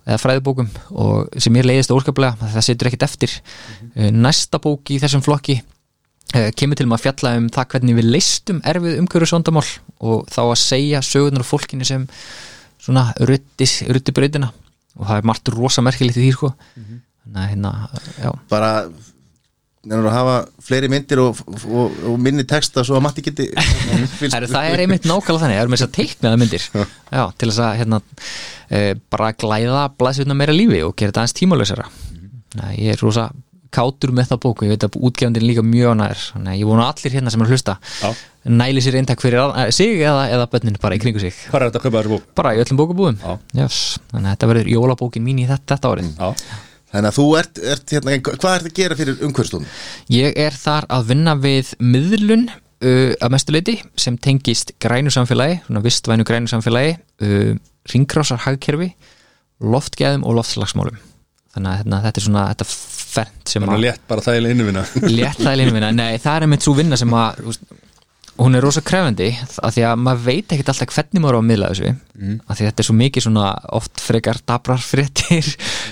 [0.05, 3.33] eða fræðibókum og sem mér leiðist óskaplega, það setur ekkert eftir.
[3.95, 5.61] Eh, næsta bók í þessum flokki
[6.33, 9.65] kemur til maður að fjalla um það hvernig við leistum erfið umhverju sondamál
[10.03, 12.07] og þá að segja sögurnar af fólkinu sem
[12.83, 14.51] svona ruttis, rutti breytina
[14.97, 16.51] og það er margt rosa merkilegt í því sko.
[17.27, 17.71] Þannig að hérna,
[18.17, 18.31] já.
[18.51, 18.71] Bara
[19.87, 20.35] nefnir að hafa
[20.67, 23.47] fleiri myndir og, og, og minni texta svo að Matti geti
[24.19, 26.67] Það er, það er einmitt nákvæmlega þannig, það er með þess að teiknaða myndir.
[26.67, 28.01] Já, til þess að hérna,
[28.67, 28.81] e,
[29.13, 31.87] bara glæða blæðsutna meira lífi og gera þetta aðeins tímalösara
[32.57, 33.29] Nei, ég er rosa
[33.73, 36.85] kátur með það bóku, ég veit að útgefandinn líka mjög nær, þannig að ég vona
[36.91, 38.11] allir hérna sem er að hlusta Já.
[38.61, 41.67] næli sér eintak fyrir að- sig eða, eða bönnin bara í kringu sig Hvað er
[41.69, 42.29] þetta að kaupa þessu bók?
[42.35, 43.37] bara í öllum bókabúðum Já.
[43.63, 43.81] yes.
[44.11, 46.29] þannig að þetta verður jólabókin mín í þetta, þetta árið Já,
[46.93, 49.67] þannig að þú ert, ert hérna, hvað ert að gera fyrir umhverfstofnum?
[50.15, 55.83] Ég er þar að vinna við miðlun uh, að mestuleiti sem tengist grænu samfélagi, svona
[55.83, 56.95] vistvænu grænu samfélagi,
[57.27, 57.51] uh,
[57.91, 58.93] ringrásar hagkerfi,
[59.59, 60.97] loftgæðum og loftslagsmálum.
[61.57, 62.69] Þannig að hérna, þetta er svona þetta
[63.17, 64.85] fernt sem að létt bara þægilega innvinna
[65.17, 65.91] létt það í vinna.
[65.95, 67.43] Nei, það er einmitt svo vinna sem að
[68.37, 69.31] hún er rosa krefandi
[69.65, 71.93] af því að maður veit ekkert alltaf hvernig maður á að miðla þessu.
[72.17, 72.35] Mm.
[72.45, 73.45] af því þetta er svo mikið svona
[73.77, 75.49] oft frekar dabrar fréttir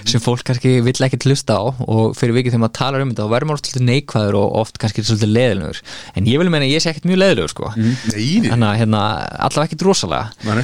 [0.10, 3.26] sem fólk kannski vill ekkert hlusta á og fyrir vikið þegar maður talar um þetta
[3.26, 5.82] þá verður maður oft svolítið neikvæður og oft kannski svolítið leðilegur
[6.14, 7.74] en ég vil meina ég sé ekkert mjög leðilegur sko.
[7.74, 7.98] Mm.
[8.14, 9.02] Nei, þannig að hérna,
[9.48, 10.64] allavega ekkert rosalega.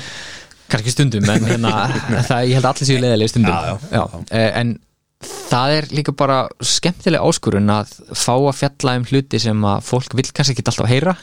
[0.71, 1.75] Kannski stundum en hérna,
[2.29, 3.57] það, ég held allir séu leðilegir stundum.
[3.57, 4.77] Já, já, eh, en
[5.21, 10.15] það er líka bara skemmtileg áskurun að fá að fjalla um hluti sem að fólk
[10.17, 11.15] vil kannski ekki alltaf heyra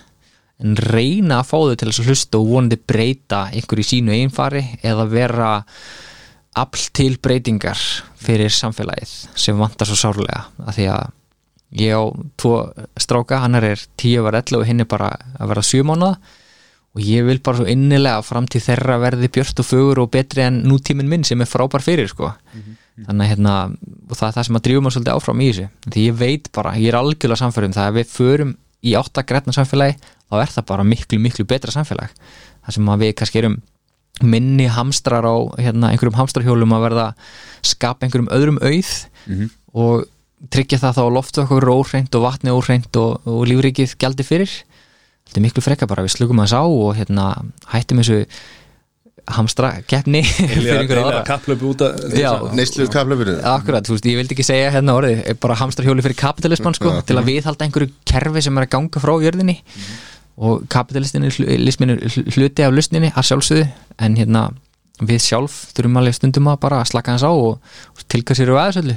[0.59, 4.15] en reyna að fá þau til þess að hlusta og vonandi breyta ykkur í sínu
[4.17, 5.51] einfari eða vera
[6.59, 7.79] afl til breytingar
[8.19, 10.49] fyrir samfélagið sem vantar svo sárlega.
[10.67, 11.15] Af því að
[11.79, 12.03] ég á
[12.41, 12.55] tvo
[12.99, 16.17] stráka, hann er 10 var 11 og hinn er bara að vera 7 mánuða
[16.97, 20.45] og ég vil bara svo innilega að framtíð þeirra verði björt og fögur og betri
[20.47, 22.33] en nútíminn minn sem er frábær fyrir sko.
[23.07, 23.55] Þannig að hérna,
[24.11, 25.67] og það er það sem að drífum maður svolítið áfram í þessu.
[25.87, 29.55] Því ég veit bara, ég er algjörlega samfærum það að við förum í átta grætna
[29.55, 32.11] samfélagi þá er það bara miklu, miklu betra samfélag.
[32.65, 33.59] Það sem að við kannski erum
[34.23, 37.07] minni hamstrar á hérna, einhverjum hamstrarhjólum að verða
[37.63, 38.93] skapa einhverjum öðrum auð
[39.79, 40.09] og
[40.51, 44.51] tryggja það þá að loftu okkur óhreint og vatni óhreint og, og lífrikið gjaldi fyrir
[45.29, 47.29] þetta er miklu frekka bara, við slugum að sá og hérna,
[47.73, 48.25] hættum þessu
[49.29, 52.31] hamstra keppni fyrir einhverja Eða aðra kapplöpu út að Já.
[52.57, 56.19] Neyslu kaplöfinu Akkurat, þú veist, ég vildi ekki segja hérna orðið er bara hamstrarhjóli fyrir
[56.19, 59.59] kapitalisman sko, til að viðhalda einhverju kerfi sem er að ganga frá jörðinni.
[60.39, 63.69] Og kapitalistin er hluti af lusninni að sjálfsögðu
[64.07, 64.47] en hérna
[64.99, 67.59] við sjálf þurfum alveg stundum að bara slaka hans á og,
[67.95, 68.97] og tilka sér á aðeins öllu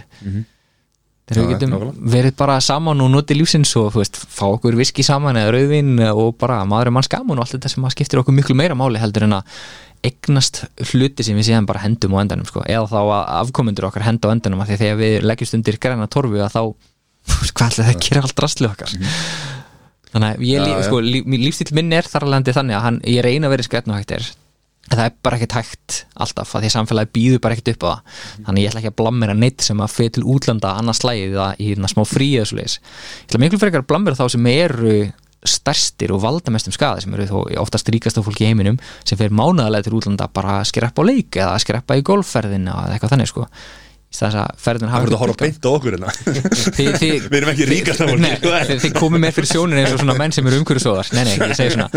[1.32, 2.12] þegar við getum nákvæmlega.
[2.16, 6.36] verið bara saman og noti lífsins og veist, fá okkur viski saman eða rauðvin og
[6.42, 9.02] bara maður er manns gaman og allt þetta sem að skiptir okkur miklu meira máli
[9.02, 9.56] heldur en að
[10.04, 12.64] eignast hluti sem við séðan bara hendum á endanum sko.
[12.66, 15.78] eða þá að afkomendur okkar henda á endanum af því að þegar við leggjumst undir
[15.78, 16.62] græna torfu að þá,
[17.56, 18.96] hvað ætla það að gera allt rastlu okkar
[20.12, 20.84] þannig að ég, Já, lí, já.
[20.90, 23.94] sko, lí, lífstíl minn er þar alveg þannig að hann, ég reyna að vera skrætn
[24.98, 28.20] það er bara ekkert hægt alltaf að því samfélagi býður bara ekkert upp á það.
[28.48, 31.62] Þannig ég ætla ekki að blammera neitt sem að fyrir til útlanda annars slægið það
[31.62, 32.78] í hérna smá fríið svo leis.
[32.78, 34.96] ég ætla miklu frekar að blammera þá sem eru
[35.42, 39.34] stærstir og valdamestum skaði sem eru þó oftast ríkast á fólki í heiminum sem fer
[39.34, 43.16] mánaðarlega til útlanda bara að skreppa á leik eða að skreppa í golfferðina eða eitthvað
[43.16, 43.48] þannig sko
[44.12, 46.10] þess að ferðin Það hafa verður að horfa beint á okkur hérna.
[46.78, 47.66] Þið- þið- Við erum ekki
[48.22, 48.50] Nei, sko.
[48.84, 51.56] þið, komið mér fyrir sjónir eins og svona menn sem eru umhverjusóðar Nei, nei, ég
[51.56, 51.88] segi svona.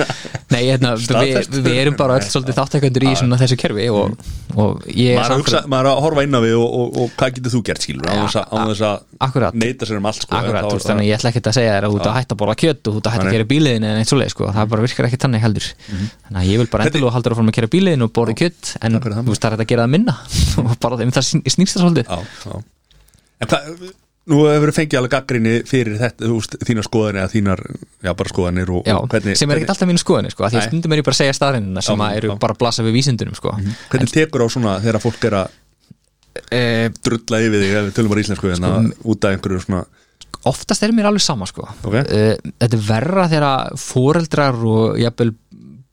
[0.55, 4.15] Nei, hérna, við, við erum bara öll svolítið þáttekandur í svona þessu kerfi og,
[4.55, 7.29] og ég er samferð- maður er að horfa inn á við og, og, og hvað
[7.41, 8.97] getur þú gert skilur án þess að
[9.65, 11.85] neita sér um allt sko, Akkurat, þú veist, þannig ég ætla ekki að segja þér
[11.85, 13.47] að þú ert að hætta að borða kjöt og þú ert að hætta að gera
[21.95, 22.63] bíliðin en sko, en svolítið Já, já.
[23.45, 23.91] En hvað,
[24.31, 27.65] nú hefur við fengið alveg gaggrinni fyrir þetta, þú veist, þínar skoðanir eða þínar,
[28.07, 30.61] já, bara skoðanir og, Já, og hvernig sem er ekkert alltaf mínu skoðinni, sko, því
[30.61, 33.37] að stundum er ég bara að segja staðrindina sem eru bara að blasa við vísindunum,
[33.37, 33.53] sko.
[33.93, 35.61] Hvernig tekur á svona þegar fólk er að
[36.51, 39.85] Eh, drulla yfir þig tölum bara íslensku en að út af einhverju svona
[40.51, 41.67] oftast er mér alveg sama sko.
[41.87, 41.95] Ok.
[42.03, 45.31] Eh, þetta er verra þegar foreldrar og jafnvel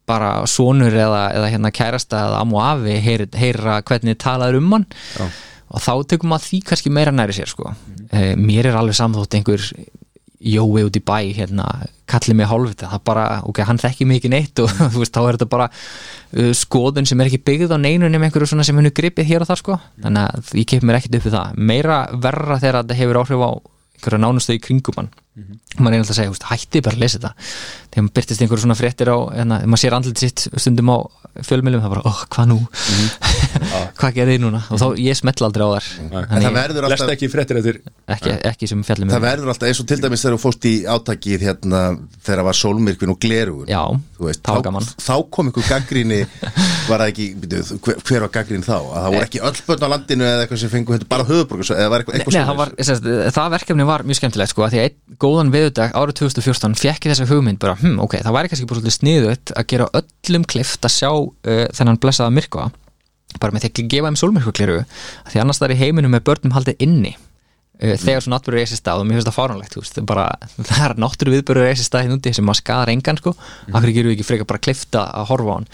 [0.08, 4.74] bara sonur eða, eða hérna kærasta eða am og afi heyr, heyra hvernig talaður um
[4.74, 4.86] hann.
[5.14, 5.28] Já.
[5.72, 7.72] Og þá tekum maður því kannski meira næri sér sko.
[7.72, 8.00] Mm
[8.36, 9.62] mér er alveg samþótt einhver
[10.42, 12.88] Jói út í bæ hérna, kallið mig hálfvita.
[12.90, 15.68] Það bara, ok, hann þekki mig ekki neitt og þú veist, þá er þetta bara
[15.70, 19.46] uh, skoðun sem er ekki byggð á neinu nema einhverju svona sem hennu gripið hér
[19.46, 19.78] og það sko.
[20.02, 21.60] Þannig að ég kef mér ekkert upp við það.
[21.70, 24.62] Meira verra þegar þetta hefur áhrif á einhverja nánustu í
[25.32, 27.30] kringum hann maður er alltaf að segja, húst, hætti bara að lesa þetta.
[27.92, 30.98] Þegar maður byrtist einhverju svona fréttir á hérna, maður sér andlit sitt stundum á
[31.40, 32.58] fjölmjölum það bara, oh, hvað nú?
[33.96, 34.60] Hvað gerði þið núna?
[34.72, 37.78] Og þá ég smetla aldrei á þar En það verður Lest alltaf ekki fréttir eftir
[38.12, 39.24] ekki, ekki sem fjallum um Það.
[39.24, 41.82] verður alltaf eins og til dæmis þegar þú fóst í átakið hérna
[42.26, 43.80] þegar var sólmyrkvin og glerugun Já,
[44.18, 46.20] Þú veist, það þá, þá kom ykkur gaggríni
[46.88, 48.76] var það ekki, byrju, hver, hver var gaggrín þá?
[48.76, 51.64] Að það voru ekki öll börn á landinu eða eitthvað sem fengu hérna bara höfuborg
[51.72, 54.66] eða var eitthvað, eitthvað Nei, það, var, sérst, það verkefni var mjög skemmtilegt sko,
[55.22, 58.50] að að góðan viðudag árið 2014 fekk ég þessa hugmynd bara, hm, ok, það væri
[58.50, 62.70] kannski bara svolítið sniðut að gera öllum klift að sjá uh, þennan blessaða myrkva
[63.40, 64.80] bara með því að gefa þeim sólmyrkvakliru
[65.30, 68.80] því annars það er í heiminum með börnum haldið inni uh, þegar svo náttúrulega reisi
[68.80, 70.26] stað og mér finnst það fáránlegt, þú veist, bara,
[70.58, 73.78] það er náttúrulega viðbörur reisi stað hérna úti sem maður skadar engan sko, mm.
[73.78, 75.70] akkur gerum við ekki frekar bara klifta að horfa á hann?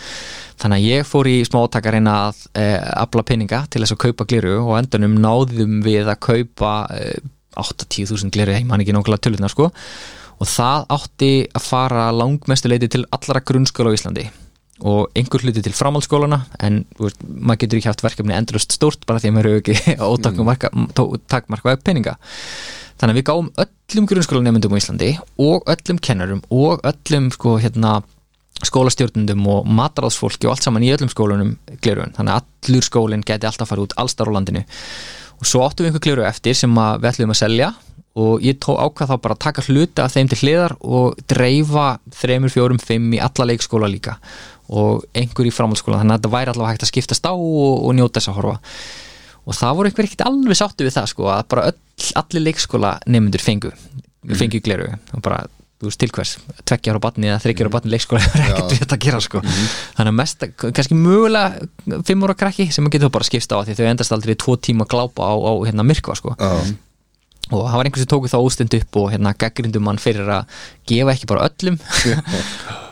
[0.58, 3.94] Þannig að ég fór í smá átaka að reyna að uh, afla peninga til þess
[3.94, 7.28] að kaupa gliru og á endanum náðum við að kaupa uh,
[7.60, 9.70] 8-10.000 gliru, ég man ekki nákvæmlega tölutna sko.
[10.38, 14.28] Og það átti að fara langmestu leiti til allra grunnskóla á Íslandi.
[14.86, 19.08] Og einhver hluti til framhaldsskólana en þú veist, maður getur ekki haft verkefni endurust stórt
[19.08, 19.96] bara því að maður eru ekki
[21.18, 22.14] ótakmarka peninga.
[22.98, 25.10] Þannig að við gáum öllum grunnskólanemyndum á Íslandi
[25.42, 27.98] og öllum kennarum og öllum sko hérna
[28.66, 33.46] skólastjórnundum og matráðsfólki og allt saman í öllum skólunum glerun, þannig að allur skólinn geti
[33.46, 34.64] alltaf farið út allstar á landinu
[35.38, 37.72] og svo áttum við einhver gleru eftir sem við ætlum að selja.
[38.18, 41.88] Og ég tó ákvað þá bara að taka hluta af þeim til hliðar og dreifa
[42.18, 44.16] þreymur, fjórum, fimm í alla leikskóla líka.
[44.74, 46.00] Og einhver í framhaldsskóla.
[46.00, 48.56] Þannig að þetta væri allavega hægt að skiptast á og, og njóta þess að horfa.
[49.48, 51.78] Og það voru einhver ekkert alveg sáttu við það sko að bara öll,
[52.20, 53.70] allir leikskóla nefndur fengu,
[54.36, 55.44] fengu gleru og bara,
[55.78, 56.32] þú veist til hvers?
[56.66, 59.42] Tveggjar á batni eða þryggjar á batni leikskóla er ekkert við þetta að gera sko.
[59.46, 63.78] Þannig að mest, kannski mögulega fimm ára krakki sem maður getur bara skipst á því
[63.78, 66.34] þau endast aldrei tvo tíma að glápa á, á hérna myrkva sko.
[66.38, 66.50] Já.
[67.48, 70.58] og það var einhvers sem tóku þá óstund upp og hérna gaggrindum mann fyrir að
[70.90, 71.78] gefa ekki bara öllum.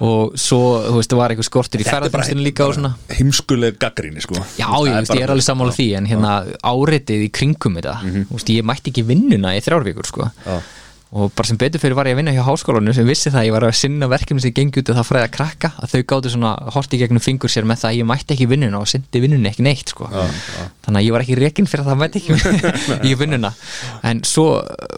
[0.07, 2.91] Og svo, þú veist, það var einhver skortur í ferðarþjónstinu líka og svona.
[3.17, 4.37] Heimskuleg gaggrinni sko.
[4.59, 8.27] Já, ég, veist, ég er alveg sammála því en hérna áreitið í kringum þetta mm
[8.35, 10.29] veist, ég mætti ekki vinnuna í þrjárvíkur sko.
[10.45, 10.59] Já.
[11.13, 13.49] Og bara sem betur fyrir var ég að vinna hjá háskólanum sem vissi það að
[13.49, 16.33] ég var að sinna verkefni sem gengi út og það fræða krakka að þau gáttu
[16.35, 19.53] svona horti gegnum fingur sér með það að ég mætti ekki vinnuna og sindi vinnunni
[19.53, 20.11] ekki neitt sko.
[20.11, 23.53] þannig að ég var ekki rekin fyrir að það mætti ekki í vinnuna
[24.03, 24.49] en svo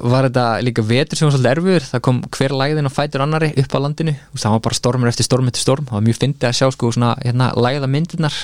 [0.02, 1.86] var þetta líka vetur sem var svolítið erfiður.
[1.92, 4.14] Það kom hver læðin og fætur annari upp á landinu.
[4.32, 5.88] Og það var bara stormur eftir storm eftir storm.
[5.90, 8.38] Var mjög fyndið að sjá sko svona hérna, læða myndirnar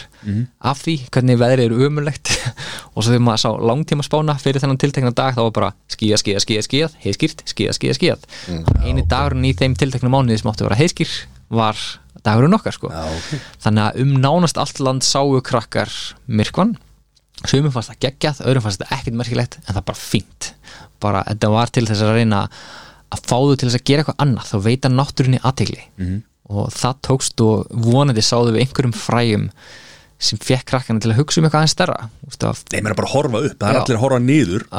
[0.64, 2.30] af því hvernig veðrið er umulegt
[2.94, 6.20] og svo þegar maður sá langtíma spána fyrir þennan tiltekna dag þá var bara skíða,
[6.22, 8.16] skíða, skíða, skíða heiskýrt, skíða, skíða, skíða.
[8.84, 11.14] Eini dagurinn í þeim tiltekna mánuði sem átti að vera heiskýr
[11.54, 11.78] var
[12.24, 12.90] dagurinn okkar sko.
[12.92, 13.30] Já, ok.
[13.64, 15.90] þannig að um nánast allt land sáu krakkar
[16.26, 16.76] myrkvan
[17.44, 20.50] sumum fannst það geggjað, öðrum fannst þetta ekkert merkilegt en það bara fínt.
[21.02, 22.44] Bara þetta var til þess að reyna
[23.12, 26.22] að fá þau til þess að gera eitthvað annað þá veita náttúrunni aðtegli Mhm.
[26.54, 29.44] og það tókst og vonandi sáðu við einhverjum fræjum
[30.24, 31.96] sem fekk krakkana til að hugsa um eitthvað aðeins stærra.
[32.72, 33.80] Nei, mér er bara að horfa upp, það er Já.
[33.82, 34.20] allir að horfa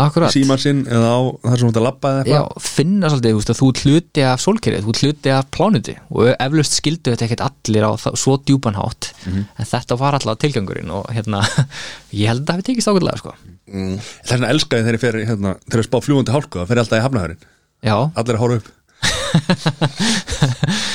[0.06, 0.34] Akkurat.
[0.36, 2.70] Síman sinn eða á þar sem þú ert að labba eða Já, eitthvað.
[2.76, 7.28] finna svolítið, að þú hluti af sólkerið, þú hluti af plánuti og eflaust skildu þetta
[7.30, 9.12] ekkert allir á svo djúpan hátt.
[9.26, 11.44] En þetta var alltaf tilgangurinn og hérna,
[12.20, 13.36] ég held að það hafi tekist ákveðlega sko.
[13.66, 16.82] Það er svona elskaði þegar ég fer hérna, þegar ég spá fljúandi hálku það fer
[16.84, 17.40] alltaf í hafnahörin
[17.86, 18.68] Já, Allir að horfa upp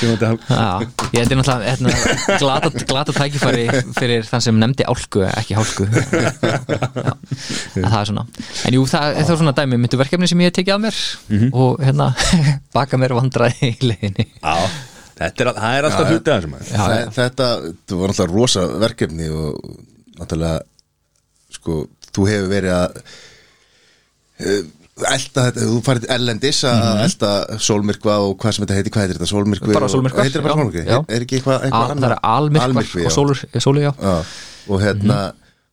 [0.01, 0.69] já,
[1.13, 1.89] ég er náttúrulega hérna,
[2.41, 3.65] glata, glata tækifæri
[3.97, 5.65] fyrir þann sem nefndi álku, ekki en
[7.91, 8.25] það er svona.
[8.67, 10.97] En jú, það, það er svona dæmi myndu verkefni sem ég hef tekið að mér
[11.51, 12.07] og hérna,
[12.77, 14.25] baka mér vandraði í leiðinni.
[14.41, 14.55] Já,
[15.21, 16.67] þetta er, er alltaf hluti að þessum maður.
[16.71, 17.07] Já, Þe- já.
[17.19, 17.49] Þetta,
[18.01, 19.49] var náttúrulega rosa verkefni og
[20.19, 20.57] náttúrulega
[21.57, 21.79] sko,
[22.11, 22.91] þú hefur verið að
[24.41, 24.61] uh,
[24.99, 27.31] elda þetta, þú farið ellendis að elda
[27.63, 30.83] sólmyrkva og hvað sem þetta heiti, hvað heitir þetta, sólmyrkvi Bara sólmyrkvar, heitir bara sólmyrkvi,
[30.91, 33.91] er ekki eitthvað, Al, eitthvað það er almyrkvar Almyrkvi, og sólur, sólu, já.
[33.95, 34.17] Já,
[34.67, 35.19] og hérna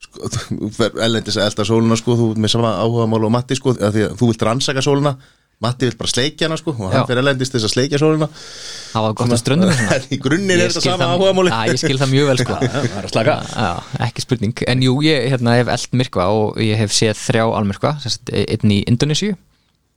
[0.06, 3.34] sko, þú fer ellendis að elda sóluna sko, þú ert með sama áhuga mál og
[3.34, 5.16] Matti sko, því að þú vilt rannsaka sóluna
[5.58, 7.06] Matti vill bara sleikja hana sko og hann Já.
[7.08, 9.80] fer ellendis til þess að sleikja sóluna það var gott að ströndum
[10.14, 12.58] í grunninn er þetta sama áhuga máli Já, ég skil það mjög vel sko.
[12.62, 13.72] Já, að Já,
[14.06, 17.96] ekki spurning, en jú, ég hérna, hef eld myrkva og ég hef séð þrjá almyrkva
[18.04, 19.34] sagt, einn í Indonésiu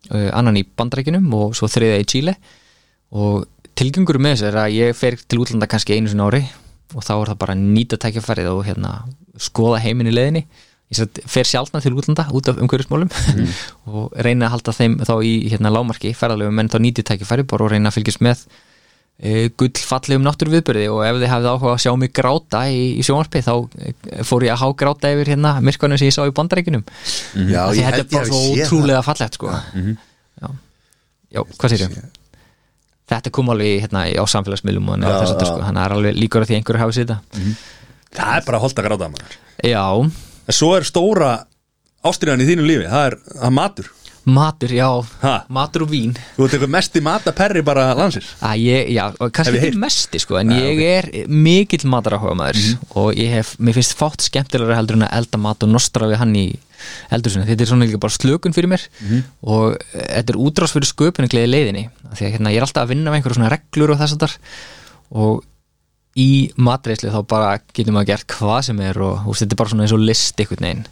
[0.09, 2.35] annan í Bandarækjunum og svo þriða í Chile.
[3.13, 3.45] Og
[3.77, 6.41] tilgöngur með þessu er að ég fer til útlanda kannski einu sinni á ári
[6.91, 8.91] og þá er það bara að nýta tækjafærið og hérna,
[9.39, 10.43] skoða heiminn í leiðinni.
[10.43, 13.11] ég satt, fer sjálfna til útlanda út af umhverfismálum
[13.91, 17.67] og reyna að halda þeim þá í hérna lámarki ferðalöfum menn þá nýti tækifæri bara
[17.67, 18.45] og reyna að fylgjast með
[19.21, 23.43] e, gullfallegum náttúruviðbyrði og ef þið hafið áhuga að sjá mig gráta í, í sjónvarpi
[23.45, 23.93] þá e,
[24.27, 27.83] fór ég að há gráta yfir hérna myrkvanum sem ég sá í bandarækjunum Já, því
[27.83, 29.53] ég þetta er bara svo sé ótrúlega fallegt sko.
[30.41, 30.49] já.
[31.37, 32.01] já, hvað sér ég?
[33.11, 36.59] þetta kom alveg hérna, á samfélagsmiðlum og þess að hann er alveg líkur að því
[36.59, 37.55] einhverju hafi sér þetta.
[38.15, 39.09] Það er bara að holda gráta
[39.67, 39.83] já,
[40.47, 41.31] En svo er stóra
[42.07, 43.91] ástriðan í þínu lífi Það er, það er matur.
[44.21, 44.87] Matur, já.
[45.23, 45.33] Ha?
[45.49, 46.11] matur og vín.
[46.35, 48.27] Þú ert eitthvað mesti mataperri bara landsins?
[48.45, 49.79] Að ég, já, og kannski ekki heyrt.
[49.81, 52.67] mesti sko, en ég er mikill mataráhuga maður
[53.01, 56.21] og ég hef, mér finnst fátt skemmtilega heldur en að elda mat og nostra við
[56.21, 56.45] hann í
[57.13, 58.85] eldur sinni, þetta er svona líka bara slökun fyrir mér
[59.41, 62.85] og eh, þetta er útrás fyrir sköpunni gleði leiðinni, því að hérna, ég er alltaf
[62.85, 64.37] að vinna með einhverjum svona reglur og þess að þar
[65.21, 65.43] og
[66.19, 69.73] í matreislu þá bara getur maður gert hvað sem er og veist, þetta er bara
[69.73, 70.87] svona eins og list einhvern veginn.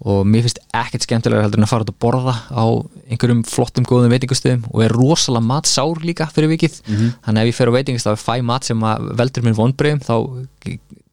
[0.00, 2.64] Og mér finnst ekkert skemmtilega heldur en að fara út að borða á
[3.12, 6.78] einhverjum flottum góðum veitingastöðum og er rosalega matsár líka fyrir vikið.
[7.26, 8.86] Þannig að ef ég fer á veitingastað og fæ mat sem
[9.20, 10.14] veldur mér vonbreyðum þá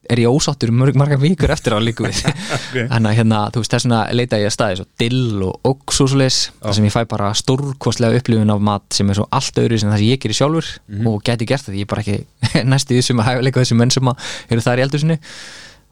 [0.08, 2.22] er ég ósáttur mörg marga vikur eftir á líku við.
[2.92, 5.94] Þannig að hérna, þú veist, þess vegna leita ég að staði svo dill og og
[5.96, 9.80] svoleiðis þar sem ég fæ bara stórkostlega upplifun af mat sem er svo allt öðru
[9.82, 10.74] sem það sem ég gerir sjálfur
[11.12, 13.80] og geti gert það, ég er bara ekki næstu því sem að hæfa leika þessi
[13.80, 15.20] menn sem eru þar í eldur sinni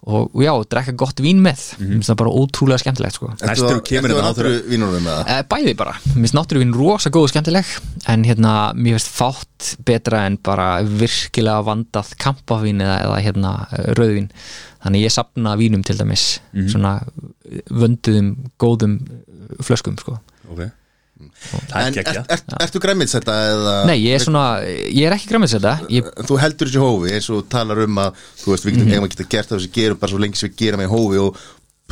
[0.06, 3.32] og, og já, drekka gott vín með mm það er bara ótrúlega skemmtilegt sko.
[3.42, 5.32] Næstur kemur þetta náttúru vínunum með það?
[5.34, 7.74] Eh, Bæði bara, mér finnst náttúruvín rosa góð og skemmtileg
[8.14, 13.54] en hérna, mér finnst fátt betra en bara virkilega vandað kampavín eða, eða hérna
[13.98, 14.30] rauðvín,
[14.86, 17.00] þannig ég sapna vínum til dæmis, svona
[17.74, 19.00] vönduðum, góðum
[19.66, 20.20] flöskum sko.
[20.52, 20.68] Ok
[21.16, 23.76] Er En ert- ert- ertu græmits þetta eða?
[23.88, 27.30] Nei, ég er svona, ég er ekki græmið þetta ég, Þú heldur þessi hófi eins
[27.32, 29.12] og talar um að þú veist, við getum mm.
[29.14, 31.40] geta gert það sem við gerum bara svo lengi sem við gerum í hófi og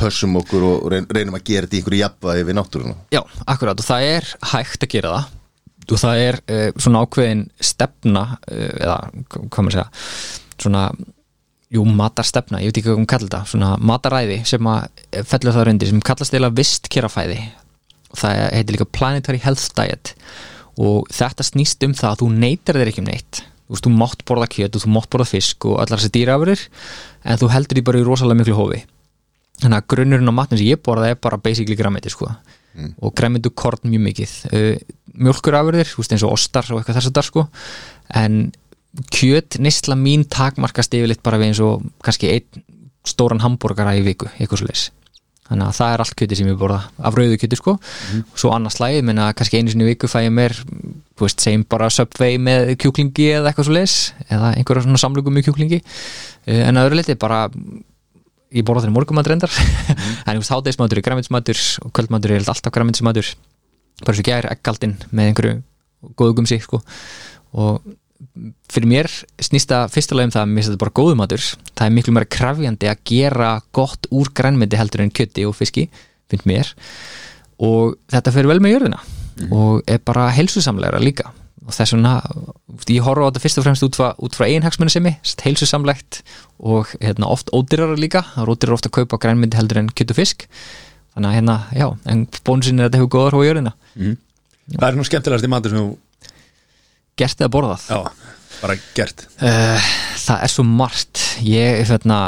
[0.04, 2.96] pössum okkur og reyn- reynum að gera þetta í einhverju jafnvæði við náttúruna.
[3.14, 3.22] Já,
[3.56, 5.40] akkurat og það er hægt að gera það.
[5.94, 9.90] Og það er uh, svona ákveðin stefna uh, eða hva- hvað maður segja
[10.64, 10.84] svona,
[11.74, 15.90] jú, matarstefna ég veit ekki hvað kallar þetta, svona mataræði sem að fellur það reyndi
[15.90, 17.40] sem kallast eða vistkérafæði
[18.14, 20.14] og það heitir líka Planetary Health Diet.
[20.82, 23.44] Og þetta snýst um það að þú neytar þér ekki um neitt.
[23.44, 26.66] Þú veist, þú mátt borða kjöt og þú mátt borða fisk og allar þessi dýrafurur
[27.24, 28.82] en þú heldur því bara í rosalega miklu hófi.
[29.62, 32.30] Þannig að grunnurinn á matnum sem ég borða er bara basically græmiti sko.
[33.06, 34.34] Og græmiti og korn mjög mikið.
[34.50, 34.76] Uh,
[35.14, 37.46] mjölkurafurðir, eins og ostar og eitthvað þess að það sko.
[38.22, 38.40] En
[39.14, 42.66] kjöt neysla mín takmarkast yfirleitt bara við eins og kannski einn
[43.08, 44.90] stóran hambúrgara í viku, eitthvað svo leis
[45.50, 47.76] þannig að það er allt kjöti sem ég borða af rauðu kjöti sko,
[48.22, 50.56] og svo annars slæði menna kannski einu sinni viku fæ ég mér
[51.20, 53.98] veist, segjum bara Subway með kjúklingi eða eitthvað svo leis,
[54.30, 57.46] eða einhverja svona samlugum með kjúklingi, uh, en að öðru leiti bara
[58.54, 59.54] ég borða þeirri morgumætt reyndar.
[60.28, 63.34] En þú veist, hádegismatur er græminsmatur og kvöldmatur er alltaf græminsmatur
[64.04, 65.56] bara svo gær ekkaldinn með einhverju
[66.20, 66.82] góðu gumsi sko.
[67.54, 67.84] og
[68.74, 69.10] fyrir mér
[69.42, 71.44] snýst það fyrstulega um það að mér finnst þetta bara góðu matur.
[71.74, 75.86] Það er miklu meira krafjandi að gera gott úr grænmyndi heldur en kjötti og fiski
[76.32, 76.74] finnst mér.
[77.64, 79.04] Og þetta fyrir vel með jörðina
[79.54, 81.32] og er bara helsusamlegra líka.
[81.64, 82.18] Og þess vegna,
[82.92, 86.20] ég horfa á þetta fyrst og fremst út frá, frá einhagsmunni sem ég heilsusamlegt
[86.60, 90.12] og hérna, oft ódýrar líka, það er ódýrar ofta að kaupa grænmyndi heldur en kjött
[90.12, 90.44] og fisk.
[91.14, 93.74] Þannig að hérna, já, en bónusin er að þetta hefur góðar á jörðina.
[94.74, 95.96] Það er nú skemmtilegast í matur sem þú
[97.20, 97.88] gert eða borðað?
[97.90, 98.00] Já,
[98.62, 99.26] bara gert.
[99.40, 101.24] Uh, það er svo margt.
[101.46, 102.20] Ég, hérna,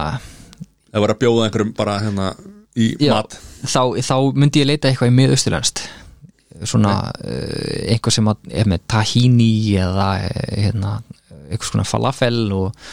[0.95, 2.31] Það var að bjóða einhverjum bara hérna
[2.79, 3.37] í já, mat.
[3.67, 5.81] þá, þá myndi ég leita eitthvað í miðausturlenskt
[6.63, 9.49] svona uh, einhver sem að, er með tahini
[9.81, 10.93] eða eh, hérna,
[11.49, 12.85] eitthvað svona falafel og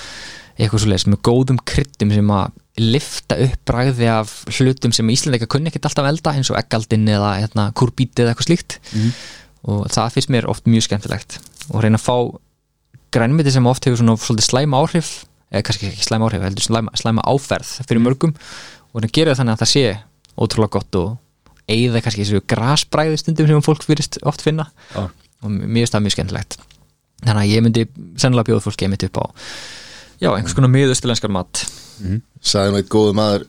[0.57, 5.49] eitthvað svo leis með góðum kryddum sem að lifta upp bragði af hlutum sem Íslandika
[5.51, 8.77] kunni ekkert alltaf elda eins og eggaldin eða hérna, kurbíti eða eitthvað slíkt.
[9.69, 11.37] Og það finnst mér oft mjög skemmtilegt
[11.71, 12.17] og reyna að fá
[13.13, 15.11] grænmiti sem oft hefur svona svolítið slæma áhrif
[15.53, 19.37] eða kannski ekki slæma áhrif, heldur slæma, slæma áferð fyrir mörgum og reyna að gera
[19.39, 19.85] þannig að það sé
[20.33, 24.69] ótrúlega gott og eigða kannski þessu grasbræði stundum sem fólk virðist oft finna.
[24.97, 25.11] Já.
[25.43, 26.57] og mér finnst það mjög skemmtilegt.
[27.23, 27.85] Þannig að ég myndi
[28.19, 29.25] sennilega bjóða fólki einmitt upp á
[30.23, 31.65] já, einhvers konar miðustulenskar mat.
[32.43, 33.47] Saði nú eitt góðu maður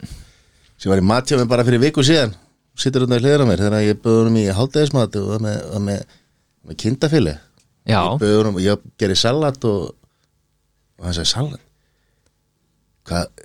[0.78, 2.34] sem var í matjá með bara fyrir viku síðan
[2.78, 6.16] sittur hérna í hliðra mér þegar ég honum í hálfdegismat og með, með,
[6.66, 7.34] með kindafili
[7.88, 9.90] já, ég bauð honum, ég gerði salat og,
[10.98, 11.62] og hann sagði salat?
[13.04, 13.44] Hvað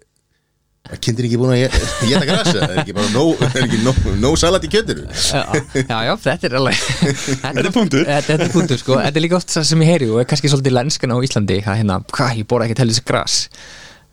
[0.89, 1.75] er kindin ekki búin að ég-
[2.09, 5.05] geta grasa það er ekki bara nóg no, no, no salat í kjötinu?
[5.11, 5.43] Já,
[5.83, 6.83] já, já, þetta er alveg
[7.43, 8.05] Þetta er punktur.
[8.09, 10.51] þetta, er punktur, sko, þetta er líka oft það sem ég heyri og er kannski
[10.51, 13.39] svolítið lenskan á Íslandi að hérna, hvað, ég bóra ekkert heldur þessi gras?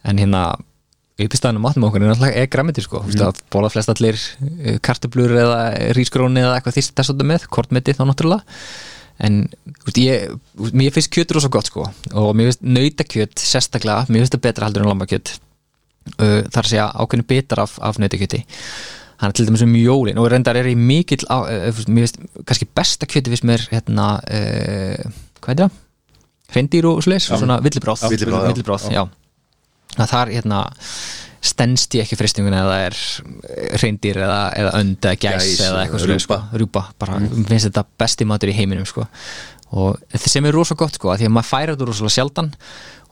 [0.07, 0.43] En hérna
[1.17, 3.23] uppistæðan á matnum okkur er náttúrulega er græmiti sko, mm.
[3.25, 5.61] að bóla flest allir eh, kartöblur eða
[5.97, 8.61] rísgróni eða eitthvað þýst þess að með, kortmeti þá náttúrulega
[9.25, 9.47] en
[9.87, 11.87] úst, ég, úst, mér finnst kjötur svo gott sko.
[12.13, 15.33] Og mér finnst nautakjöt sérstaklega, mér finnst það betra heldur en lambakjöt
[16.19, 18.43] uh, þar að segja ákveðinu betar af, af nautakjöti.
[19.17, 22.69] Hann er til dæmis um jólin og reyndar er í mikill uh, mér finnst kannski
[22.77, 25.83] besta kjöti finnst mér hérna, uh, hvað er það?
[26.47, 28.05] Hreindýr og slis, svona villibráð.
[28.07, 29.01] Já, villibráð, já.
[29.01, 29.07] já.
[29.97, 30.61] Að það er hérna
[31.47, 32.97] stendst ég ekki fristinguna eða er
[33.83, 36.07] reyndir eða, eða önd eða gæs, Gæs, eða eitthvað rjúpa.
[36.07, 37.21] svoleiðis, sko, rjúpa bara
[37.51, 39.07] finnst þetta besti matur í heiminum sko.
[39.77, 42.53] og þetta sem er rosa gott sko, að því að maður færa þetta rosalega sjaldan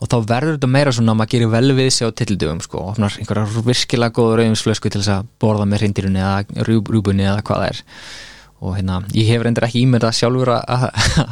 [0.03, 2.85] og þá verður þetta meira svona að maður gerir vel við sig á tillidöfum sko,
[2.93, 7.43] opnar einhverja virkilega góða rauðinsflösku til þess að borða með reyndirunni eða rjú, rjúbunni eða
[7.47, 7.83] hvað það er.
[8.65, 10.85] Og hérna, ég hef reyndar ekki í mér það sjálfur að, að,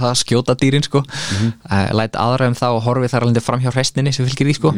[0.08, 1.52] að skjóta dýrin sko, mm
[1.96, 4.72] læt aðra um það og horfi þar alveg fram hjá hræstinni sem fylgir því sko,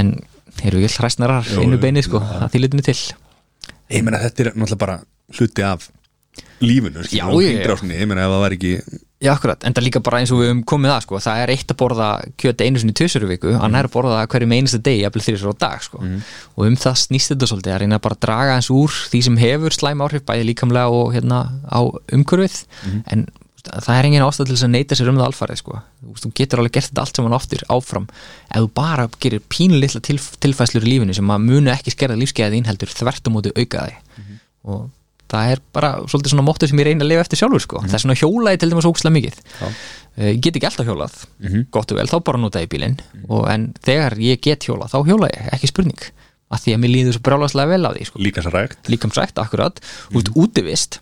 [0.00, 0.14] en
[0.62, 2.98] eru ekki hræsnarar einu beinið sko, að því litinu til.
[3.92, 5.00] Ég meina þetta er náttúrulega bara
[5.36, 5.88] hluti af
[6.62, 7.64] lífinu Já, ég-.
[7.66, 8.76] Ég meina ef það var ekki
[9.22, 11.50] Já, akkurat, en það líka bara eins og við höfum komið að sko, það er
[11.52, 12.06] eitt að borða
[12.42, 15.62] kjöt einu sinni í viku, annar að borða það hverjum einasta degi, jafnvel þrjusar á
[15.62, 16.00] dag sko.
[16.56, 19.38] og um það snýst þetta svolítið að reyna bara að draga eins úr því sem
[19.38, 21.38] hefur slæm áhrif bæði líkamlega og hérna
[21.70, 21.80] á
[22.18, 22.56] umhverfið.
[23.14, 23.28] En
[23.62, 25.80] það er engin ástæð til þess að neyta sér um það alfarið sko.
[26.22, 28.08] þú, getur alveg gert þetta allt saman oftir áfram.
[28.50, 32.56] Ef þú bara gerir pínulitla til, tilfæslur í lífinu sem að munu ekki skerða lífskeiðið
[32.58, 34.00] þín heldur þvert á móti auka þig.
[34.66, 34.88] Og
[35.32, 37.82] það er bara svolítið svona móttu sem ég reyna að lifa eftir sjálfur sko.
[37.86, 39.38] það er svona hjólaði til dæmis ókslega mikið.
[40.16, 41.14] Eh, ég get ekki alltaf hjólað.
[41.72, 42.98] Gott og vel, þá bara nota ég bílinn.
[43.28, 46.02] Og en þegar ég get hjólað, þá hjóla ég ekki spurning,
[46.52, 48.18] af því að mér líður svo brjálaslega vel á því, sko.
[48.92, 49.80] líkamsrækt, akkurat,
[50.12, 51.00] út útivist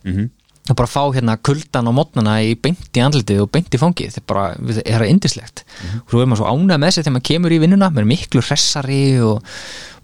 [0.74, 4.16] að bara fá hérna kuldan á mótnana í beint í andlitið og beint í fangið.
[4.16, 4.48] Þetta er bara,
[4.80, 5.64] það er indislegt
[6.02, 8.12] og svo er maður svo ánægð með sig þegar maður kemur í vinnuna maður er
[8.14, 9.42] miklu hressari og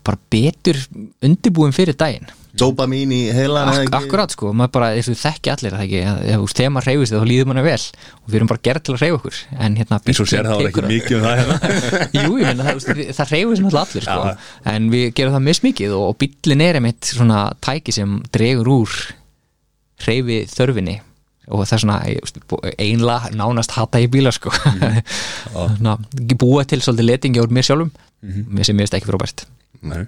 [0.07, 0.79] bara betur
[1.25, 2.29] undirbúin fyrir daginn.
[2.57, 5.91] Dopamín í heilan Ak akkurat sko, maður bara, þessu þekki allir það
[6.55, 7.83] þegar maður reyfist þá líður manna vel.
[8.23, 9.41] Og við erum bara gerð til að reyfa okkur.
[9.67, 11.77] En hérna eins og sér það var ekki mikið um það hérna.
[12.23, 14.49] Jú, ég meina, það, það, það reyfist náttúrulega allir sko.
[14.73, 18.99] En við gerum það mismikið og, og bíllinn er einmitt svona tæki sem dregur úr
[20.05, 20.99] reyfi þörfinni
[21.47, 21.99] og það er svona
[22.83, 24.51] einlega nánast hata í bíla sko.
[25.85, 25.95] Ná,
[26.35, 27.93] búa til svolítið letingi úr mér sjálfum
[28.27, 29.47] mér sem ég veist ekki frábært.
[29.87, 30.07] Nei,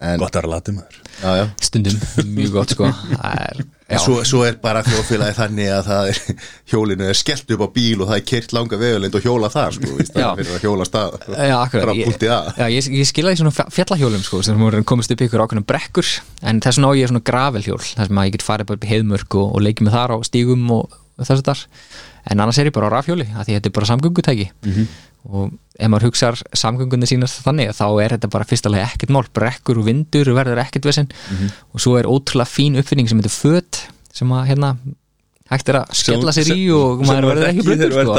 [0.00, 1.00] En, gott að vera latið maður.
[1.20, 1.42] Já, já.
[1.60, 1.96] Stundum,
[2.32, 2.88] mjög gott sko.
[3.20, 3.58] Það er,
[3.90, 6.20] En svo, svo er bara þjóðfélagi þannig að það er
[6.70, 9.72] hjólinu er skellt upp á bíl og það er kyrt langa vegulind og hjóla það
[9.78, 11.16] sko, í staðan fyrir að hjóla stað.
[11.50, 11.56] Já,
[11.98, 15.24] Ég- punktið að Já, ég, ég skila því svona fja- fjallahjólum sko, sem komist upp
[15.26, 16.12] ykkur ákveðnum brekkur.
[16.46, 18.86] En þess vegna á ég svona gravelhjól þar sem að ég get farið bara upp
[18.86, 21.66] í heiðmörk og, og leikið með þar á stígum og, og þess að þar
[22.30, 24.46] en annars er ég bara á rafhjóli að því þetta er bara samgöngutæki
[25.28, 29.26] og ef maður hugsar samgöngunni sínar þannig þá er þetta bara fyrstulega ekkert mál.
[29.36, 31.10] Brekkur og vindur verður ekkert vesinn
[31.74, 33.82] og svo er ótrúlega fín uppfinning sem heitir föt
[34.16, 34.72] sem að hérna
[35.50, 38.18] hægt er að skella sér í og maður verður ekki blöður sko.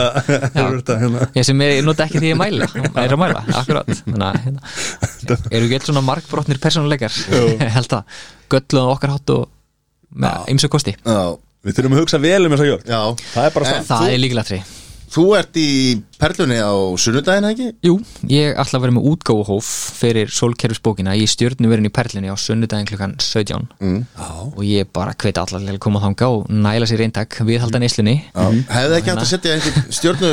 [0.56, 1.28] Hérna.
[1.38, 2.68] Ég sem ég nota ekki því ég mæla
[3.06, 3.92] er að mæla, akkurat.
[4.02, 4.74] Þannig að hérna,
[5.56, 7.16] eru ekki alls svona margbrotnir persónuleikar?
[7.78, 8.20] Held að
[8.52, 9.48] gölluðum okkar hátt og
[10.12, 10.98] með ymsa kosti.
[11.08, 11.22] Já,
[11.62, 13.00] Við þurfum að hugsa vel um þessa jörg já.
[13.32, 14.60] Það er bara En það þú- er líkilega tri
[15.12, 15.68] Þú ert í
[16.22, 17.66] perlunni á sunnudaginn ekki?
[17.84, 17.98] Jú,
[18.32, 23.18] ég ætla að vera með útgáfuhóf fyrir sólkerfisbókina í stjörnuverin í Perlinni á sunnudaginn klukkan
[23.20, 24.06] 17 Mm.
[24.56, 28.22] og ég bara hveit allar til að koma þanga og næla sér eintak viðhalda neyslunni
[28.32, 28.46] Já.
[28.72, 30.32] Hefði ekki hægt að setja einhvern stjörnu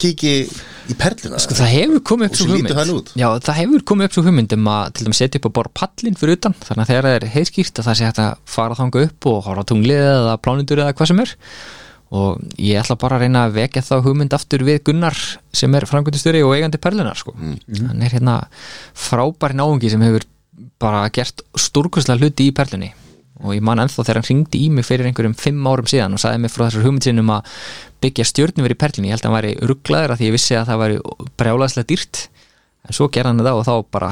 [0.00, 0.32] kíki
[0.90, 1.38] í perluna?
[1.38, 3.12] Sko það hefur komið upp svo hugmynd.
[3.20, 5.72] Já, það hefur komið upp svo hugmynd um að til dæmis setja upp að borra
[5.84, 8.78] pallin fyrir utan þannig að þegar það er heiðskýrt að það sé hægt að fara
[8.80, 9.28] þanga upp
[12.10, 15.16] og ég ætla bara að reyna að vekja þá hugmynd aftur við Gunnar
[15.54, 17.36] sem er framkvæmdustjóri og eigandi perlunar sko.
[17.38, 18.40] hann er hérna
[18.98, 20.26] frábæri náungi sem hefur
[20.80, 22.90] bara gert stórkustlega hluti í perlunni.
[23.40, 26.20] Og ég man ennþá þegar hann ringdi í mig fyrir einhverjum fimm árum síðan og
[26.20, 27.54] sagði mig frá þessar hugmynd sinum að
[28.02, 30.68] byggja stjörnum í perlunni, ég held að hann væri rugglaður að því ég vissi að
[30.68, 30.98] það væri
[31.40, 32.22] brjálaðslega dýrt.
[32.88, 34.10] En svo gerði hann þetta og þá bara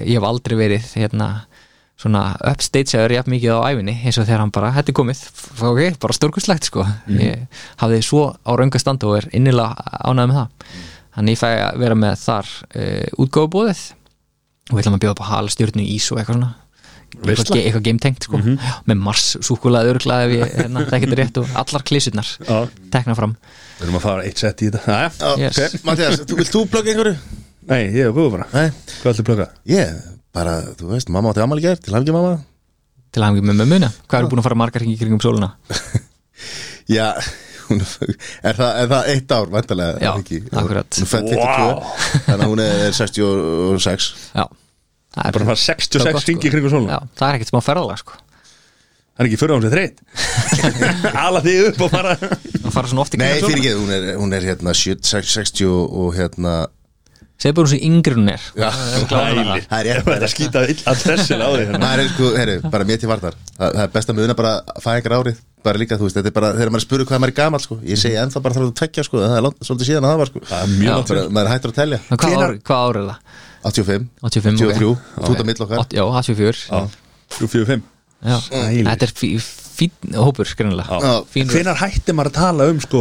[0.00, 1.28] ég hef aldrei verið hérna
[2.00, 5.20] svona upstageaður jafn mikið á æfinni eins og þegar hann bara, þetta er komið.
[5.62, 6.82] Ok, bara stórkustlegt sko.
[7.14, 7.44] Ég
[7.80, 10.48] hafði svo á raungastand og er innilega ánægð með það.
[11.14, 15.22] Þannig ég fæ að vera með þar uh, útgáfubóðið og við ætlum að bjóða upp
[15.22, 16.52] að hala stjórnu ís og eitthvað svona.
[17.14, 18.40] Eitthvað, eitthvað gametengt sko.
[18.42, 22.56] Já, með mars súkulaði örglaði ef ég, hérna, það getur rétt og allar klísurnar Já.
[22.90, 23.36] tekna fram.
[23.78, 24.98] Við erum að fara eitt sett í þetta.
[24.98, 25.60] Já, Yes.
[25.62, 25.86] ok.
[25.86, 27.14] Mattias, þú, vilt þú plugga einhverju?
[27.70, 28.42] Nei, ég búið
[30.34, 32.34] bara að þú veist, mamma átti ammali gert, til hafði mamma.
[33.14, 33.90] Til að hafa með mömmuna?
[34.08, 35.52] Hvað eru búin að fara margar hringi kringum sóluna
[36.96, 37.06] Já,
[37.68, 40.40] hún, er, það, er það eitt ár, vantarlega Já, er ekki?
[40.50, 40.98] akkurat.
[40.98, 44.44] Hún er fædd 52, þannig að hún er 66 já,
[45.14, 46.96] Það Bara fara 66 það er gott, hringi í kringum sólina.
[46.98, 48.18] Já, það er ekkert smá ferðalag sko.
[49.14, 50.00] Það er ekki fyrir á hans þreytt.
[51.24, 52.14] Ala þig upp og fara.
[52.18, 55.68] Það fara svona oft í Nei, fyrir ekki, hún er, hún er hérna 7, 60
[55.70, 56.54] og hérna
[57.42, 58.42] Segðu bara hún sem yngri hún er
[59.10, 61.64] það er er að skýta illa stressina á því.
[61.74, 64.52] Það er sko, herru, bara mér til varnar Það, það er best að muna bara
[64.84, 67.36] fæðingar árið Bara líka, þú veist, þetta er bara, þegar maður spurur hvað maður er
[67.38, 67.76] gamall sko.
[67.88, 70.20] Ég segi ennþá bara þarf að tvekja sko, Það er langt, svolítið síðan að það
[70.20, 70.42] var sko.
[70.50, 73.18] Það er Maður er hættur að telja En Hvað Hvenær- ár, hvað ár er það?
[73.64, 75.24] 85, 85, 83, ok.
[75.24, 76.82] þú ert á milli okkar Já, 84 Já,
[77.38, 77.82] 345
[78.24, 78.36] Já.
[78.60, 78.90] Ægileg.
[78.92, 79.32] Þetta er fí-
[79.74, 81.14] fínn hópur, skrinnilega Já.
[81.32, 81.56] Fín röð.
[81.56, 83.00] Hvenær hætti maður að tala um sko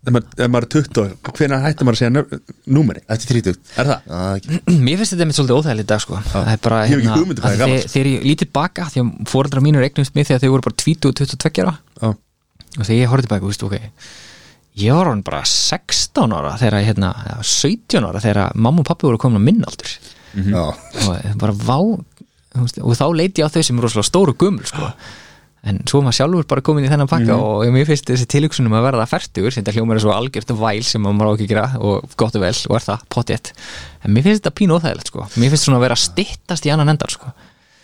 [0.00, 2.40] Ef maður, er 20 Hvenær hætti maður að segja
[2.72, 4.06] númeri Eftir 30 Er það?
[4.08, 4.60] Já, ekki.
[4.86, 6.20] Mér finnst þetta einmitt svolítið óþægilegt í dag sko.
[6.30, 9.10] Það er bara Ég um hvað að er þe- Þegar ég lítið baka Því að
[9.34, 11.74] fóreldra mínur eignumst mig Þegar þau voru bara 20 og 22 ára.
[12.00, 12.08] Já.
[12.80, 13.76] Og þegar ég horfði tilbaka, þú veist, ok
[14.80, 19.08] Ég var hann bara 16 ára Þegar, hérna, eða 17 ára Þegar mamma og pappi
[19.10, 19.92] voru komin á minn aldur.
[20.48, 20.64] Já,
[21.10, 24.88] Og bara vá Og þá leiti ég á þau sem er rosalega stóru gumul sko
[25.60, 28.72] En svo er maður sjálfur bara komin í þennan pakka og mér finnst þessi tilhugsunum
[28.78, 31.66] að verða færtugur sem þetta hljómar er svo algjört væl sem maður má ekki gera
[31.84, 33.50] og gott og vel og er það, potjett
[34.00, 35.26] en mér finnst þetta pínu óþægilegt sko.
[35.36, 37.34] Mér finnst svona að vera að styttast í annan endar sko.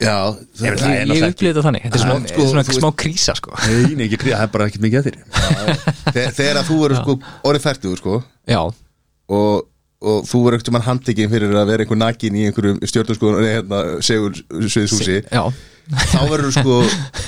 [0.01, 3.37] Já Er það, það- ég, upplýði þetta þannig, þetta er svona, sko, svona smá krísa
[3.37, 3.53] sko.
[3.67, 5.07] Nei, nei, ekki kríða, það er bara ekkert mikið að
[6.17, 7.15] þér Þegar að þú verður sko
[7.49, 8.19] orðið færtugur sko.
[8.53, 8.61] Já,
[9.37, 9.63] og,
[10.01, 13.55] og þú verður ekkert mann handtekinn fyrir að vera einhver nakin í einhverjum stjórnarskoðun nei,
[13.57, 14.37] hérna, segur
[14.69, 15.45] sviðshúsi já
[15.87, 16.77] þá verður sko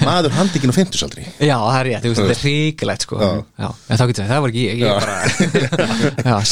[0.03, 3.19] maður handtekinn á 50 aldri Já, það er rétt, þetta er ríkilegt sko.
[3.23, 3.29] Já.
[3.63, 5.15] Já, en þá getur það, það var ekki ég, ég bara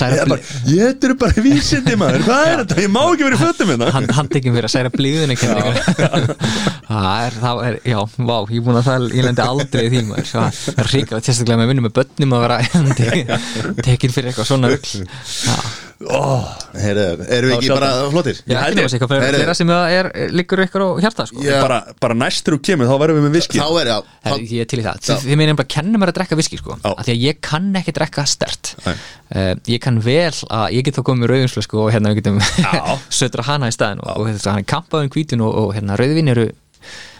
[0.06, 0.38] er bara,
[0.70, 2.24] ég er bara vísindi maður.
[2.26, 2.78] Hvað er þetta?
[2.84, 3.90] Ég má ekki verið fötum hérna.
[3.96, 5.36] Hann tekin fyrir að særa blíðinu
[6.86, 9.90] það er, það er, já, vá ég er búin að það, ég lendi aldrei í
[9.92, 10.30] því maður.
[10.30, 12.60] Það er ríkilegt, sérstaklega með vinnum með börnum að vera
[13.00, 13.34] tekin,
[13.88, 15.02] tekin fyrir eitthvað svona rugl.
[15.02, 15.56] Já,
[15.96, 18.56] Heru, erum við ekki bara flottir já ég.
[18.58, 19.38] náttúrulega eitthvað Heyrðu.
[19.40, 21.44] fyrir sem það er, liggur ykkur á hjarta sko.
[21.46, 23.96] Bara, bara næstur þú kemur, þá verðum við með viski þá er já
[24.26, 25.16] Herri, ég er til í það, Já.
[25.24, 27.70] þið, meina bara að kenna mér að drekka viski sko, af því að ég kann
[27.80, 28.92] ekki drekka stert Nei.
[28.92, 32.42] uh, ég kann vel að, ég get þá komið með rauðinsflösku og hérna við getum
[32.44, 32.82] Já.
[33.22, 36.28] sötra hana í staðin og, og þetta hann er kampaðum hvítun og, og hérna rauðvin
[36.36, 36.50] eru,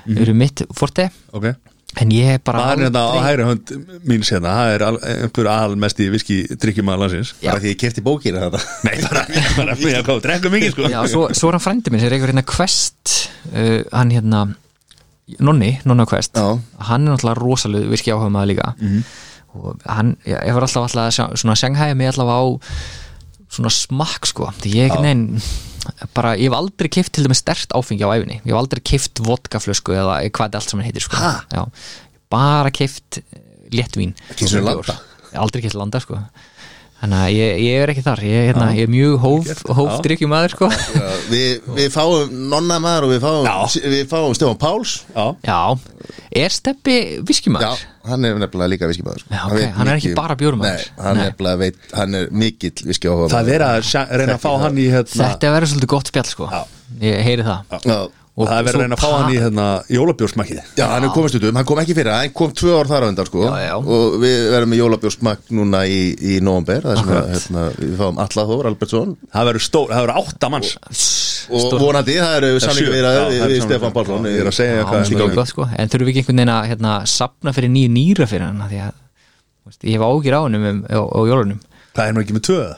[0.07, 0.19] Mhm.
[0.23, 1.48] eru mitt forte Ok
[2.02, 3.70] en ég er bara Það er þetta á aldrei- hægri hönd
[4.10, 7.31] mín sérna Það er einhver almest í viski drikkjum að landsins.
[7.40, 7.51] Já.
[7.52, 9.23] bara því ég kefti bókina þetta Nei, bara,
[9.56, 10.90] bara, bara, bara drekka mikið sko.
[10.93, 13.14] Já, svo, svo er hann frændi minn sem er einhver hérna Quest
[13.52, 14.44] uh, hann hérna
[15.43, 16.36] Nonni, Nonna Quest.
[16.39, 16.52] Já.
[16.90, 18.68] hann er náttúrulega rosalega virki áhuga maður líka
[19.56, 22.40] og hann, ég, ég var alltaf alltaf að sjá- svona sjanghæja mig alltaf á
[23.56, 24.51] svona smakk sko.
[24.60, 25.24] Því ég ekki neinn
[26.17, 29.23] bara, ég hef aldrei kift til dæmis stert áfengi á æfinni ég hef aldrei kift
[29.27, 31.35] vodkaflösku eða hvað þetta allt saman heitir sko.
[32.33, 33.21] Bara kift
[33.75, 34.17] léttvín?
[34.37, 36.23] Ég hef aldrei kift landa sko
[37.07, 38.20] þannig að ég, ég er ekki þar.
[38.27, 40.69] Ég, hérna, ég er mjög hóf, hóf drikkjumæður sko.
[40.74, 43.83] Já, við, við fáum nonna maður og við fáum, Já.
[43.95, 44.97] við fáum Stefán Páls.
[45.15, 45.61] Já, Já,
[46.43, 47.87] er Steppi Já, viskimæður?
[48.07, 49.33] hann er nefnilega líka viskimaður sko.
[49.35, 50.85] Já, ok, veit hann er ekki mikið- bara bjórmaður.
[50.85, 51.24] Nei, hann, Nei.
[51.31, 53.89] nefnilega veit, hann er mikill viski áhuga það er að
[54.20, 56.47] reyna að fá hann í hérna Þetta verður svolítið gott spjall sko.
[56.53, 56.61] Já.
[57.03, 57.74] Ég heyri það.
[57.83, 57.99] Já,
[58.37, 60.59] Og það er verið að reyna að fá hann í hérna jólabjórsmakkið.
[60.77, 63.09] Já, hann er komið stundum, hann kom ekki fyrir hann kom tvö ár þar á
[63.09, 63.45] undan sko.
[63.47, 63.77] Já, já.
[63.81, 68.21] og við verðum með jólabjórsmakk núna í, í november, það sem að, hérna, við fáum
[68.27, 69.15] Alla Þór Albertsson.
[69.33, 70.75] Það verður stór, það verður átta manns.
[71.47, 73.25] Og Stór- vonandi, það eru samlingu við, Já,
[73.57, 74.27] við, Pálsson.
[74.29, 75.69] Já, ég er að segja Já, hvað gott, sko.
[75.73, 78.73] En þurfum við ekki einhvern veginn að hérna, sapna fyrir nýju nýra fyrir hann af
[78.73, 81.63] Því að þú veist, ég hef ágjur á hann um, á, á jólunum.
[81.97, 82.75] Það er nú ekki með tvöða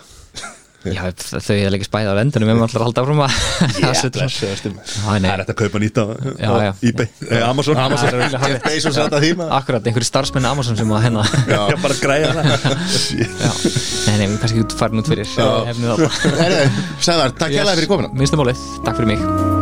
[0.86, 3.32] Já, þau er ekki spæða á vendunum við erum alltaf að halda áfram að
[4.94, 5.80] Það er þetta að kaupa
[6.38, 6.70] já.
[6.86, 7.74] eBay, eh, Amazon.
[9.58, 12.48] Akkurat, einhverju starfsmenn Amazon sem að hérna Já, bara græja það.
[14.06, 15.26] Nei, nei, við kannski farin út fyrir
[17.02, 19.57] Sæðar, takk hérlega fyrir komina Minnstumálið, takk fyrir mig